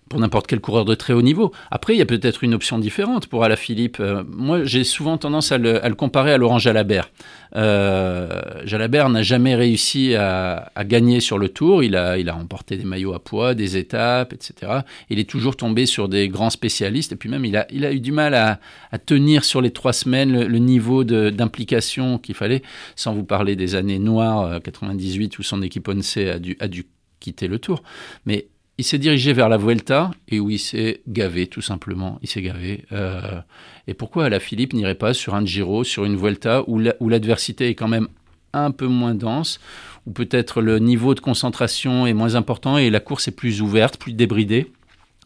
pour 0.10 0.20
n'importe 0.20 0.46
quel 0.46 0.60
coureur 0.60 0.86
de 0.86 0.94
très 0.94 1.14
haut 1.14 1.24
niveau. 1.24 1.52
Après, 1.72 1.96
il 1.96 1.98
y 1.98 2.02
a 2.02 2.06
peut-être 2.06 2.44
une 2.44 2.54
option 2.54 2.78
différente 2.78 3.26
pour 3.26 3.44
Alaphilippe. 3.44 3.98
Euh, 4.00 4.24
moi, 4.28 4.64
j'ai 4.64 4.84
souvent 4.84 5.18
tendance 5.18 5.52
à 5.52 5.58
le, 5.58 5.80
comparer 5.96 6.32
à 6.32 6.38
Laurent 6.38 6.60
Jalabert. 6.60 7.10
Euh, 7.56 8.30
Jalabert 8.66 9.10
n'a 9.10 9.24
jamais 9.24 9.56
réussi 9.56 10.14
à, 10.14 10.72
gagner 10.86 11.20
sur 11.22 11.40
le 11.40 11.50
Tour. 11.50 11.84
Il 11.84 11.96
a, 11.96 12.20
il 12.20 12.30
a 12.30 12.34
remporté 12.34 12.78
des 12.78 12.84
maillots 12.84 13.14
à 13.14 13.20
poids, 13.20 13.56
des 13.56 13.78
étapes, 13.78 14.34
etc. 14.34 14.82
Il 15.10 15.18
est 15.18 15.30
toujours 15.30 15.58
tombé 15.58 15.88
sur 15.88 16.08
des 16.08 16.30
grands 16.30 16.52
spécialistes. 16.52 17.14
Et 17.14 17.16
puis 17.16 17.30
même, 17.30 17.46
il 17.46 17.58
a, 17.58 17.66
il 17.72 17.84
a 17.84 17.92
eu 17.92 18.00
du 18.00 18.12
mal 18.12 18.36
à, 18.36 18.60
tenir 19.06 19.44
sur 19.44 19.62
les 19.62 19.72
trois 19.72 19.94
semaines 19.94 20.46
le, 20.46 20.58
niveau 20.60 21.04
d'implication 21.04 22.18
qu'il 22.18 22.36
fallait, 22.36 22.62
sans 22.96 23.14
vous 23.14 23.26
parler 23.26 23.56
des 23.56 23.76
années 23.76 24.00
noires, 24.00 24.62
98, 24.62 25.34
euh, 25.34 25.38
où 25.40 25.44
son 25.44 25.62
équipe 25.62 25.88
ONC 25.88 26.18
a 26.18 26.40
dû, 26.40 26.56
a 26.60 26.68
dû 26.68 26.86
quitter 27.20 27.48
le 27.48 27.60
Tour. 27.60 27.84
Mais 28.26 28.48
il 28.78 28.84
s'est 28.84 28.98
dirigé 28.98 29.32
vers 29.34 29.50
la 29.50 29.58
Vuelta 29.58 30.12
et 30.28 30.40
où 30.40 30.50
il 30.50 30.60
s'est 30.60 31.02
gavé, 31.08 31.48
tout 31.48 31.62
simplement. 31.62 32.20
Il 32.22 32.30
s'est 32.30 32.42
gavé. 32.42 32.86
Euh, 32.92 33.40
et 33.88 33.94
pourquoi 33.94 34.30
la 34.30 34.40
Philippe 34.40 34.74
n'irait 34.74 34.96
pas 34.96 35.14
sur 35.14 35.34
un 35.34 35.46
Giro, 35.46 35.84
sur 35.84 36.04
une 36.06 36.18
Vuelta 36.18 36.64
où 36.68 36.80
l'adversité 37.10 37.70
est 37.70 37.76
quand 37.76 37.88
même 37.88 38.08
un 38.54 38.72
peu 38.72 38.88
moins 38.88 39.16
dense, 39.16 39.60
où 40.06 40.12
peut-être 40.12 40.62
le 40.62 40.80
niveau 40.80 41.14
de 41.14 41.20
concentration 41.20 42.06
est 42.08 42.14
moins 42.14 42.36
important 42.36 42.78
et 42.78 42.90
la 42.90 43.00
course 43.00 43.28
est 43.28 43.36
plus 43.36 43.62
ouverte, 43.62 43.98
plus 43.98 44.14
débridée? 44.14 44.72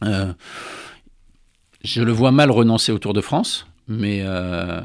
Euh, 0.04 0.34
Je 1.84 2.04
le 2.04 2.12
vois 2.12 2.32
mal 2.32 2.52
renoncer 2.52 2.92
au 2.92 3.00
Tour 3.00 3.14
de 3.14 3.22
France 3.22 3.66
mais, 3.90 4.22
euh, 4.24 4.82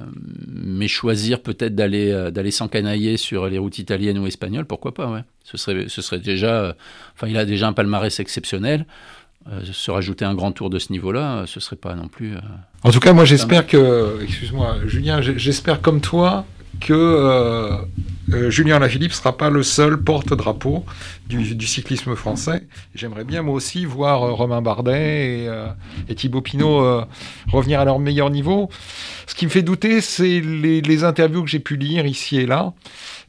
mais 0.49 0.89
choisir 0.89 1.43
peut-être 1.43 1.75
d'aller 1.75 2.11
euh, 2.11 2.31
d'aller 2.31 2.51
s'encanailler 2.51 3.19
sur 3.19 3.49
les 3.49 3.59
routes 3.59 3.79
italiennes 3.79 4.19
ou 4.19 4.27
espagnoles, 4.27 4.65
pourquoi 4.65 4.95
pas, 4.95 5.07
ouais. 5.11 5.21
Ce 5.45 5.59
serait, 5.59 5.85
ce 5.89 6.01
serait 6.01 6.21
déjà... 6.21 6.63
Euh, 6.63 6.73
enfin, 7.15 7.29
il 7.29 7.37
a 7.37 7.45
déjà 7.45 7.69
un 7.69 7.75
palmarès 7.75 8.19
exceptionnel. 8.19 8.87
se 9.71 9.91
rajouter 9.91 10.25
un 10.25 10.35
grand 10.35 10.53
tour 10.53 10.71
de 10.71 10.79
ce 10.79 10.91
niveau-là, 10.91 11.45
ce 11.47 11.61
serait 11.61 11.77
pas 11.77 11.95
non 11.95 12.09
plus... 12.09 12.35
en 12.83 12.91
tout 12.91 13.01
cas, 13.01 13.13
moi 13.13 13.27
j'espère 13.27 13.67
que... 13.67 14.23
Excuse-moi, 14.23 14.79
Julien, 14.87 15.21
j'espère 15.21 15.83
comme 15.83 16.01
toi 16.01 16.47
que 16.81 16.93
euh, 16.93 18.51
Julien 18.51 18.79
Lafilippe 18.79 19.11
ne 19.11 19.17
sera 19.17 19.37
pas 19.37 19.51
le 19.51 19.63
seul 19.63 20.03
porte-drapeau 20.03 20.85
du, 21.29 21.67
cyclisme 21.67 22.15
français. 22.15 22.67
J'aimerais 22.95 23.25
bien 23.25 23.43
moi 23.43 23.55
aussi 23.55 23.85
voir 23.85 24.23
euh, 24.23 24.33
Romain 24.33 24.63
Bardet 24.63 25.49
et, 26.09 26.15
Thibaut 26.15 26.41
Pinot 26.41 27.05
revenir 27.51 27.81
à 27.81 27.85
leur 27.85 27.99
meilleur 27.99 28.31
niveau. 28.31 28.71
Ce 29.27 29.35
qui 29.35 29.45
me 29.47 29.51
fait 29.51 29.63
douter, 29.63 30.01
c'est 30.01 30.41
les, 30.41 31.05
interviews 31.05 31.43
que 31.43 31.51
j'ai 31.51 31.61
pu 31.61 31.77
lire 31.77 32.07
ici 32.07 32.37
et 32.37 32.47
là, 32.47 32.73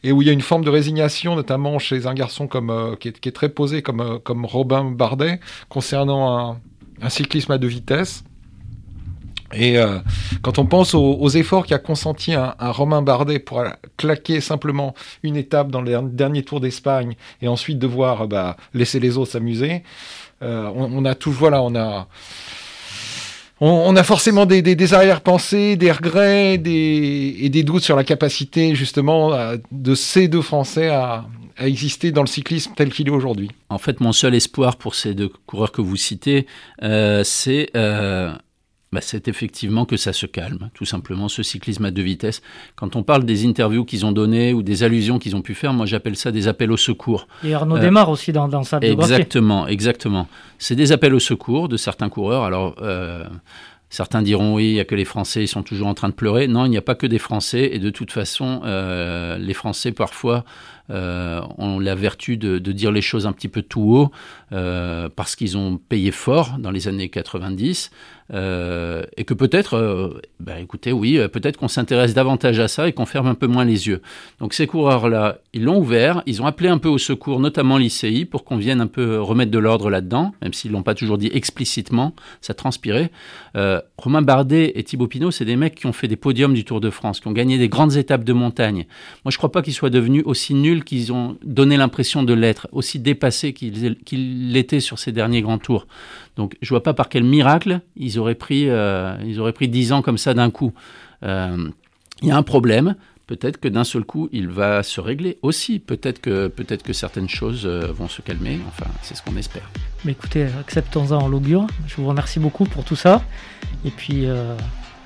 et 0.03 0.11
où 0.11 0.21
il 0.21 0.27
y 0.27 0.29
a 0.29 0.33
une 0.33 0.41
forme 0.41 0.63
de 0.63 0.69
résignation, 0.69 1.35
notamment 1.35 1.79
chez 1.79 2.07
un 2.07 2.13
garçon 2.13 2.47
comme, 2.47 2.95
qui, 2.99 3.07
est, 3.07 3.35
très 3.35 3.49
posé 3.49 3.81
comme, 3.81 4.19
comme 4.23 4.45
Robin 4.45 4.85
Bardet, 4.91 5.39
concernant 5.67 6.57
un 7.01 7.09
cyclisme 7.09 7.51
à 7.51 7.57
deux 7.57 7.67
vitesses. 7.67 8.23
Et 9.53 9.77
euh, 9.77 9.99
quand 10.41 10.59
on 10.59 10.65
pense 10.65 10.93
aux, 10.95 11.29
efforts 11.29 11.65
qu'a 11.65 11.77
consenti 11.77 12.33
un, 12.33 12.55
Romain 12.59 13.01
Bardet 13.01 13.39
pour 13.39 13.63
claquer 13.97 14.41
simplement 14.41 14.95
une 15.23 15.35
étape 15.35 15.69
dans 15.69 15.81
le 15.81 16.01
dernier 16.09 16.43
Tour 16.43 16.59
d'Espagne 16.59 17.15
et 17.41 17.47
ensuite 17.47 17.79
devoir 17.79 18.27
bah, 18.27 18.57
laisser 18.73 18.99
les 18.99 19.17
autres 19.17 19.31
s'amuser, 19.31 19.83
euh, 20.41 20.69
on, 20.75 21.05
a 21.05 21.15
tout, 21.15 21.31
voilà, 21.31 21.61
on 21.61 21.75
a, 21.75 22.07
on, 23.61 23.95
a 23.95 24.03
forcément 24.03 24.45
des, 24.45 24.61
des, 24.61 24.93
arrière-pensées, 24.93 25.75
des 25.75 25.91
regrets, 25.91 26.57
des, 26.57 27.37
et 27.39 27.49
des 27.49 27.63
doutes 27.63 27.83
sur 27.83 27.95
la 27.95 28.03
capacité 28.03 28.75
justement 28.75 29.33
euh, 29.33 29.57
de 29.71 29.95
ces 29.95 30.27
deux 30.27 30.41
Français 30.41 30.89
à, 30.89 31.25
exister 31.57 32.11
dans 32.11 32.21
le 32.21 32.27
cyclisme 32.27 32.73
tel 32.75 32.91
qu'il 32.91 33.07
est 33.07 33.11
aujourd'hui. 33.11 33.49
En 33.69 33.77
fait, 33.77 34.01
mon 34.01 34.11
seul 34.11 34.35
espoir 34.35 34.75
pour 34.75 34.93
ces 34.93 35.13
deux 35.13 35.31
coureurs 35.45 35.71
que 35.71 35.79
vous 35.79 35.95
citez, 35.95 36.47
c'est 37.23 37.71
bah, 38.91 39.01
c'est 39.01 39.27
effectivement 39.27 39.85
que 39.85 39.97
ça 39.97 40.13
se 40.13 40.25
calme, 40.25 40.69
tout 40.73 40.85
simplement, 40.85 41.27
ce 41.27 41.43
cyclisme 41.43 41.85
à 41.85 41.91
deux 41.91 42.01
vitesses. 42.01 42.41
Quand 42.75 42.95
on 42.95 43.03
parle 43.03 43.25
des 43.25 43.45
interviews 43.45 43.83
qu'ils 43.83 44.05
ont 44.05 44.11
données 44.11 44.53
ou 44.53 44.63
des 44.63 44.83
allusions 44.83 45.19
qu'ils 45.19 45.35
ont 45.35 45.41
pu 45.41 45.53
faire, 45.53 45.73
moi 45.73 45.85
j'appelle 45.85 46.15
ça 46.15 46.31
des 46.31 46.47
appels 46.47 46.71
au 46.71 46.77
secours. 46.77 47.27
Et 47.43 47.53
Arnaud 47.53 47.79
démarre 47.79 48.09
aussi 48.09 48.31
dans, 48.31 48.47
dans 48.47 48.63
sa 48.63 48.79
biographie. 48.79 49.13
Exactement, 49.13 49.67
exactement. 49.67 50.27
C'est 50.59 50.75
des 50.75 50.91
appels 50.91 51.13
au 51.13 51.19
secours 51.19 51.67
de 51.67 51.77
certains 51.77 52.09
coureurs. 52.09 52.43
Alors, 52.43 52.75
euh, 52.81 53.25
Certains 53.89 54.21
diront 54.21 54.55
oui, 54.55 54.71
il 54.71 54.73
n'y 54.73 54.79
a 54.79 54.83
que 54.85 54.95
les 54.95 55.05
Français, 55.05 55.43
ils 55.43 55.47
sont 55.47 55.63
toujours 55.63 55.87
en 55.87 55.93
train 55.93 56.09
de 56.09 56.13
pleurer. 56.13 56.47
Non, 56.47 56.65
il 56.65 56.69
n'y 56.69 56.77
a 56.77 56.81
pas 56.81 56.95
que 56.95 57.07
des 57.07 57.19
Français. 57.19 57.69
Et 57.71 57.79
de 57.79 57.89
toute 57.89 58.11
façon, 58.11 58.61
euh, 58.65 59.37
les 59.37 59.53
Français, 59.53 59.91
parfois, 59.91 60.43
euh, 60.89 61.41
ont 61.57 61.79
la 61.79 61.95
vertu 61.95 62.37
de, 62.37 62.59
dire 62.71 62.91
les 62.91 63.01
choses 63.01 63.25
un 63.25 63.31
petit 63.31 63.47
peu 63.47 63.61
tout 63.61 63.81
haut, 63.81 64.11
euh, 64.51 65.09
parce 65.15 65.35
qu'ils 65.35 65.57
ont 65.57 65.77
payé 65.77 66.11
fort 66.11 66.57
dans 66.59 66.71
les 66.71 66.87
années 66.87 67.09
90. 67.09 67.91
et 68.31 69.23
que 69.23 69.33
peut-être, 69.33 70.21
bah, 70.39 70.59
écoutez, 70.59 70.91
oui, 70.91 71.19
peut-être 71.31 71.57
qu'on 71.57 71.67
s'intéresse 71.67 72.13
davantage 72.13 72.59
à 72.59 72.67
ça 72.67 72.87
et 72.87 72.91
qu'on 72.91 73.05
ferme 73.05 73.27
un 73.27 73.35
peu 73.35 73.47
moins 73.47 73.65
les 73.65 73.87
yeux. 73.87 74.01
Donc 74.39 74.53
ces 74.53 74.65
coureurs-là, 74.65 75.37
ils 75.53 75.63
l'ont 75.63 75.77
ouvert, 75.79 76.23
ils 76.25 76.41
ont 76.41 76.47
appelé 76.47 76.69
un 76.69 76.79
peu 76.79 76.89
au 76.89 76.97
secours, 76.97 77.39
notamment 77.39 77.77
l'ICI, 77.77 78.25
pour 78.25 78.43
qu'on 78.43 78.57
vienne 78.57 78.81
un 78.81 78.87
peu 78.87 79.21
remettre 79.21 79.51
de 79.51 79.59
l'ordre 79.59 79.91
là-dedans, 79.91 80.33
même 80.41 80.53
s'ils 80.53 80.71
ne 80.71 80.77
l'ont 80.77 80.83
pas 80.83 80.95
toujours 80.95 81.19
dit 81.19 81.29
explicitement, 81.33 82.15
ça 82.41 82.53
transpirait. 82.53 83.11
Romain 83.97 84.21
Bardet 84.21 84.73
et 84.75 84.83
Thibaut 84.83 85.07
Pinot, 85.07 85.31
c'est 85.31 85.45
des 85.45 85.55
mecs 85.55 85.75
qui 85.75 85.85
ont 85.85 85.93
fait 85.93 86.07
des 86.07 86.15
podiums 86.15 86.53
du 86.53 86.65
Tour 86.65 86.81
de 86.81 86.89
France, 86.89 87.19
qui 87.19 87.27
ont 87.27 87.31
gagné 87.31 87.57
des 87.57 87.69
grandes 87.69 87.95
étapes 87.95 88.23
de 88.23 88.33
montagne. 88.33 88.85
Moi, 89.23 89.31
je 89.31 89.35
ne 89.35 89.37
crois 89.37 89.51
pas 89.51 89.61
qu'ils 89.61 89.73
soient 89.73 89.89
devenus 89.89 90.23
aussi 90.25 90.53
nuls 90.53 90.74
qu'ils 90.83 91.13
ont 91.13 91.37
donné 91.43 91.77
l'impression 91.77 92.23
de 92.23 92.33
l'être, 92.33 92.67
aussi 92.71 92.99
dépassés 92.99 93.53
qu'ils 93.53 94.51
l'étaient 94.51 94.79
sur 94.79 94.99
ces 94.99 95.11
derniers 95.11 95.41
grands 95.41 95.57
tours. 95.57 95.87
Donc, 96.35 96.55
je 96.61 96.67
ne 96.67 96.69
vois 96.69 96.83
pas 96.83 96.93
par 96.93 97.09
quel 97.09 97.23
miracle 97.23 97.81
ils 97.95 98.19
auraient 98.19 98.35
pris, 98.35 98.69
euh, 98.69 99.15
ils 99.25 99.39
auraient 99.39 99.53
pris 99.53 99.67
10 99.67 99.93
ans 99.93 100.01
comme 100.01 100.17
ça 100.17 100.33
d'un 100.33 100.51
coup. 100.51 100.73
Euh, 101.23 101.69
il 102.21 102.29
y 102.29 102.31
a 102.31 102.37
un 102.37 102.43
problème, 102.43 102.95
peut-être 103.27 103.59
que 103.59 103.67
d'un 103.67 103.83
seul 103.83 104.03
coup, 104.03 104.29
il 104.31 104.47
va 104.47 104.83
se 104.83 105.01
régler 105.01 105.37
aussi. 105.41 105.79
Peut-être 105.79 106.19
que, 106.21 106.47
peut 106.47 106.63
que 106.63 106.93
certaines 106.93 107.29
choses 107.29 107.65
euh, 107.65 107.91
vont 107.91 108.07
se 108.07 108.21
calmer. 108.21 108.59
Enfin, 108.67 108.89
c'est 109.01 109.15
ce 109.15 109.23
qu'on 109.23 109.35
espère. 109.35 109.69
Mais 110.03 110.11
écoutez, 110.13 110.47
acceptons-en 110.59 111.21
en 111.21 111.27
l'augure. 111.27 111.67
Je 111.87 111.95
vous 111.95 112.07
remercie 112.07 112.39
beaucoup 112.39 112.65
pour 112.65 112.83
tout 112.83 112.95
ça. 112.95 113.23
Et 113.83 113.91
puis, 113.91 114.25
euh, 114.25 114.55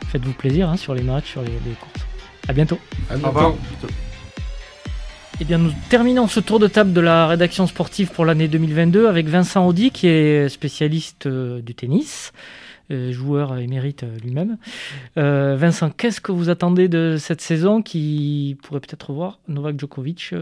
faites-vous 0.07 0.33
plaisir 0.33 0.69
hein, 0.69 0.77
sur 0.77 0.93
les 0.93 1.03
matchs, 1.03 1.31
sur 1.31 1.41
les, 1.41 1.51
courses. 1.79 2.05
À 2.47 2.53
bientôt. 2.53 2.79
À 3.09 3.15
bientôt. 3.15 3.25
Au 3.25 3.29
revoir. 3.29 3.55
Eh 5.41 5.45
bien, 5.45 5.57
nous 5.57 5.71
terminons 5.89 6.27
ce 6.27 6.41
tour 6.41 6.59
de 6.59 6.67
table 6.67 6.91
de 6.91 6.99
la 6.99 7.25
rédaction 7.25 7.65
sportive 7.65 8.11
pour 8.11 8.25
l'année 8.25 8.49
2022 8.49 9.07
avec 9.07 9.27
Vincent 9.27 9.65
Audi, 9.65 9.89
qui 9.89 10.07
est 10.07 10.49
spécialiste 10.49 11.27
euh, 11.27 11.61
du 11.61 11.73
tennis. 11.75 12.33
Euh, 12.91 13.13
joueur 13.13 13.57
émérite 13.57 14.03
euh, 14.03 14.17
lui-même. 14.21 14.57
Vincent, 15.15 15.91
qu'est-ce 15.91 16.19
que 16.19 16.33
vous 16.33 16.49
attendez 16.49 16.89
de 16.89 17.15
cette 17.17 17.39
saison 17.39 17.81
qui 17.81 18.57
pourrait 18.63 18.81
peut-être 18.81 19.13
voir 19.13 19.39
Novak 19.47 19.79
Djokovic 19.79 20.35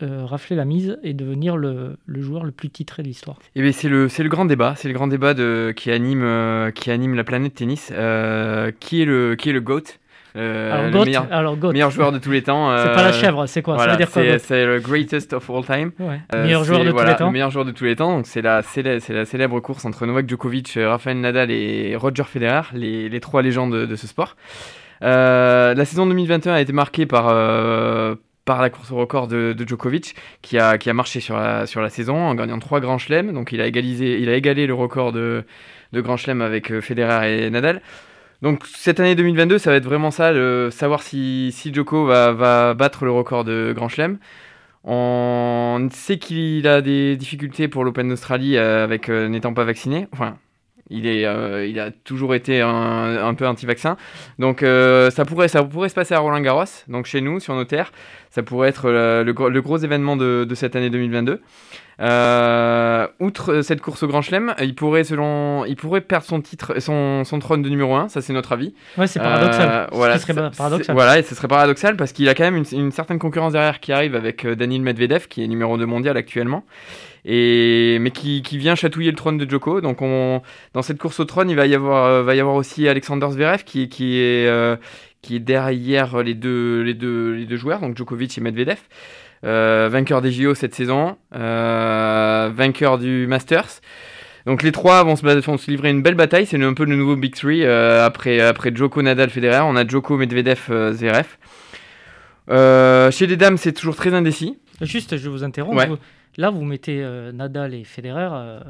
rafler 0.00 0.56
la 0.56 0.64
mise 0.64 0.98
et 1.04 1.14
devenir 1.14 1.56
le, 1.56 1.96
joueur 2.08 2.44
le 2.44 2.50
plus 2.50 2.68
titré 2.68 3.02
de 3.02 3.08
l'histoire? 3.08 3.38
Eh 3.54 3.72
C'est 3.72 3.88
le, 3.88 4.06
le 4.06 4.28
grand 4.28 4.44
débat, 4.44 4.74
c'est 4.76 4.88
le 4.88 4.94
grand 4.94 5.06
débat 5.06 5.32
de, 5.32 5.72
qui, 5.74 5.90
anime, 5.90 6.72
qui 6.74 6.90
anime 6.90 7.14
la 7.14 7.24
planète 7.24 7.54
tennis. 7.54 7.86
qui, 7.86 7.92
est 9.02 9.06
le, 9.06 9.34
qui 9.36 9.48
est 9.48 9.52
le 9.52 9.60
GOAT? 9.60 9.84
Euh, 10.34 10.72
alors, 10.72 11.56
le 11.56 11.72
meilleur, 11.72 11.90
joueur 11.90 12.10
de 12.10 12.18
tous 12.18 12.30
les 12.30 12.42
temps. 12.42 12.74
c'est 12.76 12.94
pas 12.94 13.02
la 13.02 13.12
chèvre, 13.12 13.46
c'est 13.46 13.62
quoi? 13.62 13.76
C'est 14.06 14.64
le 14.64 14.80
greatest 14.80 15.32
of 15.32 15.48
all 15.50 15.64
time. 15.64 15.92
meilleur 16.32 16.64
joueur 16.64 16.84
de 16.84 16.90
tous 16.90 17.04
les 17.04 17.16
temps. 17.16 17.26
Le 17.26 17.32
meilleur 17.32 17.50
joueur 17.50 17.64
de 17.64 17.72
tous 17.72 17.84
les 17.84 17.96
temps. 17.96 18.16
Donc 18.16 18.26
c'est 18.26 18.42
la, 18.42 18.62
c'est 18.62 18.82
la, 18.82 19.24
célèbre 19.24 19.60
course 19.60 19.84
entre 19.84 20.06
Novak 20.06 20.28
Djokovic, 20.28 20.78
Rafael 20.82 21.18
Nadal 21.20 21.50
et 21.50 21.96
Roger 21.96 22.24
Federer, 22.24 22.62
les, 22.72 23.08
les 23.08 23.20
trois 23.20 23.42
légendes 23.42 23.74
de, 23.74 23.96
ce 23.96 24.06
sport. 24.06 24.36
Euh, 25.02 25.74
la 25.74 25.84
saison 25.84 26.06
2021 26.06 26.54
a 26.54 26.60
été 26.60 26.72
marquée 26.72 27.06
par 27.06 27.28
euh, 27.28 28.14
par 28.44 28.60
la 28.60 28.70
course 28.70 28.90
au 28.90 28.96
record 28.96 29.28
de, 29.28 29.54
Djokovic, 29.66 30.16
qui 30.42 30.58
a, 30.58 30.78
qui 30.78 30.90
a 30.90 30.94
marché 30.94 31.20
sur 31.20 31.36
la, 31.36 31.66
sur 31.66 31.80
la 31.80 31.90
saison 31.90 32.16
en 32.16 32.34
gagnant 32.34 32.58
trois 32.58 32.80
grands 32.80 32.98
chelems. 32.98 33.32
Donc 33.32 33.52
il 33.52 33.60
a, 33.60 33.66
égalisé, 33.66 34.20
il 34.20 34.28
a 34.28 34.34
égalé 34.34 34.66
le 34.66 34.74
record 34.74 35.12
de, 35.12 35.44
de 35.92 36.00
grands 36.00 36.16
chelems 36.16 36.42
avec 36.42 36.80
Federer 36.80 37.44
et 37.44 37.50
Nadal. 37.50 37.82
Donc 38.42 38.66
cette 38.66 38.98
année 38.98 39.14
2022, 39.14 39.58
ça 39.58 39.70
va 39.70 39.76
être 39.76 39.84
vraiment 39.84 40.10
ça, 40.10 40.32
savoir 40.72 41.02
si, 41.02 41.52
si 41.52 41.72
Djoko 41.72 42.06
va, 42.06 42.74
battre 42.74 43.04
le 43.04 43.12
record 43.12 43.44
de 43.44 43.72
Grand 43.74 43.88
Chelem. 43.88 44.18
On 44.84 45.88
sait 45.92 46.18
qu'il 46.18 46.66
a 46.66 46.80
des 46.80 47.16
difficultés 47.16 47.68
pour 47.68 47.84
l'Open 47.84 48.08
d'Australie 48.08 48.56
euh, 48.56 48.82
avec 48.82 49.08
euh, 49.08 49.28
n'étant 49.28 49.54
pas 49.54 49.62
vacciné. 49.62 50.08
Enfin, 50.12 50.38
il, 50.90 51.06
est, 51.06 51.24
euh, 51.24 51.64
il 51.64 51.78
a 51.78 51.92
toujours 51.92 52.34
été 52.34 52.60
un, 52.60 53.34
peu 53.34 53.46
anti-vaccin. 53.46 53.96
Donc 54.40 54.62
ça, 54.62 55.24
pourrait, 55.24 55.46
ça 55.46 55.62
pourrait 55.62 55.88
se 55.88 55.94
passer 55.94 56.14
à 56.14 56.18
Roland 56.18 56.40
Garros, 56.40 56.64
donc 56.88 57.06
chez 57.06 57.20
nous, 57.20 57.38
sur 57.38 57.54
nos 57.54 57.64
terres. 57.64 57.92
Ça 58.30 58.42
pourrait 58.42 58.70
être 58.70 58.90
le, 58.90 59.60
gros 59.60 59.78
événement 59.78 60.16
de 60.16 60.54
cette 60.54 60.74
année 60.74 60.90
2022. 60.90 61.40
Euh, 62.02 63.06
outre 63.20 63.62
cette 63.62 63.80
course 63.80 64.02
au 64.02 64.08
Grand 64.08 64.22
Chelem, 64.22 64.54
il 64.60 64.74
pourrait, 64.74 65.04
selon, 65.04 65.64
il 65.66 65.76
pourrait 65.76 66.00
perdre 66.00 66.26
son 66.26 66.40
titre, 66.40 66.80
son, 66.80 67.22
son 67.24 67.38
trône 67.38 67.62
de 67.62 67.68
numéro 67.68 67.94
1, 67.94 68.08
ça 68.08 68.20
c'est 68.20 68.32
notre 68.32 68.52
avis. 68.52 68.74
Ouais, 68.98 69.06
c'est 69.06 69.20
paradoxal. 69.20 69.68
Euh, 69.68 69.86
voilà, 69.92 70.18
ce 70.18 70.26
serait 70.26 70.50
paradoxal. 70.50 70.94
Voilà, 70.96 71.18
et 71.20 71.22
ce 71.22 71.34
serait 71.36 71.46
paradoxal 71.46 71.96
parce 71.96 72.12
qu'il 72.12 72.28
a 72.28 72.34
quand 72.34 72.42
même 72.42 72.56
une, 72.56 72.64
une, 72.72 72.90
certaine 72.90 73.20
concurrence 73.20 73.52
derrière 73.52 73.78
qui 73.78 73.92
arrive 73.92 74.16
avec 74.16 74.44
euh, 74.44 74.56
Daniel 74.56 74.82
Medvedev, 74.82 75.28
qui 75.28 75.44
est 75.44 75.46
numéro 75.46 75.78
2 75.78 75.86
mondial 75.86 76.16
actuellement, 76.16 76.64
et, 77.24 77.98
mais 78.00 78.10
qui, 78.10 78.42
qui 78.42 78.58
vient 78.58 78.74
chatouiller 78.74 79.10
le 79.10 79.16
trône 79.16 79.38
de 79.38 79.48
Djoko. 79.48 79.80
Donc 79.80 80.02
on, 80.02 80.42
dans 80.74 80.82
cette 80.82 80.98
course 80.98 81.20
au 81.20 81.24
trône, 81.24 81.50
il 81.50 81.56
va 81.56 81.66
y 81.66 81.74
avoir, 81.76 82.24
va 82.24 82.34
y 82.34 82.40
avoir 82.40 82.56
aussi 82.56 82.88
Alexander 82.88 83.28
Zverev 83.30 83.62
qui, 83.62 83.88
qui 83.88 84.18
est, 84.18 84.78
qui 85.20 85.36
est 85.36 85.40
derrière 85.40 86.20
les 86.24 86.34
deux, 86.34 86.82
les, 86.82 86.94
deux, 86.94 87.34
les 87.34 87.46
deux 87.46 87.56
joueurs, 87.56 87.78
donc 87.78 87.96
Djokovic 87.96 88.36
et 88.36 88.40
Medvedev. 88.40 88.78
Euh, 89.44 89.88
vainqueur 89.90 90.22
des 90.22 90.30
JO 90.30 90.54
cette 90.54 90.74
saison, 90.74 91.16
euh, 91.34 92.50
vainqueur 92.54 92.98
du 92.98 93.26
Masters. 93.26 93.80
Donc 94.46 94.62
les 94.62 94.70
trois 94.70 95.02
vont 95.02 95.16
se, 95.16 95.26
vont 95.26 95.58
se 95.58 95.70
livrer 95.70 95.90
une 95.90 96.02
belle 96.02 96.14
bataille. 96.14 96.46
C'est 96.46 96.62
un 96.62 96.74
peu 96.74 96.84
le 96.84 96.94
nouveau 96.94 97.16
Big 97.16 97.34
Three 97.34 97.64
euh, 97.64 98.06
après, 98.06 98.40
après 98.40 98.70
Joko, 98.74 99.02
Nadal, 99.02 99.30
Federer. 99.30 99.60
On 99.64 99.74
a 99.74 99.86
Joko, 99.86 100.16
Medvedev, 100.16 100.92
Zverev. 100.92 101.26
chez 103.10 103.26
les 103.26 103.36
dames, 103.36 103.56
c'est 103.56 103.72
toujours 103.72 103.96
très 103.96 104.14
indécis. 104.14 104.58
Juste, 104.80 105.16
je 105.16 105.28
vous 105.28 105.42
interromps. 105.42 105.86
Là, 106.38 106.48
vous 106.48 106.64
mettez 106.64 107.02
euh, 107.02 107.30
Nadal 107.30 107.74
et 107.74 107.84
Federer 107.84 108.28
euh, 108.32 108.60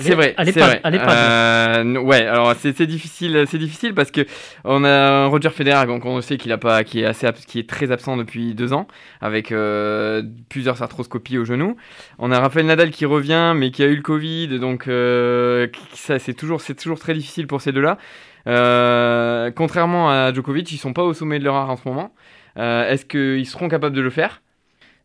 C'est 0.00 0.14
vrai, 0.14 0.34
c'est 0.44 0.60
vrai. 0.60 0.82
Euh, 0.84 1.96
ouais, 1.96 2.26
alors 2.26 2.54
c'est 2.54 2.82
difficile, 2.82 3.44
c'est 3.46 3.56
difficile 3.56 3.94
parce 3.94 4.10
que 4.10 4.26
on 4.64 4.84
a 4.84 5.24
Roger 5.26 5.48
Federer, 5.48 5.86
donc 5.86 6.04
on 6.04 6.20
sait 6.20 6.36
qu'il 6.36 6.52
a 6.52 6.58
pas, 6.58 6.84
qui 6.84 7.00
est 7.00 7.06
assez, 7.06 7.26
qui 7.46 7.58
est 7.58 7.68
très 7.68 7.90
absent 7.90 8.18
depuis 8.18 8.54
deux 8.54 8.74
ans, 8.74 8.86
avec 9.22 9.50
euh, 9.50 10.22
plusieurs 10.50 10.82
arthroscopies 10.82 11.38
au 11.38 11.46
genou. 11.46 11.78
On 12.18 12.30
a 12.32 12.38
Rafael 12.38 12.66
Nadal 12.66 12.90
qui 12.90 13.06
revient, 13.06 13.54
mais 13.56 13.70
qui 13.70 13.82
a 13.82 13.86
eu 13.86 13.96
le 13.96 14.02
Covid, 14.02 14.58
donc 14.58 14.84
ça 15.94 16.18
c'est 16.18 16.34
toujours, 16.34 16.60
c'est 16.60 16.74
toujours 16.74 16.98
très 16.98 17.14
difficile 17.14 17.46
pour 17.46 17.62
ces 17.62 17.72
deux-là. 17.72 17.96
contrairement 19.56 20.10
à 20.10 20.34
Djokovic, 20.34 20.70
ils 20.70 20.76
sont 20.76 20.92
pas 20.92 21.04
au 21.04 21.14
sommet 21.14 21.38
de 21.38 21.44
leur 21.44 21.54
art 21.54 21.70
en 21.70 21.76
ce 21.76 21.88
moment. 21.88 22.12
Est-ce 22.56 23.06
qu'ils 23.06 23.46
seront 23.46 23.68
capables 23.68 23.96
de 23.96 24.02
le 24.02 24.10
faire? 24.10 24.42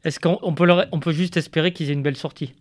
Est-ce 0.06 0.20
qu'on 0.20 0.54
peut, 0.54 0.68
on 0.92 1.00
peut 1.00 1.12
juste 1.12 1.36
espérer 1.36 1.74
qu'ils 1.74 1.90
aient 1.90 1.94
une 1.94 2.04
belle 2.04 2.16
sortie 2.16 2.54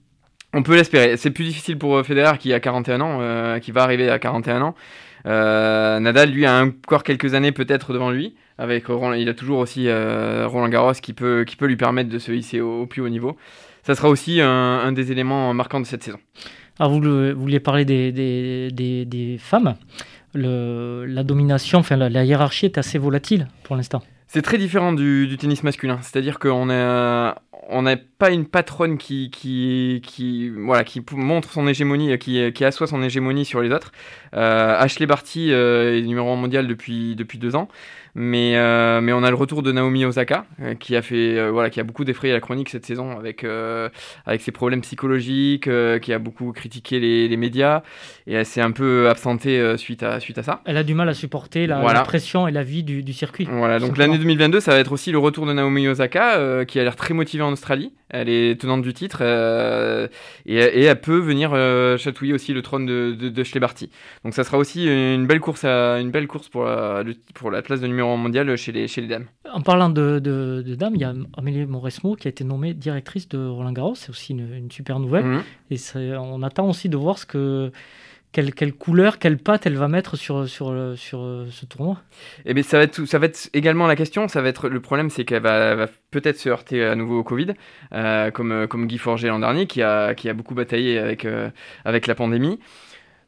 On 0.55 0.63
peut 0.63 0.75
l'espérer. 0.75 1.19
C'est 1.19 1.31
plus 1.31 1.45
difficile 1.45 1.79
pour 1.79 1.97
euh, 1.97 2.03
Federer 2.03 2.39
qui 2.39 2.53
a 2.55 2.59
41 2.59 3.01
ans, 3.03 3.19
euh, 3.21 3.59
qui 3.59 3.71
va 3.71 3.83
arriver 3.83 4.09
à 4.09 4.19
41 4.19 4.63
ans. 4.63 4.75
Nadal, 5.27 6.31
lui, 6.31 6.47
a 6.47 6.63
encore 6.63 7.03
quelques 7.03 7.35
années 7.35 7.53
peut-être 7.53 7.93
devant 7.93 8.11
lui. 8.11 8.35
Avec 8.57 8.85
il 9.17 9.29
a 9.29 9.35
toujours 9.35 9.59
aussi 9.59 9.89
Roland 9.91 10.69
Garros 10.69 10.93
qui 10.93 11.13
peut, 11.13 11.45
qui 11.47 11.57
peut 11.57 11.67
lui 11.67 11.77
permettre 11.77 12.09
de 12.09 12.19
se 12.19 12.31
hisser 12.31 12.61
au, 12.61 12.87
plus 12.87 13.03
haut 13.03 13.09
niveau. 13.09 13.37
Ça 13.83 13.95
sera 13.95 14.09
aussi 14.09 14.41
un, 14.41 14.93
des 14.93 15.13
éléments 15.13 15.53
marquants 15.55 15.81
de 15.81 15.87
cette 15.87 16.03
saison. 16.03 16.19
Alors, 16.79 16.93
vous, 16.93 17.35
vouliez 17.35 17.59
parler 17.59 17.85
des, 17.85 18.13
des, 18.13 19.05
des, 19.05 19.39
femmes? 19.39 19.75
Le, 20.35 21.05
la 21.07 21.23
domination, 21.25 21.81
enfin 21.81 21.97
la, 21.97 22.09
la 22.09 22.25
hiérarchie 22.25 22.67
est 22.67 22.79
assez 22.79 22.99
volatile 22.99 23.49
pour 23.65 23.77
l'instant. 23.77 24.03
C'est 24.35 24.43
très 24.43 24.59
différent 24.59 24.93
du, 24.93 25.37
tennis 25.39 25.63
masculin. 25.63 26.01
C'est-à-dire 26.03 26.41
qu'on 26.41 26.69
a, 26.69 27.37
on 27.69 27.83
n'a 27.83 27.97
pas 27.97 28.31
une 28.31 28.47
patronne 28.47 28.99
qui, 28.99 29.31
qui, 29.31 30.03
qui, 30.05 30.51
voilà, 30.51 30.85
qui 30.85 31.03
montre 31.13 31.51
son 31.53 31.67
hégémonie, 31.67 32.17
qui, 32.19 32.53
qui 32.53 32.65
assoit 32.65 32.87
son 32.87 33.03
hégémonie 33.03 33.45
sur 33.45 33.61
les 33.61 33.71
autres. 33.71 33.93
Euh, 34.35 34.77
Ashley 34.79 35.07
Barty 35.07 35.53
euh, 35.53 35.99
est 35.99 36.03
numéro 36.03 36.31
1 36.33 36.37
mondial 36.37 36.67
depuis, 36.67 37.15
depuis 37.17 37.39
deux 37.39 37.57
ans. 37.57 37.69
Mais, 38.17 38.57
euh, 38.57 39.01
mais 39.01 39.13
on 39.13 39.25
a 39.25 39.31
le 39.31 39.35
retour 39.35 39.63
de 39.63 39.73
Naomi 39.73 40.05
Osaka, 40.05 40.47
euh, 40.63 40.75
qui 40.75 40.95
a 40.95 41.03
fait, 41.03 41.37
euh, 41.37 41.51
voilà, 41.51 41.69
qui 41.69 41.81
a 41.81 41.83
beaucoup 41.83 42.05
défrayé 42.05 42.33
la 42.33 42.39
chronique 42.39 42.69
cette 42.69 42.87
saison 42.87 43.19
avec, 43.19 43.45
avec 44.25 44.41
ses 44.41 44.53
problèmes 44.53 44.83
psychologiques, 44.83 45.69
qui 46.01 46.13
a 46.13 46.19
beaucoup 46.19 46.53
critiqué 46.53 47.01
les, 47.01 47.29
les 47.29 47.37
médias, 47.37 47.83
et 48.27 48.35
elle 48.35 48.47
s'est 48.47 48.61
un 48.61 48.71
peu 48.71 49.09
absentée 49.09 49.77
suite, 49.77 50.03
à, 50.03 50.21
suite 50.21 50.39
à 50.39 50.43
ça. 50.43 50.61
Elle 50.65 50.77
a 50.77 50.85
du 50.85 50.95
mal 50.95 51.09
à 51.09 51.15
supporter 51.15 51.67
la, 51.67 52.03
pression 52.05 52.47
et 52.47 52.53
la 52.53 52.63
vie 52.63 52.83
du, 52.83 53.03
du 53.03 53.13
circuit. 53.13 53.49
Voilà, 53.51 53.79
donc 53.79 53.97
l'année 53.97 54.19
2022, 54.19 54.61
ça 54.61 54.73
va 54.73 54.79
être 54.79 54.93
aussi 54.93 55.11
le 55.11 55.19
retour 55.19 55.47
de 55.47 55.53
Naomi 55.53 55.89
Osaka, 55.89 56.65
qui 56.67 56.79
a 56.79 56.85
l'air 56.85 56.97
très 56.97 57.15
motivée 57.15 57.43
en 57.43 57.53
Australie. 57.55 57.93
Elle 58.11 58.29
est 58.29 58.61
tenante 58.61 58.83
du 58.83 58.93
titre, 58.93 59.23
et, 59.23 60.55
et, 60.55 60.85
elle 60.85 61.01
peut 61.01 61.19
venir 61.19 61.51
chatouiller 61.99 62.33
aussi 62.33 62.53
le 62.53 62.63
trône 62.63 62.87
de, 62.87 63.17
de, 63.19 63.29
de 63.29 63.59
Barty. 63.59 63.91
Donc 64.25 64.35
ça 64.35 64.45
sera 64.45 64.57
aussi 64.59 64.87
une 64.87 65.27
belle 65.27 65.41
course, 65.41 65.65
à, 65.65 65.99
une 65.99 66.11
belle 66.11 66.29
course 66.29 66.49
pour, 66.49 66.65
la, 66.65 67.03
pour 67.35 67.51
la 67.51 67.63
place 67.63 67.81
de 67.81 67.89
numéro 67.89 68.17
mondial 68.17 68.55
chez 68.57 68.71
les, 68.71 68.87
chez 68.87 69.01
les 69.01 69.09
dames. 69.09 69.27
En 69.53 69.63
parlant 69.63 69.89
de, 69.89 70.21
de, 70.21 70.75
dames, 70.75 70.95
il 70.95 71.01
y 71.01 71.05
a 71.05 71.15
Amélie 71.37 71.67
Mauresmo 71.67 72.15
qui 72.15 72.29
a 72.29 72.31
été 72.31 72.45
nommée 72.45 72.75
directrice 72.75 73.29
de 73.29 73.39
Roland 73.39 73.73
Garros. 73.73 73.95
C'est 73.95 74.11
aussi 74.11 74.33
une, 74.33 74.71
super 74.71 75.01
nouvelle. 75.01 75.25
Mhm. 75.25 75.43
Et 75.71 76.17
on 76.17 76.43
attend 76.43 76.69
aussi 76.69 76.89
de 76.89 76.97
voir 76.97 77.19
ce 77.19 77.27
que, 77.27 77.73
quelle, 78.35 78.53
quelle, 78.53 78.75
couleur, 78.75 79.19
quelle 79.19 79.39
patte 79.39 79.65
elle 79.65 79.77
va 79.77 79.89
mettre 79.89 80.17
sur, 80.17 80.49
sur, 80.49 80.75
sur 80.97 81.47
ce 81.51 81.67
tournoi? 81.67 82.03
Eh 82.45 82.53
bien, 82.53 82.63
ça 82.63 82.77
va, 82.77 82.85
être, 82.85 83.05
ça 83.07 83.19
va 83.19 83.27
être 83.27 83.49
également 83.55 83.87
la 83.87 83.97
question. 83.97 84.29
Ça 84.29 84.43
va 84.43 84.49
être, 84.49 84.69
le 84.69 84.81
problème, 84.81 85.09
c'est 85.09 85.25
qu'elle 85.25 85.43
va, 85.43 85.75
va 85.75 85.87
peut-être 86.11 86.37
se 86.37 86.49
heurter 86.49 86.85
à 86.85 86.97
nouveau 86.97 87.21
au 87.21 87.25
Covid, 87.25 87.55
euh, 87.93 88.31
comme, 88.31 88.67
comme 88.69 88.87
Guy 88.87 88.99
Forger 88.99 89.29
l'an 89.29 89.39
dernier, 89.39 89.67
qui 89.67 89.83
a, 89.83 90.15
qui 90.15 90.29
a 90.29 90.35
beaucoup 90.35 90.55
bataillé 90.55 90.99
avec, 90.99 91.25
euh, 91.25 91.49
avec 91.85 92.07
la 92.07 92.15
pandémie 92.15 92.59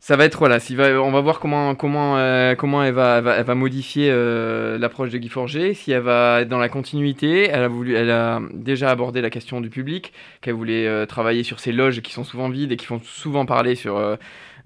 ça 0.06 0.16
va 0.16 0.24
être 0.24 0.38
voilà, 0.38 0.58
on 1.02 1.10
va 1.10 1.20
voir 1.20 1.40
comment 1.40 1.74
comment 1.74 2.16
euh, 2.16 2.54
comment 2.54 2.84
elle 2.84 2.94
va, 2.94 3.16
elle 3.36 3.44
va, 3.44 3.54
modifier 3.56 4.08
euh, 4.08 4.78
l'approche 4.78 5.10
de 5.10 5.18
Guy 5.18 5.28
Forger, 5.28 5.74
si 5.74 5.90
elle 5.90 6.02
va 6.02 6.42
être 6.42 6.48
dans 6.48 6.60
la 6.60 6.68
continuité. 6.68 7.48
Elle 7.48 7.64
a 7.64 7.68
voulu, 7.68 7.96
elle 7.96 8.12
a 8.12 8.40
déjà 8.52 8.90
abordé 8.90 9.20
la 9.20 9.30
question 9.30 9.60
du 9.60 9.68
public, 9.68 10.12
qu'elle 10.42 10.54
voulait 10.54 10.86
euh, 10.86 11.06
travailler 11.06 11.42
sur 11.42 11.58
ces 11.58 11.72
loges 11.72 12.02
qui 12.02 12.12
sont 12.12 12.22
souvent 12.22 12.48
vides 12.48 12.70
et 12.70 12.76
qui 12.76 12.86
font 12.86 13.00
souvent 13.02 13.46
parler 13.46 13.74
sur 13.74 14.16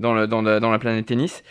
dans, 0.01 0.15
le, 0.15 0.27
dans, 0.27 0.43
la, 0.43 0.61
dans 0.61 0.71
la 0.71 0.79
planète 0.79 1.07
tennis. 1.07 1.43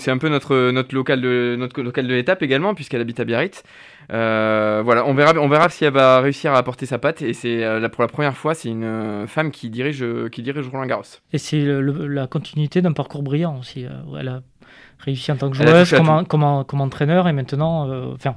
C'est 0.00 0.12
un 0.12 0.18
peu 0.18 0.28
notre 0.28 0.70
notre 0.70 0.94
local 0.94 1.20
de 1.20 1.56
notre 1.58 1.82
local 1.82 2.06
de 2.06 2.14
l'étape 2.14 2.42
également 2.42 2.72
puisqu'elle 2.74 3.00
habite 3.00 3.18
à 3.18 3.24
Biarritz. 3.24 3.64
Euh, 4.12 4.80
voilà, 4.84 5.04
on 5.04 5.12
verra, 5.12 5.32
on 5.38 5.48
verra 5.48 5.68
si 5.68 5.84
elle 5.84 5.92
va 5.92 6.20
réussir 6.20 6.52
à 6.52 6.58
apporter 6.58 6.86
sa 6.86 6.98
patte. 6.98 7.20
Et 7.20 7.32
c'est 7.32 7.64
euh, 7.64 7.88
pour 7.88 8.02
la 8.02 8.08
première 8.08 8.36
fois, 8.36 8.54
c'est 8.54 8.68
une 8.68 8.84
euh, 8.84 9.26
femme 9.26 9.50
qui 9.50 9.70
dirige, 9.70 10.04
qui 10.30 10.42
dirige 10.42 10.68
Roland 10.68 10.86
Garros. 10.86 11.02
Et 11.32 11.38
c'est 11.38 11.64
la 11.64 12.28
continuité 12.28 12.80
d'un 12.80 12.92
parcours 12.92 13.22
brillant 13.22 13.58
aussi. 13.58 13.86
Elle 14.18 14.28
a 14.28 14.42
réussi 15.00 15.32
en 15.32 15.36
tant 15.36 15.50
que 15.50 15.56
joueuse, 15.56 15.90
comme, 15.90 16.26
comme, 16.26 16.64
comme, 16.64 16.80
entraîneur 16.80 17.26
et 17.26 17.32
maintenant, 17.32 18.12
enfin, 18.14 18.36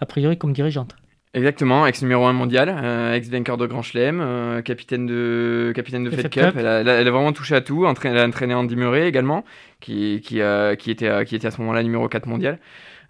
a 0.00 0.06
priori 0.06 0.38
comme 0.38 0.52
dirigeante. 0.52 0.94
Exactement, 1.34 1.86
ex 1.86 2.00
numéro 2.02 2.24
1 2.24 2.32
mondial, 2.32 2.68
ex 3.14 3.28
vainqueur 3.28 3.58
de 3.58 3.66
Grand 3.66 3.82
Chelem, 3.82 4.62
capitaine 4.64 5.06
de 5.06 5.72
capitaine 5.74 6.04
de 6.04 6.10
Fed 6.10 6.30
Cup. 6.30 6.54
Elle, 6.56 6.66
a, 6.66 7.10
vraiment 7.10 7.32
touché 7.32 7.54
à 7.54 7.60
tout. 7.60 7.86
Elle 8.04 8.18
a 8.18 8.26
entraîné 8.26 8.54
Andy 8.54 8.76
Murray 8.76 9.06
également, 9.06 9.44
qui, 9.80 10.22
qui, 10.24 10.40
qui, 10.78 10.90
était, 10.90 11.24
qui 11.26 11.36
était 11.36 11.46
à 11.46 11.50
ce 11.50 11.60
moment-là 11.60 11.82
numéro 11.82 12.08
4 12.08 12.26
mondial. 12.26 12.58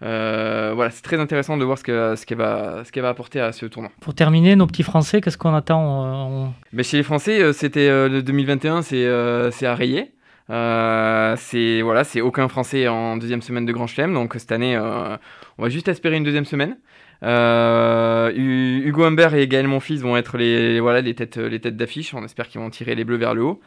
Euh, 0.01 0.71
voilà, 0.75 0.91
c'est 0.91 1.01
très 1.01 1.19
intéressant 1.19 1.57
de 1.57 1.65
voir 1.65 1.77
ce 1.77 1.83
qu'elle 1.83 2.17
ce 2.17 2.35
va, 2.35 2.83
ce 2.85 2.99
va 2.99 3.09
apporter 3.09 3.41
à 3.41 3.51
ce 3.51 3.65
tournoi. 3.65 3.91
Pour 3.99 4.13
terminer, 4.13 4.55
nos 4.55 4.65
petits 4.65 4.83
Français, 4.83 5.19
qu'est-ce 5.19 5.37
qu'on 5.37 5.53
attend 5.53 6.53
Mais 6.71 6.83
Chez 6.83 6.97
les 6.97 7.03
Français, 7.03 7.41
euh, 7.41 7.53
c'était 7.53 7.89
euh, 7.89 8.07
le 8.07 8.23
2021, 8.23 8.81
c'est 8.81 9.05
à 9.07 9.75
rayer. 9.75 10.13
c'est 10.47 11.81
voilà, 11.81 12.03
c'est 12.03 12.21
aucun 12.21 12.47
Français 12.47 12.87
en 12.87 13.17
deuxième 13.17 13.41
semaine 13.41 13.65
de 13.65 13.73
Grand 13.73 13.87
Chelem, 13.87 14.13
donc 14.13 14.35
cette 14.37 14.51
année, 14.51 14.77
on 14.77 15.63
va 15.63 15.69
juste 15.69 15.87
espérer 15.87 16.15
une 16.15 16.23
deuxième 16.23 16.45
semaine. 16.45 16.77
Hugo 17.21 19.03
Humbert 19.03 19.35
et 19.35 19.47
Gaël 19.47 19.67
Monfils 19.67 19.99
vont 20.01 20.17
être 20.17 20.37
les, 20.37 20.79
voilà, 20.79 21.01
les 21.01 21.15
têtes, 21.15 21.37
les 21.37 21.59
têtes 21.59 21.77
d'affiche. 21.77 22.13
On 22.13 22.23
espère 22.23 22.47
qu'ils 22.47 22.61
vont 22.61 22.69
tirer 22.69 22.95
les 22.95 23.03
bleus 23.03 23.17
vers 23.17 23.33
le 23.33 23.43
haut. 23.43 23.59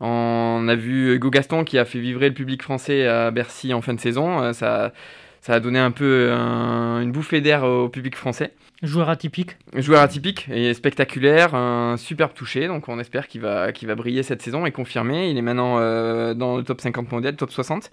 On 0.00 0.66
a 0.68 0.74
vu 0.74 1.14
Hugo 1.14 1.30
Gaston 1.30 1.64
qui 1.64 1.78
a 1.78 1.84
fait 1.84 2.00
vivre 2.00 2.20
le 2.20 2.32
public 2.32 2.62
français 2.62 3.06
à 3.06 3.30
Bercy 3.30 3.72
en 3.74 3.80
fin 3.80 3.94
de 3.94 4.00
saison. 4.00 4.52
Ça, 4.52 4.92
ça 5.40 5.54
a 5.54 5.60
donné 5.60 5.78
un 5.78 5.90
peu 5.90 6.30
une 6.30 7.12
bouffée 7.12 7.40
d'air 7.40 7.64
au 7.64 7.88
public 7.88 8.16
français. 8.16 8.52
Joueur 8.84 9.08
atypique. 9.08 9.56
Joueur 9.74 10.02
atypique 10.02 10.46
et 10.50 10.72
spectaculaire, 10.74 11.54
un 11.54 11.96
superbe 11.96 12.32
touché. 12.34 12.68
Donc 12.68 12.88
on 12.88 12.98
espère 12.98 13.26
qu'il 13.26 13.40
va, 13.40 13.72
qu'il 13.72 13.88
va 13.88 13.94
briller 13.94 14.22
cette 14.22 14.42
saison 14.42 14.66
et 14.66 14.70
confirmer. 14.70 15.30
Il 15.30 15.38
est 15.38 15.42
maintenant 15.42 15.78
euh, 15.78 16.34
dans 16.34 16.56
le 16.56 16.62
top 16.62 16.80
50 16.80 17.10
mondial, 17.10 17.34
top 17.34 17.50
60. 17.50 17.90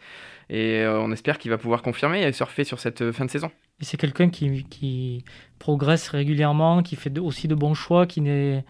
Et 0.50 0.82
euh, 0.82 1.00
on 1.00 1.12
espère 1.12 1.38
qu'il 1.38 1.50
va 1.50 1.58
pouvoir 1.58 1.82
confirmer 1.82 2.24
et 2.24 2.34
surfer 2.34 2.66
sur 2.66 2.80
cette 2.80 3.12
fin 3.12 3.26
de 3.26 3.32
saison. 3.32 3.52
Et 3.82 3.86
c'est 3.86 3.98
quelqu'un 3.98 4.30
qui, 4.30 4.66
qui, 4.66 5.24
progresse 5.60 6.10
régulièrement, 6.10 6.84
qui 6.84 6.96
fait 6.96 7.18
aussi 7.20 7.48
de 7.48 7.56
bons 7.56 7.74
choix, 7.74 8.06
qui 8.06 8.22
n'est 8.22 8.66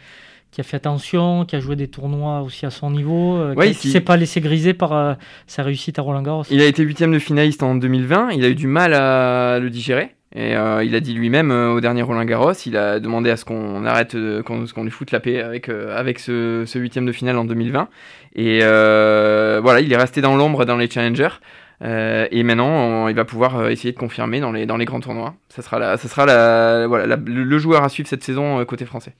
qui 0.52 0.60
a 0.60 0.64
fait 0.64 0.78
attention, 0.78 1.46
qui 1.46 1.56
a 1.56 1.60
joué 1.60 1.76
des 1.78 1.88
tournois 1.88 2.42
aussi 2.42 2.66
à 2.66 2.70
son 2.70 2.92
niveau, 2.92 3.38
euh, 3.38 3.56
qui 3.56 3.88
ne 3.88 3.94
s'est 3.94 4.02
pas 4.02 4.18
laissé 4.18 4.42
griser 4.42 4.74
par 4.74 4.92
euh, 4.92 5.14
sa 5.48 5.64
réussite 5.64 5.98
à 5.98 6.02
Roland 6.02 6.22
Garros. 6.22 6.44
Il 6.52 6.62
a 6.62 6.66
été 6.66 6.84
huitième 6.84 7.14
de 7.14 7.20
finaliste 7.20 7.64
en 7.64 7.76
2020, 7.76 8.32
il 8.32 8.44
a 8.44 8.50
eu 8.50 8.56
du 8.56 8.68
mal 8.68 8.94
à 8.94 9.60
le 9.60 9.70
digérer. 9.70 10.14
Et 10.34 10.56
euh, 10.56 10.84
il 10.84 10.96
a 10.96 11.00
dit 11.02 11.14
lui-même 11.14 11.52
au 11.52 11.82
dernier 11.82 12.02
Roland 12.04 12.24
Garros, 12.24 12.54
il 12.66 12.78
a 12.78 13.00
demandé 13.00 13.30
à 13.30 13.38
ce 13.38 13.44
qu'on 13.44 13.86
arrête, 13.86 14.16
qu'on 14.44 14.84
lui 14.84 14.92
foute 14.92 15.12
la 15.12 15.20
paix 15.20 15.42
avec, 15.42 15.68
avec 15.68 16.20
ce, 16.20 16.66
huitième 16.76 17.06
de 17.06 17.12
finale 17.12 17.38
en 17.38 17.46
2020. 17.46 17.90
Et 18.36 18.60
voilà, 18.60 19.82
il 19.82 19.92
est 19.92 19.98
resté 19.98 20.22
dans 20.22 20.36
l'ombre 20.36 20.66
dans 20.66 20.78
les 20.78 20.90
challengers. 20.90 21.42
et 21.82 22.44
maintenant, 22.44 23.10
il 23.10 23.16
va 23.16 23.26
pouvoir 23.26 23.70
essayer 23.70 23.92
de 23.92 24.00
confirmer 24.00 24.40
dans 24.40 24.54
les, 24.54 24.66
dans 24.66 24.78
les 24.78 24.86
grands 24.86 25.02
tournois. 25.02 25.36
Ça 25.50 25.62
sera, 25.62 25.80
la, 25.80 25.98
ça 25.98 26.08
sera 26.08 26.26
la, 26.26 26.88
voilà, 26.88 27.18
le 27.18 27.58
joueur 27.58 27.84
à 27.84 27.90
suivre 27.90 28.08
cette 28.08 28.24
saison 28.24 28.64
côté 28.64 28.86
français. 28.86 29.14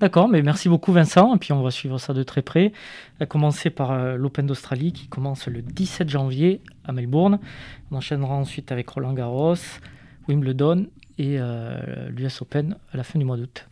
D'accord, 0.00 0.28
mais 0.28 0.42
merci 0.42 0.68
beaucoup 0.68 0.92
Vincent, 0.92 1.36
et 1.36 1.38
puis 1.38 1.52
on 1.52 1.62
va 1.62 1.70
suivre 1.70 1.98
ça 1.98 2.12
de 2.12 2.24
très 2.24 2.42
près, 2.42 2.72
à 3.20 3.26
commencer 3.26 3.70
par 3.70 3.92
euh, 3.92 4.16
l'Open 4.16 4.44
d'Australie 4.44 4.92
qui 4.92 5.06
commence 5.06 5.46
le 5.46 5.62
17 5.62 6.08
janvier 6.08 6.60
à 6.84 6.92
Melbourne. 6.92 7.38
On 7.90 7.96
enchaînera 7.96 8.34
ensuite 8.34 8.72
avec 8.72 8.88
Roland 8.88 9.12
Garros, 9.12 9.54
Wimbledon 10.28 10.86
et 11.18 11.36
euh, 11.38 12.08
l'US 12.10 12.42
Open 12.42 12.76
à 12.92 12.96
la 12.96 13.04
fin 13.04 13.18
du 13.18 13.24
mois 13.24 13.36
d'août. 13.36 13.66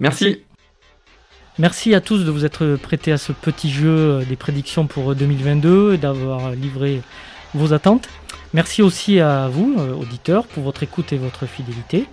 Merci. 0.00 0.42
merci. 1.58 1.94
à 1.94 2.00
tous 2.00 2.24
de 2.24 2.30
vous 2.30 2.44
être 2.44 2.76
prêtés 2.76 3.12
à 3.12 3.18
ce 3.18 3.32
petit 3.32 3.70
jeu 3.70 3.88
euh, 3.88 4.24
des 4.24 4.36
prédictions 4.36 4.86
pour 4.86 5.14
2022 5.14 5.94
et 5.94 5.98
d'avoir 5.98 6.52
livré 6.52 7.02
vos 7.54 7.72
attentes. 7.72 8.08
Merci 8.52 8.82
aussi 8.82 9.20
à 9.20 9.48
vous, 9.48 9.76
auditeurs, 10.00 10.46
pour 10.46 10.62
votre 10.62 10.82
écoute 10.82 11.12
et 11.12 11.18
votre 11.18 11.46
fidélité. 11.46 12.06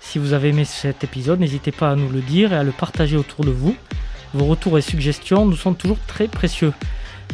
Si 0.00 0.18
vous 0.18 0.32
avez 0.32 0.48
aimé 0.48 0.64
cet 0.64 1.04
épisode, 1.04 1.40
n'hésitez 1.40 1.72
pas 1.72 1.90
à 1.90 1.96
nous 1.96 2.08
le 2.08 2.20
dire 2.20 2.52
et 2.52 2.56
à 2.56 2.62
le 2.62 2.72
partager 2.72 3.16
autour 3.16 3.44
de 3.44 3.50
vous. 3.50 3.76
Vos 4.32 4.46
retours 4.46 4.78
et 4.78 4.82
suggestions 4.82 5.44
nous 5.44 5.56
sont 5.56 5.74
toujours 5.74 5.98
très 6.06 6.28
précieux. 6.28 6.72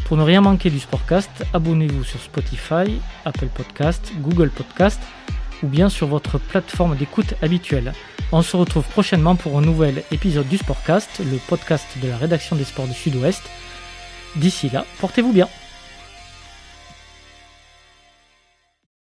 Pour 0.06 0.16
ne 0.16 0.22
rien 0.22 0.40
manquer 0.40 0.70
du 0.70 0.80
Sportcast, 0.80 1.30
abonnez-vous 1.52 2.02
sur 2.02 2.20
Spotify, 2.20 3.00
Apple 3.24 3.48
Podcast, 3.54 4.12
Google 4.20 4.50
Podcast 4.50 5.00
ou 5.62 5.66
bien 5.68 5.88
sur 5.88 6.06
votre 6.06 6.38
plateforme 6.38 6.96
d'écoute 6.96 7.34
habituelle. 7.42 7.92
On 8.32 8.42
se 8.42 8.56
retrouve 8.56 8.84
prochainement 8.84 9.36
pour 9.36 9.58
un 9.58 9.62
nouvel 9.62 10.02
épisode 10.12 10.48
du 10.48 10.58
Sportcast, 10.58 11.20
le 11.20 11.38
podcast 11.48 11.86
de 12.02 12.08
la 12.08 12.16
rédaction 12.16 12.56
des 12.56 12.64
sports 12.64 12.86
du 12.86 12.94
Sud-Ouest. 12.94 13.42
D'ici 14.36 14.68
là, 14.68 14.84
portez-vous 15.00 15.32
bien. 15.32 15.48